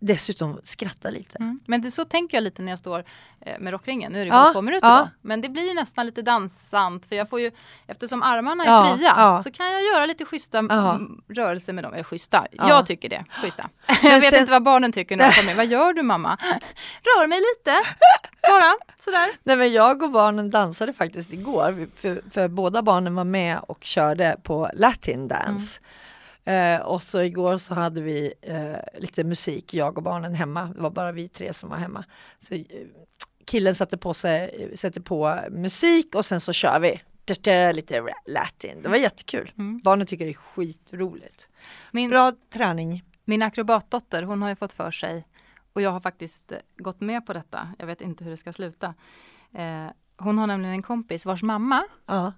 dessutom 0.00 0.60
skratta 0.64 1.10
lite. 1.10 1.36
Mm. 1.38 1.60
Men 1.66 1.82
det, 1.82 1.90
så 1.90 2.04
tänker 2.04 2.36
jag 2.36 2.42
lite 2.44 2.62
när 2.62 2.72
jag 2.72 2.78
står 2.78 3.04
eh, 3.40 3.58
med 3.58 3.72
rockringen. 3.72 4.12
Nu 4.12 4.20
är 4.20 4.24
det 4.24 4.28
Ja, 4.28 4.42
bara 4.44 4.52
två 4.52 4.62
minuter 4.62 4.88
ja. 4.88 5.08
Men 5.20 5.40
det 5.40 5.48
blir 5.48 5.68
ju 5.68 5.74
nästan 5.74 6.06
lite 6.06 6.22
dansant 6.22 7.06
för 7.06 7.16
jag 7.16 7.28
får 7.28 7.40
ju 7.40 7.50
eftersom 7.86 8.22
armarna 8.22 8.64
är 8.64 8.68
Ja, 8.68 8.96
fria 8.96 9.14
ja. 9.16 9.42
så 9.42 9.50
kan 9.50 9.72
jag 9.72 9.82
göra 9.84 10.06
lite 10.06 10.24
schyssta 10.24 10.56
Ja. 10.68 10.94
mm, 10.94 11.22
rörelser 11.28 11.72
med 11.72 11.84
dem. 11.84 11.92
Eller 11.94 12.04
schyssta, 12.04 12.46
Ja. 12.52 12.68
jag 12.68 12.86
tycker 12.86 13.08
det. 13.08 13.24
Schyssta. 13.42 13.68
jag 14.02 14.20
vet 14.20 14.30
sen- 14.30 14.40
inte 14.40 14.50
vad 14.52 14.62
barnen 14.62 14.92
tycker 14.92 15.16
när 15.16 15.26
de 15.30 15.32
kommer. 15.36 15.54
Vad 15.54 15.66
gör 15.66 15.92
du 15.92 16.02
mamma? 16.02 16.38
Rör 17.02 17.26
mig 17.26 17.38
lite. 17.38 17.76
Bara 18.42 18.74
sådär. 18.98 19.28
Nej 19.42 19.56
men 19.56 19.72
jag 19.72 20.02
och 20.02 20.10
barnen 20.10 20.50
dansade 20.50 20.92
faktiskt 20.92 21.32
igår 21.32 21.88
för, 21.96 22.22
för 22.30 22.48
båda 22.48 22.82
barnen 22.82 23.14
var 23.14 23.24
med 23.24 23.58
och 23.68 23.78
körde 23.84 24.36
på 24.42 24.70
latin 24.74 25.28
dance. 25.28 25.80
Eh, 26.44 26.80
och 26.80 27.02
så 27.02 27.22
igår 27.22 27.58
så 27.58 27.74
hade 27.74 28.00
vi 28.00 28.32
eh, 28.42 29.00
lite 29.00 29.24
musik, 29.24 29.74
jag 29.74 29.96
och 29.96 30.02
barnen 30.02 30.34
hemma. 30.34 30.64
Det 30.64 30.80
var 30.80 30.90
bara 30.90 31.12
vi 31.12 31.28
tre 31.28 31.52
som 31.52 31.70
var 31.70 31.76
hemma. 31.76 32.04
Så, 32.48 32.54
eh, 32.54 32.64
killen 33.44 33.74
satte 33.74 33.98
på, 33.98 34.14
sig, 34.14 34.72
sätter 34.76 35.00
på 35.00 35.40
musik 35.50 36.14
och 36.14 36.24
sen 36.24 36.40
så 36.40 36.52
kör 36.52 36.80
vi 36.80 37.00
lite 37.72 38.04
latin. 38.26 38.82
Det 38.82 38.88
var 38.88 38.96
jättekul. 38.96 39.52
Mm. 39.58 39.80
Barnen 39.84 40.06
tycker 40.06 40.24
det 40.24 40.30
är 40.30 40.34
skitroligt. 40.34 41.48
Min, 41.92 42.10
Bra 42.10 42.32
träning. 42.52 43.04
min 43.24 43.42
akrobatdotter 43.42 44.22
hon 44.22 44.42
har 44.42 44.48
ju 44.48 44.56
fått 44.56 44.72
för 44.72 44.90
sig 44.90 45.26
och 45.72 45.82
jag 45.82 45.90
har 45.90 46.00
faktiskt 46.00 46.52
eh, 46.52 46.58
gått 46.76 47.00
med 47.00 47.26
på 47.26 47.32
detta. 47.32 47.68
Jag 47.78 47.86
vet 47.86 48.00
inte 48.00 48.24
hur 48.24 48.30
det 48.30 48.36
ska 48.36 48.52
sluta. 48.52 48.94
Eh, 49.52 49.86
hon 50.16 50.38
har 50.38 50.46
nämligen 50.46 50.74
en 50.74 50.82
kompis 50.82 51.26
vars 51.26 51.42
mamma 51.42 51.84
Ja. 52.06 52.32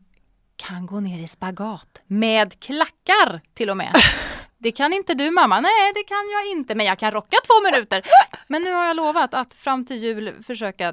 Kan 0.67 0.87
gå 0.87 1.01
ner 1.01 1.19
i 1.23 1.27
spagat 1.27 1.99
med 2.07 2.61
klackar 2.61 3.41
till 3.55 3.71
och 3.71 3.77
med. 3.77 3.93
Det 4.59 4.73
kan 4.73 4.93
inte 4.93 5.15
du 5.15 5.31
mamma. 5.31 5.61
Nej, 5.61 5.93
det 5.95 6.03
kan 6.05 6.31
jag 6.33 6.51
inte, 6.59 6.75
men 6.75 6.87
jag 6.87 6.99
kan 6.99 7.11
rocka 7.11 7.37
två 7.47 7.71
minuter. 7.71 8.03
Men 8.49 8.63
nu 8.63 8.73
har 8.73 8.85
jag 8.85 8.97
lovat 8.97 9.35
att 9.35 9.55
fram 9.55 9.87
till 9.87 9.97
jul 9.97 10.43
försöka 10.43 10.93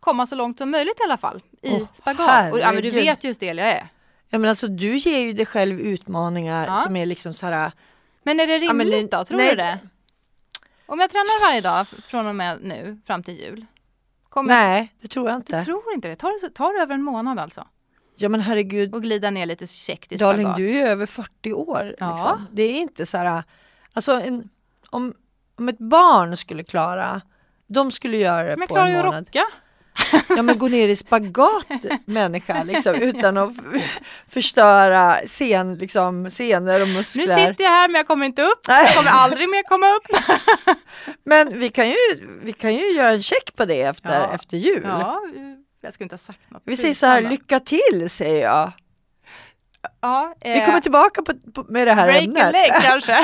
komma 0.00 0.26
så 0.26 0.34
långt 0.34 0.58
som 0.58 0.70
möjligt 0.70 1.00
i 1.00 1.04
alla 1.04 1.16
fall 1.16 1.40
i 1.62 1.70
Åh, 1.72 1.82
spagat. 1.92 2.52
Och, 2.52 2.58
ja, 2.58 2.72
men 2.72 2.82
du 2.82 2.90
vet 2.90 3.24
ju 3.24 3.28
hur 3.28 3.34
stel 3.34 3.58
jag 3.58 3.68
är. 3.68 3.88
ja 4.28 4.38
men 4.38 4.50
alltså 4.50 4.68
du 4.68 4.96
ger 4.96 5.18
ju 5.20 5.32
dig 5.32 5.46
själv 5.46 5.80
utmaningar 5.80 6.66
Ja. 6.66 6.76
som 6.76 6.96
är 6.96 7.06
liksom 7.06 7.34
så 7.34 7.46
här 7.46 7.72
Men 8.22 8.40
är 8.40 8.46
det 8.46 8.56
Ja, 8.56 8.70
rimligt 8.70 9.10
det- 9.10 9.16
då? 9.16 9.24
Tror 9.24 9.38
nej, 9.38 9.50
du 9.50 9.56
det? 9.56 9.78
Om 10.86 11.00
jag 11.00 11.10
tränar 11.10 11.46
varje 11.48 11.60
dag 11.60 11.86
från 12.06 12.26
och 12.26 12.34
med 12.34 12.58
nu 12.62 13.00
fram 13.06 13.22
till 13.22 13.40
jul. 13.40 13.66
Kommer 14.28 14.48
Nej, 14.54 14.92
det 15.00 15.08
tror 15.08 15.28
jag 15.28 15.34
Du 15.36 15.56
inte. 15.56 15.64
tror 15.64 15.92
inte 15.94 16.08
det? 16.08 16.16
Tar 16.16 16.48
tar 16.48 16.74
över 16.82 16.94
en 16.94 17.02
månad 17.02 17.38
alltså? 17.38 17.66
Ja 18.18 18.28
men 18.28 18.40
herregud, 18.40 18.94
Och 18.94 19.02
glida 19.02 19.30
ner 19.30 19.46
lite 19.46 19.66
käckt 19.66 20.12
i 20.12 20.16
darling 20.16 20.42
spagat? 20.46 20.56
du 20.56 20.66
är 20.68 20.72
ju 20.72 20.80
över 20.86 21.06
40 21.06 21.52
år. 21.52 21.94
Ja. 21.98 22.10
Liksom. 22.14 22.46
Det 22.52 22.62
är 22.62 22.74
inte 22.80 23.06
så 23.06 23.16
här, 23.18 23.42
alltså 23.92 24.12
en, 24.12 24.48
om, 24.90 25.14
om 25.58 25.68
ett 25.68 25.78
barn 25.78 26.36
skulle 26.36 26.64
klara, 26.64 27.20
de 27.66 27.90
skulle 27.90 28.16
göra 28.16 28.42
det 28.50 28.56
Men 28.56 28.68
på 28.68 28.74
klarar 28.74 28.86
en 28.88 28.92
ju 28.92 28.98
att 28.98 29.04
månad. 29.04 29.26
rocka. 29.26 29.44
Ja 30.28 30.42
men 30.42 30.58
gå 30.58 30.68
ner 30.68 30.88
i 30.88 30.96
spagat 30.96 31.66
människa 32.04 32.62
liksom, 32.62 32.94
utan 32.94 33.36
att 33.36 33.52
förstöra 34.28 35.14
scen, 35.26 35.74
liksom, 35.74 36.30
scener 36.30 36.82
och 36.82 36.88
Nu 36.88 36.94
muskler. 36.94 37.26
sitter 37.26 37.64
jag 37.64 37.70
här 37.70 37.88
men 37.88 37.94
jag 37.98 38.06
kommer 38.06 38.26
inte 38.26 38.42
upp. 38.42 38.60
Jag 38.68 38.94
kommer 38.94 39.10
aldrig 39.10 39.48
mer 39.48 39.62
komma 39.62 39.86
upp. 39.96 40.36
Men 41.24 41.58
vi 41.58 41.68
kan, 41.68 41.88
ju, 41.88 41.96
vi 42.42 42.52
kan 42.52 42.74
ju 42.74 42.92
göra 42.92 43.10
en 43.10 43.22
check 43.22 43.56
på 43.56 43.64
det 43.64 43.82
efter, 43.82 44.20
Ja. 44.20 44.32
efter 44.34 44.56
jul. 44.56 44.82
Ja, 44.84 45.22
jag 45.80 45.92
skulle 45.92 46.04
inte 46.04 46.14
ha 46.14 46.18
sagt 46.18 46.50
något. 46.50 46.62
Vi 46.64 46.76
säger 46.76 46.94
så 46.94 47.06
här, 47.06 47.20
lycka 47.20 47.60
till 47.60 48.10
säger 48.10 48.42
jag. 48.42 48.72
Ja, 50.00 50.34
Vi 50.44 50.60
kommer 50.64 50.80
tillbaka 50.80 51.22
på, 51.22 51.32
på, 51.54 51.64
med 51.72 51.86
det 51.86 51.92
här 51.92 52.06
break 52.06 52.20
a 52.22 52.24
ämnet. 52.24 52.52
leg 52.52 52.72
kanske. 52.82 53.18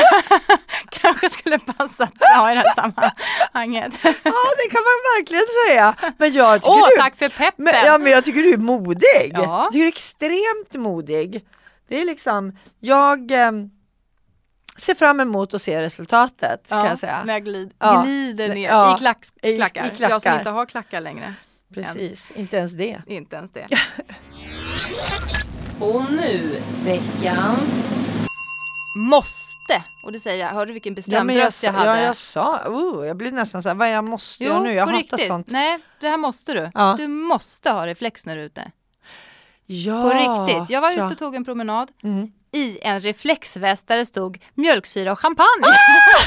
kanske 0.90 1.28
skulle 1.28 1.58
passa 1.58 2.06
bra 2.06 2.52
i 2.52 2.54
det 2.54 2.60
här 2.60 2.74
sammanhanget. 2.74 3.92
Ja 4.04 4.32
det 4.58 4.70
kan 4.70 4.82
man 4.82 4.98
verkligen 5.18 5.44
säga. 5.68 5.94
Men 6.18 6.32
jag 6.32 6.62
tycker 6.62 6.70
Åh, 6.70 6.88
du, 6.90 6.96
tack 6.96 7.16
för 7.16 7.28
peppen! 7.28 7.64
men, 7.64 7.74
ja, 7.86 7.98
men 7.98 8.12
jag 8.12 8.24
tycker 8.24 8.42
du 8.42 8.52
är 8.52 8.56
modig. 8.56 9.30
Ja. 9.32 9.68
Du 9.72 9.80
är 9.82 9.88
extremt 9.88 10.74
modig. 10.74 11.44
Det 11.88 12.00
är 12.00 12.04
liksom, 12.04 12.58
jag 12.80 13.30
ehm, 13.30 13.70
ser 14.76 14.94
fram 14.94 15.20
emot 15.20 15.54
att 15.54 15.62
se 15.62 15.80
resultatet 15.80 16.68
kan 16.68 16.86
jag 16.86 16.98
säga. 16.98 17.24
När 17.24 17.32
jag 17.32 17.44
glid, 17.44 17.74
Ja. 17.78 18.02
glider 18.04 18.48
ner 18.54 18.68
Ja. 18.68 18.94
i, 18.96 18.98
klack, 18.98 19.18
I- 19.42 19.48
i 19.50 19.56
klackar. 19.56 19.82
Jag 19.84 19.90
som 19.90 19.96
klackar. 20.20 20.38
inte 20.38 20.50
har 20.50 20.66
klackar 20.66 21.00
längre. 21.00 21.34
Precis, 21.74 22.30
inte 22.34 22.56
ens 22.56 22.72
det. 22.72 23.02
Inte 23.06 23.36
ens 23.36 23.50
det. 23.50 23.66
Och 25.80 26.02
nu 26.12 26.60
veckans... 26.84 27.88
Måste! 28.96 29.84
Och 30.04 30.12
det 30.12 30.20
säger 30.20 30.44
jag, 30.46 30.52
hörde 30.52 30.66
du 30.66 30.72
vilken 30.72 30.94
bestämd 30.94 31.26
men 31.26 31.36
jag, 31.36 31.46
röst 31.46 31.62
jag 31.62 31.74
sa- 31.74 31.78
hade? 31.78 32.00
ja, 32.00 32.06
jag 32.06 32.16
sa, 32.16 32.60
oh, 32.66 33.06
jag 33.06 33.16
blir 33.16 33.32
nästan 33.32 33.62
så 33.62 33.68
här, 33.68 33.76
vad 33.76 33.90
jag 33.90 34.04
måste 34.04 34.44
göra 34.44 34.56
jo, 34.58 34.62
nu? 34.64 34.72
Jag 34.72 34.86
hatar 34.86 34.98
riktigt. 34.98 35.26
sånt. 35.26 35.50
Nej, 35.50 35.78
det 36.00 36.08
här 36.08 36.16
måste 36.16 36.52
du. 36.54 36.70
Ja. 36.74 36.94
Du 36.98 37.08
måste 37.08 37.70
ha 37.70 37.86
reflex 37.86 38.26
när 38.26 38.36
du 38.36 38.42
är 38.42 38.46
ute. 38.46 38.70
Ja, 39.66 40.02
På 40.02 40.08
riktigt. 40.08 40.70
Jag 40.70 40.80
var 40.80 40.90
ute 40.90 41.00
ja. 41.00 41.10
och 41.10 41.18
tog 41.18 41.34
en 41.34 41.44
promenad 41.44 41.90
Mm. 42.02 42.32
I 42.52 42.78
en 42.82 43.00
reflexväst 43.00 43.88
där 43.88 43.96
det 43.96 44.06
stod 44.06 44.38
mjölksyra 44.54 45.12
och 45.12 45.18
champagne. 45.18 45.66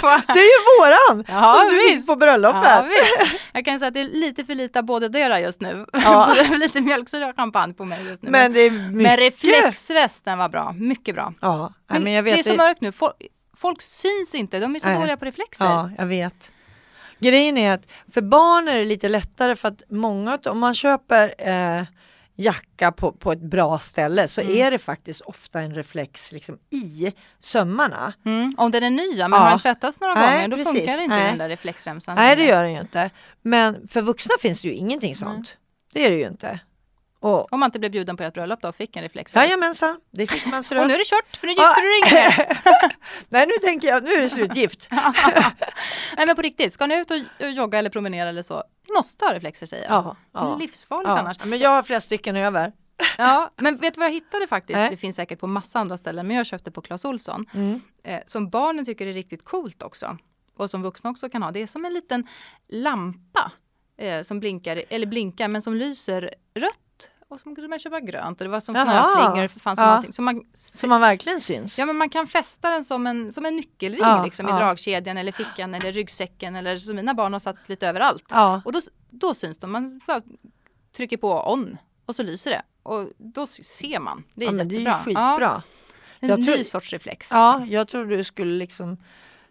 Det 0.27 0.39
är 0.39 0.55
ju 0.55 0.79
våran! 0.79 1.25
Ja, 1.27 1.55
som 1.55 1.77
du 1.77 1.89
fick 1.89 2.07
på 2.07 2.15
bröllopet. 2.15 2.63
Ja. 2.63 2.85
Jag 3.53 3.65
kan 3.65 3.79
säga 3.79 3.87
att 3.87 3.93
det 3.93 3.99
är 3.99 4.09
lite 4.09 4.45
för 4.45 4.55
lite 4.55 4.79
av 4.79 4.85
både 4.85 5.39
just 5.39 5.61
nu. 5.61 5.85
Ja. 5.93 6.35
Lite 6.55 6.81
mjölksyra 6.81 7.27
och 7.27 7.35
champagne 7.35 7.73
på 7.73 7.85
mig 7.85 8.05
just 8.05 8.23
nu. 8.23 8.29
Men 8.29 8.53
det 8.53 8.59
är 8.59 8.71
men 8.71 8.97
mycket. 8.97 9.19
reflexvästen 9.19 10.37
var 10.37 10.49
bra, 10.49 10.73
mycket 10.79 11.15
bra. 11.15 11.33
Ja, 11.41 11.73
men 11.87 12.11
jag 12.11 12.23
vet. 12.23 12.33
det 12.33 12.39
är 12.39 12.51
så 12.51 12.57
mörkt 12.57 12.81
nu, 12.81 12.91
folk, 12.91 13.15
folk 13.57 13.81
syns 13.81 14.35
inte, 14.35 14.59
de 14.59 14.75
är 14.75 14.79
så 14.79 14.87
Nej. 14.87 14.97
dåliga 14.97 15.17
på 15.17 15.25
reflexer. 15.25 15.65
Ja, 15.65 15.91
jag 15.97 16.05
vet. 16.05 16.51
Grejen 17.19 17.57
är 17.57 17.71
att 17.71 17.91
för 18.13 18.21
barn 18.21 18.67
är 18.67 18.77
det 18.77 18.85
lite 18.85 19.09
lättare 19.09 19.55
för 19.55 19.67
att 19.67 19.83
många, 19.89 20.39
om 20.45 20.59
man 20.59 20.75
köper 20.75 21.33
eh, 21.37 21.83
jacka 22.35 22.91
på, 22.91 23.11
på 23.11 23.31
ett 23.31 23.41
bra 23.41 23.79
ställe 23.79 24.27
så 24.27 24.41
Mm. 24.41 24.57
är 24.57 24.71
det 24.71 24.77
faktiskt 24.77 25.21
ofta 25.21 25.61
en 25.61 25.75
reflex 25.75 26.31
liksom, 26.31 26.57
i 26.71 27.13
sömmarna. 27.39 28.13
Mm. 28.25 28.51
Om 28.57 28.71
den 28.71 28.83
är 28.83 28.89
ny, 28.89 29.07
men 29.17 29.31
Ja. 29.31 29.37
har 29.37 29.49
den 29.49 29.59
tvättats 29.59 29.99
några 29.99 30.13
Nej, 30.13 30.35
gånger 30.35 30.47
då 30.47 30.55
precis. 30.57 30.73
funkar 30.79 30.97
inte 30.97 31.15
Nej. 31.15 31.29
den 31.29 31.37
där 31.37 31.49
reflexremsan. 31.49 32.15
Nej 32.15 32.35
det 32.35 32.45
gör 32.45 32.63
den 32.63 32.73
ju 32.73 32.79
inte. 32.81 33.09
Men 33.41 33.87
för 33.87 34.01
vuxna 34.01 34.33
finns 34.41 34.61
det 34.61 34.67
ju 34.67 34.73
ingenting 34.73 35.15
sånt. 35.15 35.57
Det 35.93 36.05
är 36.05 36.11
det 36.11 36.17
ju 36.17 36.27
inte. 36.27 36.59
Och, 37.25 37.53
Om 37.53 37.59
man 37.59 37.67
inte 37.67 37.79
blev 37.79 37.91
bjuden 37.91 38.17
på 38.17 38.23
ett 38.23 38.33
bröllop 38.33 38.61
då 38.61 38.71
fick 38.71 38.95
en 38.95 39.03
reflexväst. 39.03 39.43
jajamensan, 39.45 39.99
det 40.11 40.27
fick 40.27 40.45
man 40.45 40.63
så 40.63 40.79
Och 40.81 40.87
nu 40.87 40.93
är 40.93 40.97
det 40.97 41.05
kört, 41.05 41.37
för 41.37 41.47
nu 41.47 41.53
gifter 41.53 41.81
du 41.81 42.17
dig 42.17 42.23
mer. 42.23 42.59
Nej 43.29 43.47
nu 43.47 43.53
tänker 43.67 43.87
jag, 43.87 44.03
nu 44.03 44.11
är 44.11 44.21
det 44.21 44.29
slutgift. 44.29 44.87
Nej 46.17 46.25
men 46.25 46.35
på 46.35 46.41
riktigt, 46.41 46.73
ska 46.73 46.87
ni 46.87 46.95
ut 46.99 47.11
och 47.11 47.49
jogga 47.51 47.79
eller 47.79 47.89
promenera 47.89 48.29
eller 48.29 48.41
så, 48.41 48.63
ni 48.87 48.93
måste 48.97 49.25
ha 49.25 49.33
reflexer 49.33 49.65
säger 49.65 49.83
jag. 49.83 49.93
Ja, 49.93 50.15
Det 50.31 50.39
är 50.39 50.43
ja. 50.43 50.55
livsfarligt 50.55 51.07
Ja, 51.07 51.19
annars. 51.19 51.37
men 51.45 51.59
jag 51.59 51.69
har 51.69 51.83
flera 51.83 52.01
stycken 52.01 52.35
över. 52.35 52.73
Ja, 53.17 53.51
men 53.55 53.77
vet 53.77 53.93
du 53.93 53.99
vad 53.99 54.09
jag 54.09 54.13
hittade 54.13 54.47
faktiskt? 54.47 54.77
Nej. 54.77 54.89
Det 54.89 54.97
finns 54.97 55.15
säkert 55.15 55.39
på 55.39 55.47
massa 55.47 55.79
andra 55.79 55.97
ställen, 55.97 56.27
men 56.27 56.35
jag 56.37 56.45
köpte 56.45 56.71
på 56.71 56.81
Clas 56.81 57.05
Ohlson. 57.05 57.45
Mm. 57.53 57.81
Eh, 58.03 58.19
som 58.27 58.49
barnen 58.49 58.85
tycker 58.85 59.07
är 59.07 59.13
riktigt 59.13 59.45
coolt 59.45 59.83
också. 59.83 60.17
Och 60.57 60.69
som 60.69 60.81
vuxna 60.83 61.09
också 61.09 61.29
kan 61.29 61.43
ha. 61.43 61.51
Det 61.51 61.61
är 61.61 61.67
som 61.67 61.85
en 61.85 61.93
liten 61.93 62.27
lampa 62.67 63.51
eh, 63.97 64.21
som 64.21 64.39
blinkar, 64.39 64.83
eller 64.89 65.07
blinkar, 65.07 65.47
men 65.47 65.61
som 65.61 65.75
lyser 65.75 66.29
rött. 66.55 66.79
Och 67.27 67.39
som 67.39 67.55
kunde 67.55 67.67
man 67.69 67.79
köpa 67.79 67.99
grönt 67.99 68.41
och 68.41 68.45
det 68.45 68.51
var 68.51 68.59
som 68.59 68.75
snöflingor. 68.75 69.47
för 69.47 69.59
Fanns 69.59 69.77
som 69.79 69.87
Ja. 69.87 69.91
allting. 69.95 70.13
Så 70.13 70.21
man, 70.21 70.43
Så 70.53 70.87
man 70.87 71.01
verkligen 71.01 71.41
syns. 71.41 71.79
Ja 71.79 71.85
men 71.85 71.95
man 71.95 72.09
kan 72.09 72.27
fästa 72.27 72.69
den 72.69 72.83
som 72.83 73.07
en, 73.07 73.31
som 73.31 73.45
en 73.45 73.55
nyckelring 73.55 73.99
Ja, 74.01 74.23
liksom, 74.25 74.49
i 74.49 74.51
dragkedjan 74.51 75.17
eller 75.17 75.31
fickan 75.31 75.73
eller 75.73 75.91
ryggsäcken 75.91 76.55
eller 76.55 76.77
som 76.77 76.95
mina 76.95 77.13
barn 77.13 77.33
har 77.33 77.39
satt 77.39 77.69
lite 77.69 77.87
överallt. 77.87 78.25
Ja. 78.29 78.61
Och 78.65 78.71
då, 78.73 78.79
då 79.09 79.33
syns 79.33 79.57
de, 79.57 79.71
man 79.71 80.01
bara 80.07 80.21
trycker 80.97 81.17
på 81.17 81.51
on 81.51 81.77
och 82.05 82.15
så 82.15 82.23
lyser 82.23 82.51
det. 82.51 82.61
Och 82.83 83.07
då 83.17 83.47
ser 83.47 83.99
man. 83.99 84.23
Det 84.33 84.45
är 84.45 84.49
ja, 84.49 84.51
men 84.51 84.67
det 84.67 84.75
är 84.75 84.79
ju 84.79 84.85
jättebra. 84.85 85.33
skitbra. 85.33 85.63
En 86.19 86.29
Jag 86.29 86.39
ny 86.39 86.45
tror- 86.45 86.63
sorts 86.63 86.93
reflex. 86.93 87.29
Ja, 87.31 87.65
jag 87.65 87.87
tror 87.87 88.05
du 88.05 88.23
skulle 88.23 88.51
liksom 88.57 88.97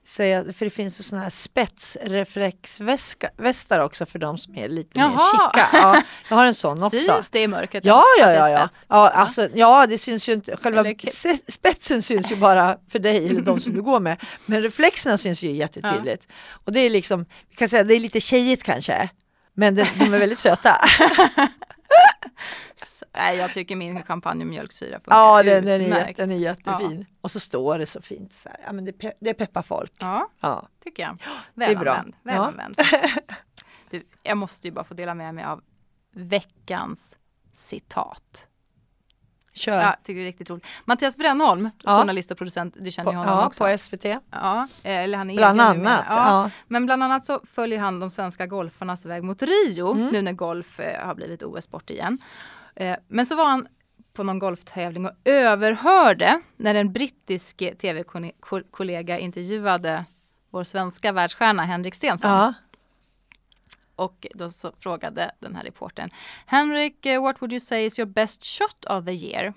säga, 0.06 0.52
för 0.52 0.66
det 0.66 0.70
finns 0.70 1.00
ju 1.00 1.04
sådana 1.04 1.22
här 1.22 1.30
spetsreflexvästar 1.30 3.80
också 3.80 4.06
för 4.06 4.18
de 4.18 4.38
som 4.38 4.56
är 4.56 4.68
lite 4.68 4.98
mer 4.98 5.04
Jaha. 5.04 5.30
chica. 5.30 5.68
Ja, 5.72 6.02
jag 6.28 6.36
har 6.36 6.46
en 6.46 6.54
sån 6.54 6.82
också. 6.82 6.98
Syns 6.98 7.30
det 7.30 7.42
i 7.42 7.48
mörkret? 7.48 7.84
Ja, 7.84 8.02
ja, 8.20 8.32
ja, 8.32 8.50
ja. 8.50 8.68
Ja, 8.88 9.10
alltså, 9.10 9.48
ja, 9.54 9.86
det 9.86 9.98
syns 9.98 10.28
ju 10.28 10.32
inte. 10.32 10.56
Själva 10.56 10.84
spetsen 11.48 12.02
syns 12.02 12.32
ju 12.32 12.36
bara 12.36 12.78
för 12.88 12.98
dig 12.98 13.28
eller 13.28 13.40
de 13.40 13.60
som 13.60 13.74
du 13.74 13.82
går 13.82 14.00
med. 14.00 14.20
Men 14.46 14.62
reflexerna 14.62 15.18
syns 15.18 15.42
ju 15.42 15.52
jättetydligt. 15.52 16.28
Och 16.64 16.72
det 16.72 16.80
är 16.80 16.90
liksom, 16.90 17.26
vi 17.50 17.56
kan 17.56 17.68
säga 17.68 17.84
det 17.84 17.94
är 17.94 18.00
lite 18.00 18.20
tjejigt 18.20 18.62
kanske. 18.62 19.08
Men 19.54 19.74
det, 19.74 19.88
de 19.98 20.14
är 20.14 20.18
väldigt 20.18 20.38
söta. 20.38 20.76
Så- 22.74 23.06
Nej, 23.14 23.36
jag 23.36 23.52
tycker 23.52 23.76
min 23.76 24.02
champagne 24.02 24.44
och 24.44 24.50
mjölksyra 24.50 24.96
funkar 25.00 25.16
Ja, 25.16 25.42
den, 25.42 25.64
den, 25.64 25.80
är, 25.82 25.86
jätte- 26.06 26.22
den 26.22 26.30
är 26.30 26.36
jättefin. 26.36 27.06
Och 27.20 27.30
så 27.30 27.40
står 27.40 27.78
det 27.78 27.86
så 27.86 28.02
fint. 28.02 28.32
Så 28.32 28.48
här. 28.48 28.60
Ja, 28.66 28.72
men 28.72 28.84
det, 28.84 28.92
pe- 28.92 29.12
det 29.20 29.34
peppar 29.34 29.62
folk. 29.62 29.92
Ja, 30.00 30.28
Ja. 30.40 30.68
tycker 30.84 31.02
jag. 31.02 31.18
det 31.54 31.64
är 31.64 31.74
bra. 31.76 31.84
Välanvänd. 31.84 32.14
Ja. 32.22 32.30
välanvänd. 32.32 32.76
Du, 33.90 34.02
jag 34.22 34.36
måste 34.36 34.68
ju 34.68 34.72
bara 34.72 34.84
få 34.84 34.94
dela 34.94 35.14
med 35.14 35.34
mig 35.34 35.44
av 35.44 35.62
veckans 36.12 37.16
citat. 37.56 38.46
Kör. 39.54 39.80
Ja, 39.82 39.96
tycker 40.04 40.20
det 40.20 40.24
är 40.24 40.28
riktigt 40.28 40.50
roligt. 40.50 40.66
Mattias 40.84 41.16
Brännholm, 41.16 41.70
Ja. 41.84 41.98
journalist 42.00 42.30
och 42.30 42.38
producent, 42.38 42.74
du 42.78 42.90
känner 42.90 43.10
ju 43.12 43.16
honom 43.18 43.38
ja, 43.38 43.46
också. 43.46 43.64
på 43.64 43.78
SVT. 43.78 44.04
Ja, 44.30 44.68
eh, 44.82 44.98
eller 44.98 45.18
han 45.18 45.30
är 45.30 45.36
Bland 45.36 45.60
egen 45.60 45.86
annat. 45.86 46.04
Ja. 46.08 46.16
Ja. 46.16 46.50
Men 46.68 46.86
bland 46.86 47.02
annat 47.02 47.24
så 47.24 47.40
följer 47.52 47.78
han 47.78 48.00
de 48.00 48.10
svenska 48.10 48.46
golfarnas 48.46 49.06
väg 49.06 49.22
mot 49.22 49.42
Rio 49.42 49.92
Mm. 49.92 50.08
nu 50.08 50.22
när 50.22 50.32
golf 50.32 50.80
eh, 50.80 51.06
har 51.06 51.14
blivit 51.14 51.42
OS-sport 51.42 51.90
igen. 51.90 52.18
Eh, 52.76 52.96
men 53.08 53.26
så 53.26 53.36
var 53.36 53.44
han 53.44 53.66
på 54.12 54.22
någon 54.22 54.38
golftävling 54.38 55.06
och 55.06 55.12
överhörde 55.24 56.40
när 56.56 56.74
en 56.74 56.92
brittisk 56.92 57.62
eh, 57.62 57.74
tv-kollega 57.74 59.18
intervjuade 59.18 60.04
vår 60.50 60.64
svenska 60.64 61.12
världsstjärna 61.12 61.62
Henrik 61.64 61.94
Stenson. 61.94 62.30
Ja. 62.30 62.54
Och 63.96 64.26
då 64.34 64.50
frågade 64.80 65.30
den 65.40 65.54
här 65.54 65.62
reportern 65.64 66.10
Henrik, 66.46 67.06
eh, 67.06 67.22
what 67.22 67.42
would 67.42 67.52
you 67.52 67.60
say 67.60 67.84
is 67.84 67.98
your 67.98 68.10
best 68.10 68.44
shot 68.44 68.84
of 68.84 69.04
the 69.04 69.12
year? 69.12 69.54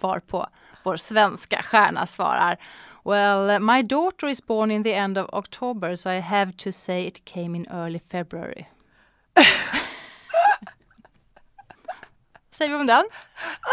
Varpå 0.00 0.46
vår 0.84 0.96
svenska 0.96 1.62
stjärna 1.62 2.06
svarar 2.06 2.58
Well, 3.04 3.60
my 3.60 3.82
daughter 3.82 4.28
is 4.28 4.46
born 4.46 4.70
in 4.70 4.84
the 4.84 4.94
end 4.94 5.18
of 5.18 5.28
October 5.32 5.96
so 5.96 6.10
I 6.10 6.20
have 6.20 6.52
to 6.52 6.72
say 6.72 7.06
it 7.06 7.24
came 7.24 7.58
in 7.58 7.66
early 7.70 8.00
February. 8.10 8.64
säger 12.50 12.70
vi 12.70 12.76
om 12.76 12.86
den? 12.86 13.04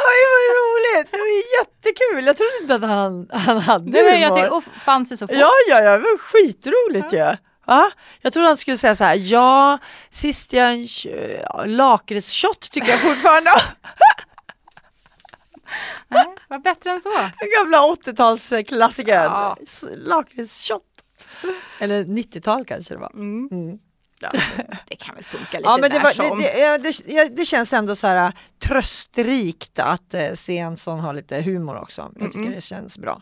Oj 0.10 0.20
vad 0.34 0.42
roligt, 0.58 1.12
det 1.12 1.18
var 1.18 1.60
jättekul. 1.60 2.26
Jag 2.26 2.38
trodde 2.38 2.58
inte 2.62 2.76
att 2.76 2.82
han, 2.82 3.30
han 3.32 3.58
hade 3.58 3.92
Det 3.92 4.04
var 4.04 4.10
jag 4.10 4.30
humor. 4.30 4.42
till, 4.42 4.52
och 4.52 4.64
fann 4.64 5.06
sig 5.06 5.18
så 5.18 5.28
fort. 5.28 5.38
Ja, 5.40 5.52
ja, 5.70 5.82
ja, 5.82 5.92
det 5.92 6.04
var 6.04 6.18
skitroligt 6.18 7.14
ju. 7.14 7.18
Ja. 7.18 7.38
Jag 8.22 8.34
trodde 8.34 8.48
han 8.48 8.58
skulle 8.58 8.78
säga 8.78 8.96
så 8.96 9.04
här, 9.04 9.16
ja, 9.16 9.78
sist 10.10 10.54
jag 10.54 10.74
en 10.74 10.88
ja, 11.44 11.64
lakritsshot 11.66 12.72
tycker 12.72 12.90
jag 12.90 13.00
fortfarande. 13.00 13.52
Nej, 16.08 16.26
var 16.48 16.60
bättre 16.60 16.92
än 16.92 17.02
så. 17.02 17.10
Den 17.18 17.50
gamla 17.64 17.78
80-talsklassikern. 17.78 19.24
Ja. 19.24 19.58
Lakritsshot. 19.96 20.84
Eller 21.80 22.04
90-tal 22.04 22.66
kanske 22.66 22.94
det 22.94 23.00
var. 23.00 23.12
Mm. 23.14 23.48
Mm. 23.52 23.80
Ja, 24.20 24.30
det 24.88 24.96
kan 24.96 25.16
väl 25.16 25.24
funka 25.24 25.58
lite 25.58 25.70
Ja, 25.70 25.78
men 25.78 25.90
det, 25.92 25.98
där 25.98 26.04
var, 26.04 26.12
som. 26.12 26.42
det, 26.42 26.44
det, 26.54 26.60
ja, 26.60 26.78
det, 26.78 27.02
ja, 27.08 27.30
det 27.30 27.46
känns 27.46 27.74
ändå 27.74 27.96
så 27.96 28.08
här 28.08 28.34
tröstrikt 28.60 29.80
att 29.80 30.14
eh, 30.14 30.34
se 30.34 30.58
en 30.58 30.78
sån 30.78 31.00
ha 31.00 31.12
lite 31.12 31.42
humor 31.42 31.76
också. 31.78 32.12
Jag 32.20 32.32
tycker 32.32 32.40
Mm-mm. 32.46 32.56
det 32.56 32.62
känns 32.62 32.98
bra. 33.00 33.22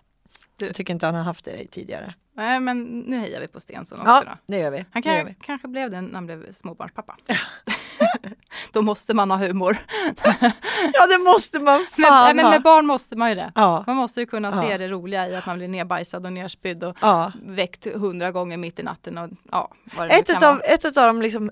Du- 0.60 0.66
Jag 0.66 0.76
tycker 0.76 0.94
inte 0.94 1.06
han 1.06 1.16
har 1.16 1.24
haft 1.24 1.46
det 1.46 1.68
tidigare. 1.68 2.14
Nej, 2.38 2.60
men 2.60 2.84
nu 3.00 3.18
hejar 3.18 3.42
vi 3.42 3.48
på 3.48 3.60
Stensson 3.60 4.00
också 4.00 4.10
Ja, 4.12 4.24
då. 4.26 4.32
det 4.54 4.60
gör 4.60 4.72
vi. 4.72 4.86
Han 4.92 5.02
det 5.02 5.10
gör 5.10 5.18
kan, 5.18 5.26
vi. 5.28 5.36
kanske 5.42 5.68
blev 5.68 5.92
det 5.92 6.02
när 6.02 6.14
han 6.14 6.26
blev 6.26 6.52
småbarnspappa. 6.52 7.18
Då 8.72 8.82
måste 8.82 9.14
man 9.14 9.32
ha 9.32 9.38
humor. 9.38 9.78
Ja, 10.94 11.08
det 11.10 11.24
måste 11.24 11.60
man 11.60 11.86
Men, 11.98 12.06
fan 12.08 12.36
men 12.36 12.46
ha. 12.46 12.52
med 12.52 12.62
barn 12.62 12.86
måste 12.86 13.16
man 13.16 13.30
ju 13.30 13.36
det. 13.36 13.52
Ja, 13.56 13.84
Man 13.88 13.96
måste 13.96 14.20
ju 14.20 14.26
kunna 14.26 14.62
se 14.62 14.70
Ja. 14.72 14.78
det 14.78 14.88
roliga 14.88 15.28
i 15.30 15.36
att 15.36 15.46
man 15.46 15.58
blir 15.58 15.68
nerbajsad 15.68 16.26
och 16.26 16.34
nerspydd 16.34 16.84
och 16.84 16.98
ja. 17.02 17.32
väckt 17.46 17.88
hundra 17.96 18.32
gånger 18.32 18.58
mitt 18.58 18.80
i 18.80 18.84
natten 18.84 19.18
och 19.18 19.30
ja, 19.52 19.72
Ett 20.10 20.28
kan 20.28 20.36
utav, 20.36 20.62
ett 20.66 20.86
utav 20.86 21.08
de, 21.08 21.22
liksom, 21.22 21.50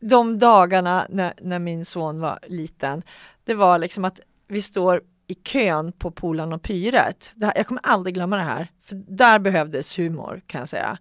de 0.00 0.38
dagarna 0.38 1.06
när, 1.08 1.34
när 1.40 1.58
min 1.58 1.84
son 1.84 2.20
var 2.20 2.38
liten, 2.46 3.02
det 3.44 3.54
var 3.54 3.78
liksom 3.78 4.04
att 4.04 4.20
vi 4.48 4.62
står 4.62 5.02
i 5.26 5.34
kön 5.34 5.92
på 5.92 6.10
Polan 6.10 6.52
och 6.52 6.62
Pyret. 6.62 7.32
Det 7.34 7.46
här, 7.46 7.52
jag 7.56 7.66
kommer 7.66 7.82
aldrig 7.84 8.14
glömma 8.14 8.36
det 8.36 8.42
här, 8.42 8.70
för 8.82 9.02
där 9.08 9.38
behövdes 9.38 9.98
humor 9.98 10.42
kan 10.46 10.58
jag 10.58 10.68
säga. 10.68 10.98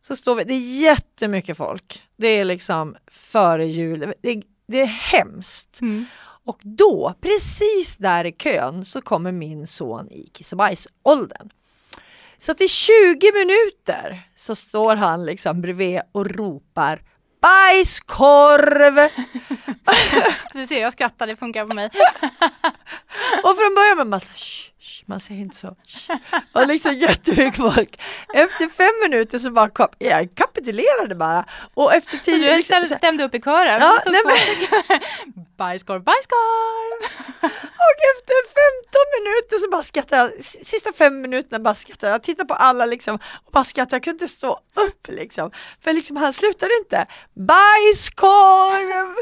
Så 0.00 0.16
står 0.16 0.34
vi, 0.34 0.44
det 0.44 0.54
är 0.54 0.80
jättemycket 0.80 1.56
folk. 1.56 2.02
Det 2.16 2.28
är 2.28 2.44
liksom 2.44 2.96
före 3.06 3.66
jul, 3.66 4.14
det, 4.22 4.42
det 4.66 4.80
är 4.80 4.86
hemskt. 4.86 5.80
Mm. 5.80 6.04
Och 6.44 6.60
då, 6.62 7.14
precis 7.20 7.96
där 7.96 8.24
i 8.24 8.32
kön, 8.32 8.84
så 8.84 9.00
kommer 9.00 9.32
min 9.32 9.66
son 9.66 10.10
i 10.10 10.26
kiss 10.32 10.52
och 10.52 10.58
bajsåldern. 10.58 11.50
Så 12.38 12.52
att 12.52 12.60
i 12.60 12.68
20 12.68 13.32
minuter 13.32 14.22
så 14.36 14.54
står 14.54 14.96
han 14.96 15.24
liksom 15.24 15.60
bredvid 15.60 16.00
och 16.12 16.26
ropar 16.26 17.02
bajskorv! 17.42 19.08
Du 20.54 20.66
ser, 20.66 20.80
jag 20.80 20.92
skrattar, 20.92 21.26
det 21.26 21.36
funkar 21.36 21.66
på 21.66 21.74
mig. 21.74 21.86
Och 23.44 23.56
från 23.56 23.74
början 23.74 24.20
så 24.20 24.26
"Shh, 24.26 24.34
shh", 24.34 24.71
man 25.06 25.20
säger 25.20 25.40
inte 25.40 25.56
så. 25.56 25.76
Och 26.52 26.66
liksom 26.66 26.94
jättemycket 26.94 27.56
folk. 27.56 28.00
Efter 28.34 28.68
fem 28.68 29.10
minuter 29.10 29.38
så 29.38 29.50
bara 29.50 29.70
kom, 29.70 29.88
jag 29.98 30.34
kapitulerade 30.34 31.14
bara. 31.14 31.44
Och 31.74 31.94
efter 31.94 32.16
Så 32.16 32.24
tio... 32.24 32.50
du 32.50 32.56
liksom, 32.56 32.62
stämde, 32.64 32.94
stämde 32.94 33.24
upp 33.24 33.34
i 33.34 33.40
kören? 33.40 33.80
Ja, 33.80 34.02
nej, 34.06 34.38
stycken. 34.38 34.82
Bajskorv, 35.56 36.02
bajskorv! 36.02 37.10
Och 37.82 37.98
efter 38.12 38.36
15 38.48 39.24
minuter 39.24 39.58
så 39.58 39.70
bara 39.70 39.82
skrattade 39.82 40.22
jag, 40.22 40.44
sista 40.44 40.92
fem 40.92 41.20
minuterna 41.20 41.58
bara 41.58 41.74
skrattade 41.74 42.10
jag, 42.10 42.14
jag 42.14 42.22
tittade 42.22 42.48
på 42.48 42.54
alla 42.54 42.86
liksom 42.86 43.18
och 43.44 43.52
bara 43.52 43.64
skrattade, 43.64 43.96
jag 43.96 44.04
kunde 44.04 44.24
inte 44.24 44.34
stå 44.34 44.60
upp 44.74 45.08
liksom. 45.08 45.50
För 45.80 45.92
liksom 45.92 46.16
han 46.16 46.32
slutade 46.32 46.72
inte. 46.84 47.06
Bajskorv! 47.34 49.14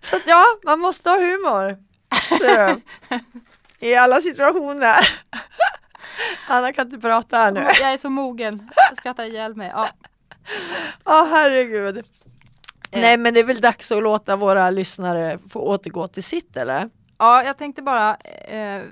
så 0.10 0.16
att 0.16 0.26
ja, 0.26 0.46
man 0.64 0.78
måste 0.78 1.10
ha 1.10 1.18
humor. 1.18 1.87
Så, 2.28 2.76
I 3.78 3.94
alla 3.94 4.20
situationer. 4.20 4.96
Anna 6.48 6.72
kan 6.72 6.86
inte 6.86 6.98
prata 6.98 7.36
här 7.36 7.50
nu. 7.50 7.60
Jag 7.60 7.92
är 7.92 7.98
så 7.98 8.10
mogen. 8.10 8.70
Jag 8.90 8.96
skrattar 8.98 9.24
ihjäl 9.24 9.54
mig. 9.54 9.70
Ja. 9.74 9.88
Ja 11.04 11.28
herregud. 11.30 11.96
Eh. 11.98 12.02
Nej 13.00 13.16
men 13.16 13.34
det 13.34 13.40
är 13.40 13.44
väl 13.44 13.60
dags 13.60 13.92
att 13.92 14.02
låta 14.02 14.36
våra 14.36 14.70
lyssnare 14.70 15.38
få 15.50 15.60
återgå 15.60 16.08
till 16.08 16.22
sitt 16.24 16.56
eller? 16.56 16.90
Ja, 17.18 17.44
jag 17.44 17.58
tänkte 17.58 17.82
bara 17.82 18.14
eh, 18.48 18.82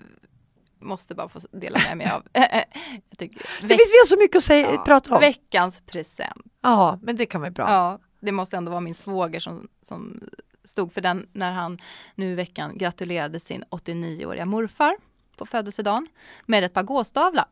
måste 0.80 1.14
bara 1.14 1.28
få 1.28 1.40
dela 1.52 1.78
med 1.78 1.96
mig 1.96 2.10
av 2.10 2.22
jag 2.32 3.18
tycker, 3.18 3.42
Det 3.60 3.68
finns 3.68 3.92
vi 3.92 3.98
har 3.98 4.06
så 4.06 4.16
mycket 4.18 4.36
att 4.36 4.42
säga, 4.42 4.72
ja, 4.72 4.82
prata 4.84 5.14
om. 5.14 5.20
veckans 5.20 5.80
present. 5.80 6.42
Ja, 6.62 6.98
men 7.02 7.16
det 7.16 7.26
kan 7.26 7.40
vara 7.40 7.50
bra. 7.50 7.70
Ja, 7.70 7.98
det 8.20 8.32
måste 8.32 8.56
ändå 8.56 8.70
vara 8.70 8.80
min 8.80 8.94
svåger 8.94 9.40
som, 9.40 9.68
som 9.82 10.20
stod 10.66 10.92
för 10.92 11.00
den 11.00 11.26
när 11.32 11.52
han 11.52 11.78
nu 12.14 12.32
i 12.32 12.34
veckan 12.34 12.78
gratulerade 12.78 13.40
sin 13.40 13.64
89-åriga 13.70 14.44
morfar 14.44 14.94
på 15.36 15.46
födelsedagen 15.46 16.06
med 16.46 16.64
ett 16.64 16.74
par 16.74 16.82
gåstavar. 16.82 17.44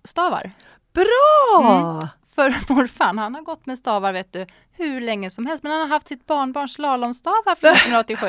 Bra! 0.92 2.08
För 2.34 2.50
morfar, 2.74 3.14
han 3.14 3.34
har 3.34 3.42
gått 3.42 3.66
med 3.66 3.78
stavar 3.78 4.12
vet 4.12 4.32
du 4.32 4.46
hur 4.72 5.00
länge 5.00 5.30
som 5.30 5.46
helst 5.46 5.62
men 5.62 5.72
han 5.72 5.80
har 5.80 5.88
haft 5.88 6.08
sitt 6.08 6.26
barnbarns 6.26 6.72
slalomstavar 6.72 7.54
från 7.54 7.70
1987. 7.94 8.28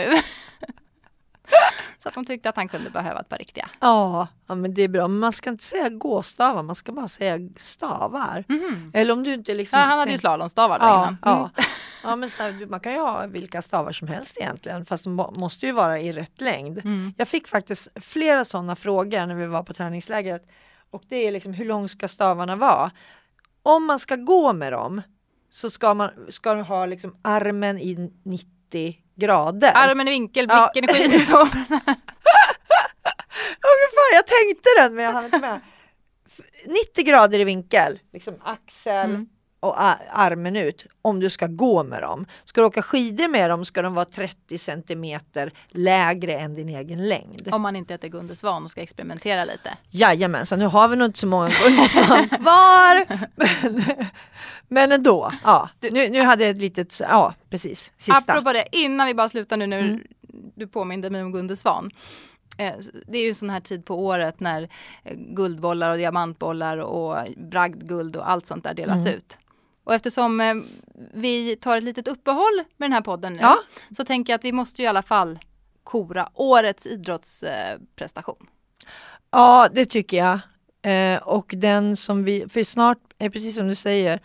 Så 2.05 2.09
att 2.09 2.15
de 2.15 2.25
tyckte 2.25 2.49
att 2.49 2.55
han 2.55 2.67
kunde 2.67 2.89
behöva 2.89 3.19
ett 3.19 3.29
par 3.29 3.37
riktiga. 3.37 3.69
Ja, 3.79 4.27
ja, 4.47 4.55
men 4.55 4.73
det 4.73 4.81
är 4.81 4.87
bra. 4.87 5.07
Men 5.07 5.19
man 5.19 5.33
ska 5.33 5.49
inte 5.49 5.63
säga 5.63 5.89
gåstavar, 5.89 6.63
man 6.63 6.75
ska 6.75 6.91
bara 6.91 7.07
säga 7.07 7.39
stavar. 7.57 8.43
Mhm. 8.47 8.91
Eller 8.93 9.13
om 9.13 9.23
du 9.23 9.33
inte 9.33 9.53
liksom... 9.55 9.79
Ja, 9.79 9.85
han 9.85 9.99
hade 9.99 10.11
ju 10.11 10.17
slalomstavar 10.17 10.79
då 10.79 10.85
Ja, 10.85 11.01
innan. 11.01 11.17
ja. 11.21 11.37
Mm. 11.37 11.49
ja 12.03 12.15
men 12.15 12.29
här, 12.39 12.65
man 12.65 12.79
kan 12.79 12.93
ju 12.93 12.99
ha 12.99 13.25
vilka 13.27 13.61
stavar 13.61 13.91
som 13.91 14.07
helst 14.07 14.37
egentligen, 14.39 14.85
fast 14.85 15.03
de 15.03 15.13
må- 15.13 15.31
måste 15.31 15.65
ju 15.65 15.71
vara 15.71 15.99
i 15.99 16.11
rätt 16.11 16.41
längd. 16.41 16.77
Mm. 16.77 17.13
Jag 17.17 17.27
fick 17.27 17.47
faktiskt 17.47 17.87
flera 18.01 18.45
sådana 18.45 18.75
frågor 18.75 19.25
när 19.25 19.35
vi 19.35 19.45
var 19.45 19.63
på 19.63 19.73
träningslägret. 19.73 20.47
Och 20.91 21.03
det 21.09 21.27
är 21.27 21.31
liksom 21.31 21.53
hur 21.53 21.65
lång 21.65 21.89
ska 21.89 22.07
stavarna 22.07 22.55
vara? 22.55 22.91
Om 23.63 23.85
man 23.85 23.99
ska 23.99 24.15
gå 24.15 24.53
med 24.53 24.73
dem 24.73 25.01
så 25.49 25.69
ska 25.69 25.93
man 25.93 26.09
ska 26.29 26.53
ha 26.61 26.85
liksom 26.85 27.15
armen 27.21 27.79
i 27.79 28.11
90 28.23 28.95
grader. 29.15 29.71
Armen 29.75 30.07
i 30.07 30.11
vinkel, 30.11 30.45
Ja. 30.49 30.69
blicken 30.73 30.95
i 30.95 31.03
skiten. 31.03 31.25
Så. 31.25 31.37
Ungefär, 33.73 34.13
jag 34.13 34.27
tänkte 34.27 34.69
den 34.77 34.95
men 34.95 35.03
jag 35.05 35.11
hann 35.11 35.25
inte 35.25 35.39
med. 35.39 35.59
F- 36.27 36.45
90 36.93 37.03
grader 37.05 37.39
i 37.39 37.43
vinkel, 37.43 37.99
liksom 38.13 38.35
axel 38.43 39.09
Mm. 39.09 39.27
Och 39.65 39.75
armen 40.11 40.55
ut 40.55 40.85
om 41.01 41.19
du 41.19 41.29
ska 41.29 41.47
gå 41.47 41.83
med 41.83 42.01
dem. 42.01 42.25
Ska 42.45 42.61
du 42.61 42.67
åka 42.67 42.81
skidor 42.81 43.27
med 43.27 43.49
dem 43.49 43.65
ska 43.65 43.81
de 43.81 43.93
vara 43.93 44.05
30 44.05 44.57
centimeter 44.57 45.51
lägre 45.69 46.33
än 46.39 46.53
din 46.53 46.69
egen 46.69 47.07
längd. 47.07 47.49
Om 47.51 47.61
man 47.61 47.75
inte 47.75 47.93
heter 47.93 48.07
Gunde 48.07 48.35
Svan 48.35 48.63
och 48.63 48.71
ska 48.71 48.81
experimentera 48.81 49.45
lite. 49.45 49.77
Jajamensan, 49.89 50.59
nu 50.59 50.65
har 50.65 50.87
vi 50.87 50.95
nog 50.95 51.07
inte 51.07 51.19
så 51.19 51.27
många 51.27 51.49
Gunnarsson 51.63 52.29
kvar. 52.29 53.05
Men, 53.35 53.95
men 54.67 54.91
ändå, 54.91 55.31
ja. 55.43 55.69
Nu, 55.91 56.09
nu 56.09 56.21
hade 56.21 56.43
jag 56.43 56.51
ett 56.51 56.61
litet, 56.61 56.99
ja 56.99 57.33
precis, 57.49 57.91
sista. 57.97 58.33
Apropå 58.33 58.53
det, 58.53 58.67
innan 58.71 59.07
vi 59.07 59.13
bara 59.13 59.29
slutar 59.29 59.57
nu 59.57 59.67
när 59.67 59.79
Mm. 59.79 59.99
du 60.55 60.67
påminde 60.67 61.09
mig 61.09 61.23
om 61.23 61.31
Gunde 61.31 61.55
Svan. 61.55 61.91
Eh, 62.57 62.73
Det 63.07 63.17
är 63.17 63.21
ju 63.23 63.29
en 63.29 63.35
sån 63.35 63.49
här 63.49 63.59
tid 63.59 63.85
på 63.85 64.05
året 64.05 64.39
när 64.39 64.61
eh, 65.03 65.13
guldbollar 65.17 65.91
och 65.91 65.97
diamantbollar 65.97 66.77
och 66.77 67.17
bragdguld 67.37 68.15
och 68.15 68.29
allt 68.31 68.47
sånt 68.47 68.63
där 68.63 68.73
delas 68.73 69.05
Mm. 69.05 69.17
ut. 69.17 69.39
Och 69.85 69.93
eftersom 69.93 70.41
eh, 70.41 70.53
vi 71.13 71.55
tar 71.55 71.77
ett 71.77 71.83
litet 71.83 72.07
uppehåll 72.07 72.63
med 72.77 72.85
den 72.89 72.93
här 72.93 73.01
podden 73.01 73.33
nu 73.33 73.39
Ja. 73.41 73.57
så 73.97 74.05
tänker 74.05 74.33
jag 74.33 74.37
att 74.37 74.45
vi 74.45 74.51
måste 74.51 74.83
i 74.83 74.87
alla 74.87 75.01
fall 75.01 75.39
kora 75.83 76.29
årets 76.33 76.85
idrottsprestation. 76.87 78.47
Ja, 79.31 79.69
det 79.73 79.85
tycker 79.85 80.17
jag. 80.17 80.39
Eh, 80.81 81.17
och 81.21 81.53
den 81.57 81.97
som 81.97 82.23
vi, 82.23 82.45
för 82.49 82.63
snart, 82.63 82.97
eh, 83.17 83.31
precis 83.31 83.55
som 83.55 83.67
du 83.67 83.75
säger, 83.75 84.19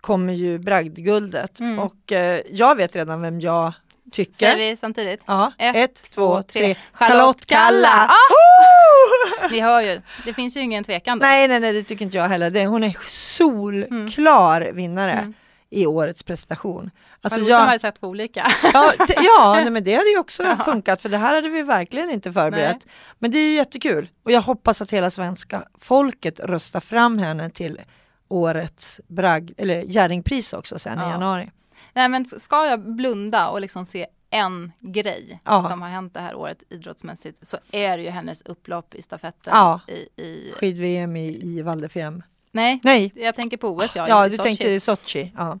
kommer 0.00 0.32
ju 0.32 0.58
bragdguldet. 0.58 1.60
Mm. 1.60 1.78
Och 1.78 2.12
eh, 2.12 2.40
jag 2.50 2.76
vet 2.76 2.96
redan 2.96 3.20
vem 3.20 3.40
jag 3.40 3.72
Säger 4.12 4.26
tycker... 4.26 4.56
vi 4.56 4.76
samtidigt? 4.76 5.20
Ja, 5.26 5.52
Ett, 5.58 5.76
ett, 5.76 6.10
två, 6.10 6.42
tre. 6.42 6.76
Charlotte 6.92 7.46
Kalla! 7.46 8.10
Ah! 8.10 9.48
Ni 9.50 9.60
hör 9.60 9.82
ju, 9.82 10.00
det 10.24 10.34
finns 10.34 10.56
ju 10.56 10.60
ingen 10.60 10.84
tvekan 10.84 11.18
där. 11.18 11.26
Nej, 11.26 11.48
nej, 11.48 11.60
nej, 11.60 11.72
det 11.72 11.82
tycker 11.82 12.04
inte 12.04 12.16
jag 12.16 12.28
heller. 12.28 12.50
Det, 12.50 12.66
hon 12.66 12.84
är 12.84 12.96
solklar 13.02 14.72
vinnare 14.72 15.12
Mm. 15.12 15.34
i 15.70 15.86
årets 15.86 16.22
prestation. 16.22 16.90
Alltså 17.20 17.40
jag, 17.40 17.58
hade 17.58 17.78
sagt 17.78 18.00
två 18.00 18.06
olika. 18.06 18.46
ja, 18.62 18.92
ja 19.16 19.54
nej, 19.62 19.70
men 19.70 19.84
det 19.84 19.94
hade 19.94 20.08
ju 20.10 20.18
också 20.18 20.56
funkat 20.64 21.02
för 21.02 21.08
det 21.08 21.18
här 21.18 21.34
hade 21.34 21.48
vi 21.48 21.62
verkligen 21.62 22.10
inte 22.10 22.32
förberett. 22.32 22.86
Men 23.18 23.30
det 23.30 23.38
är 23.38 23.48
ju 23.48 23.54
jättekul 23.54 24.08
och 24.24 24.30
jag 24.32 24.40
hoppas 24.40 24.82
att 24.82 24.90
hela 24.90 25.10
svenska 25.10 25.64
folket 25.80 26.40
röstar 26.40 26.80
fram 26.80 27.18
henne 27.18 27.50
till 27.50 27.80
årets 28.28 29.00
bragd, 29.08 29.50
eller 29.56 29.82
Jerringpris 29.82 30.52
också 30.52 30.78
sen 30.78 30.98
Ja. 30.98 31.08
i 31.08 31.10
januari. 31.10 31.50
Nej 31.94 32.08
men 32.08 32.26
ska 32.26 32.66
jag 32.66 32.80
blunda 32.96 33.48
och 33.50 33.60
liksom 33.60 33.86
se 33.86 34.06
en 34.30 34.72
grej 34.80 35.40
Ja. 35.44 35.68
som 35.68 35.82
har 35.82 35.88
hänt 35.88 36.14
det 36.14 36.20
här 36.20 36.34
året 36.34 36.62
idrottsmässigt 36.70 37.46
så 37.46 37.56
är 37.72 37.96
det 37.96 38.02
ju 38.04 38.10
hennes 38.10 38.42
upplopp 38.42 38.94
i 38.94 39.02
stafetten. 39.02 39.52
Ja. 39.56 39.80
I, 39.88 40.22
i, 40.22 40.52
Skid-VM 40.56 41.16
i, 41.16 41.26
i 41.42 41.62
Val 41.62 41.84
d'Fiem. 41.84 42.22
nej, 42.52 42.80
Nej, 42.84 43.12
jag 43.16 43.34
tänker 43.36 43.56
på 43.56 43.68
OS 43.68 43.96
ja, 43.96 44.08
ja 44.08 44.24
du 44.24 44.30
Sochi. 44.30 44.42
tänkte 44.42 44.70
i 44.70 44.80
Sochi. 44.80 45.32
Ja. 45.36 45.58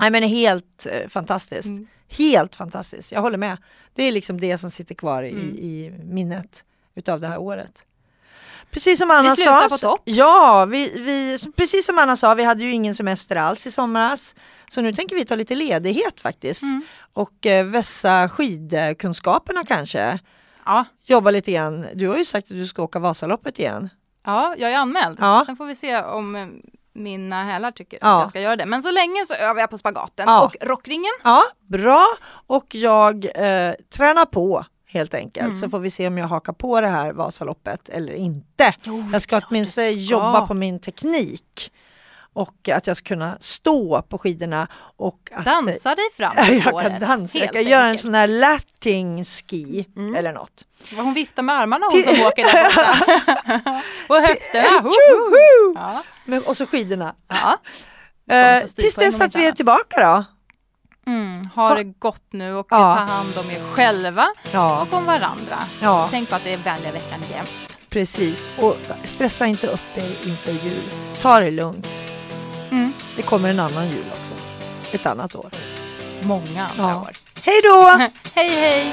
Nej 0.00 0.10
men 0.10 0.22
helt 0.22 0.86
eh, 0.90 1.08
fantastiskt. 1.08 1.66
Mm. 1.66 1.86
Helt 2.08 2.56
fantastiskt, 2.56 3.12
jag 3.12 3.20
håller 3.22 3.38
med. 3.38 3.56
Det 3.94 4.02
är 4.02 4.12
liksom 4.12 4.40
det 4.40 4.58
som 4.58 4.70
sitter 4.70 4.94
kvar 4.94 5.22
i, 5.22 5.30
Mm. 5.30 5.56
i 5.58 5.90
minnet 6.04 6.64
utav 6.94 7.20
det 7.20 7.28
här 7.28 7.38
året. 7.38 7.84
Precis 8.70 8.98
som 8.98 9.10
Anna 9.10 9.30
Vi 9.30 9.36
slutar 9.36 9.60
sa. 9.60 9.68
på 9.68 9.78
topp. 9.78 10.00
Ja, 10.04 10.64
vi, 10.64 10.92
vi, 11.00 11.38
precis 11.56 11.86
som 11.86 11.98
Anna 11.98 12.16
sa, 12.16 12.34
vi 12.34 12.44
hade 12.44 12.62
ju 12.62 12.70
ingen 12.72 12.94
semester 12.94 13.36
alls 13.36 13.66
i 13.66 13.70
somras. 13.70 14.34
Så 14.70 14.80
nu 14.80 14.92
tänker 14.92 15.16
vi 15.16 15.24
ta 15.24 15.34
lite 15.34 15.54
ledighet 15.54 16.20
faktiskt. 16.20 16.62
Mm. 16.62 16.82
Och 17.12 17.46
eh, 17.46 17.64
vässa 17.66 18.28
skidkunskaperna 18.28 19.64
kanske. 19.64 20.18
Ja. 20.64 20.84
Jobba 21.04 21.30
lite 21.30 21.52
grann. 21.52 21.86
Du 21.94 22.08
har 22.08 22.16
ju 22.16 22.24
sagt 22.24 22.44
att 22.50 22.56
du 22.56 22.66
ska 22.66 22.82
åka 22.82 22.98
Vasaloppet 22.98 23.58
igen. 23.58 23.88
ja, 24.26 24.54
jag 24.58 24.72
är 24.72 24.76
anmäld. 24.78 25.18
Ja. 25.20 25.42
Sen 25.46 25.56
får 25.56 25.66
vi 25.66 25.74
se 25.74 26.02
om 26.02 26.36
eh, 26.36 26.46
mina 26.92 27.44
hälar 27.44 27.70
tycker 27.70 27.98
Ja. 28.02 28.14
att 28.14 28.20
jag 28.20 28.28
ska 28.28 28.40
göra 28.40 28.56
det. 28.56 28.66
Men 28.66 28.82
så 28.82 28.90
länge 28.90 29.24
så 29.26 29.34
övar 29.34 29.60
jag 29.60 29.70
på 29.70 29.78
spagaten 29.78 30.24
Ja. 30.28 30.44
och 30.44 30.56
rockringen. 30.68 31.12
Ja, 31.24 31.42
bra. 31.68 32.06
Och 32.46 32.74
jag 32.74 33.24
eh, 33.24 33.74
tränar 33.96 34.24
på 34.26 34.64
helt 34.86 35.14
enkelt. 35.14 35.46
Mm. 35.48 35.56
Så 35.56 35.68
får 35.68 35.78
vi 35.78 35.90
se 35.90 36.06
om 36.06 36.18
jag 36.18 36.26
hakar 36.28 36.52
på 36.52 36.80
det 36.80 36.88
här 36.88 37.12
Vasaloppet 37.12 37.88
eller 37.88 38.12
inte. 38.12 38.74
Jo, 38.82 39.04
Jag 39.12 39.22
ska 39.22 39.40
åtminstone 39.48 39.86
ska. 39.92 40.00
jobba 40.00 40.46
på 40.46 40.54
min 40.54 40.80
teknik. 40.80 41.72
Och 42.32 42.68
att 42.68 42.86
jag 42.86 42.96
ska 42.96 43.08
kunna 43.08 43.36
stå 43.40 44.02
på 44.02 44.18
skidorna 44.18 44.68
och 44.96 45.30
att 45.32 45.44
Dansa 45.44 45.94
dig 45.94 46.04
fram 46.16 46.32
jag 46.64 46.82
kan 46.82 47.00
dansa. 47.00 47.38
Jag 47.38 47.52
kan 47.52 47.62
göra 47.64 47.86
en 47.86 47.98
sån 47.98 48.14
här 48.14 48.28
latin 48.28 49.24
ski 49.24 49.86
Mm. 49.96 50.14
eller 50.14 50.32
något. 50.32 50.64
Hon 50.96 51.14
viftar 51.14 51.42
med 51.42 51.54
armarna 51.54 51.86
hon 51.92 52.02
som 52.02 52.26
åker 52.26 52.44
där 52.44 52.64
borta. 52.64 53.82
och 54.08 54.16
höfterna. 54.16 54.90
Ja. 55.74 56.02
Men, 56.24 56.42
och 56.42 56.56
så 56.56 56.66
skidorna. 56.66 57.14
Ja. 57.28 57.58
Eh, 58.34 58.64
tills 58.64 58.94
dess 58.94 59.20
att 59.20 59.34
vi 59.34 59.46
är 59.46 59.52
tillbaka 59.52 60.00
då. 60.00 60.24
Mm, 61.06 61.50
ha 61.54 61.74
det 61.74 61.84
gott 61.84 62.22
nu 62.32 62.54
och 62.54 62.66
Ja. 62.70 62.76
ta 63.06 63.12
hand 63.12 63.38
om 63.38 63.50
er 63.50 63.64
själva 63.64 64.24
Ja, 64.52 64.82
och 64.82 64.94
om 64.98 65.04
varandra. 65.04 65.58
ja 65.80 66.08
Tänk 66.10 66.28
på 66.28 66.36
att 66.36 66.44
det 66.44 66.52
är 66.52 66.58
vänliga 66.58 66.92
veckan 66.92 67.20
jämt. 67.30 67.88
precis. 67.90 68.50
Och 68.58 68.76
stressa 69.04 69.46
inte 69.46 69.66
upp 69.66 69.80
er 69.96 70.28
inför 70.28 70.52
jul. 70.52 70.82
Ta 71.22 71.40
det 71.40 71.50
lugnt. 71.50 71.88
Mm. 72.70 72.92
Det 73.16 73.22
kommer 73.22 73.50
en 73.50 73.60
annan 73.60 73.90
jul 73.90 74.04
också. 74.20 74.34
Ett 74.92 75.06
annat 75.06 75.34
år. 75.34 75.50
Många 76.22 76.66
andra 76.78 76.96
år. 76.96 77.10
Hej 77.42 77.60
då! 77.62 77.98
hej 78.34 78.48
hej! 78.60 78.92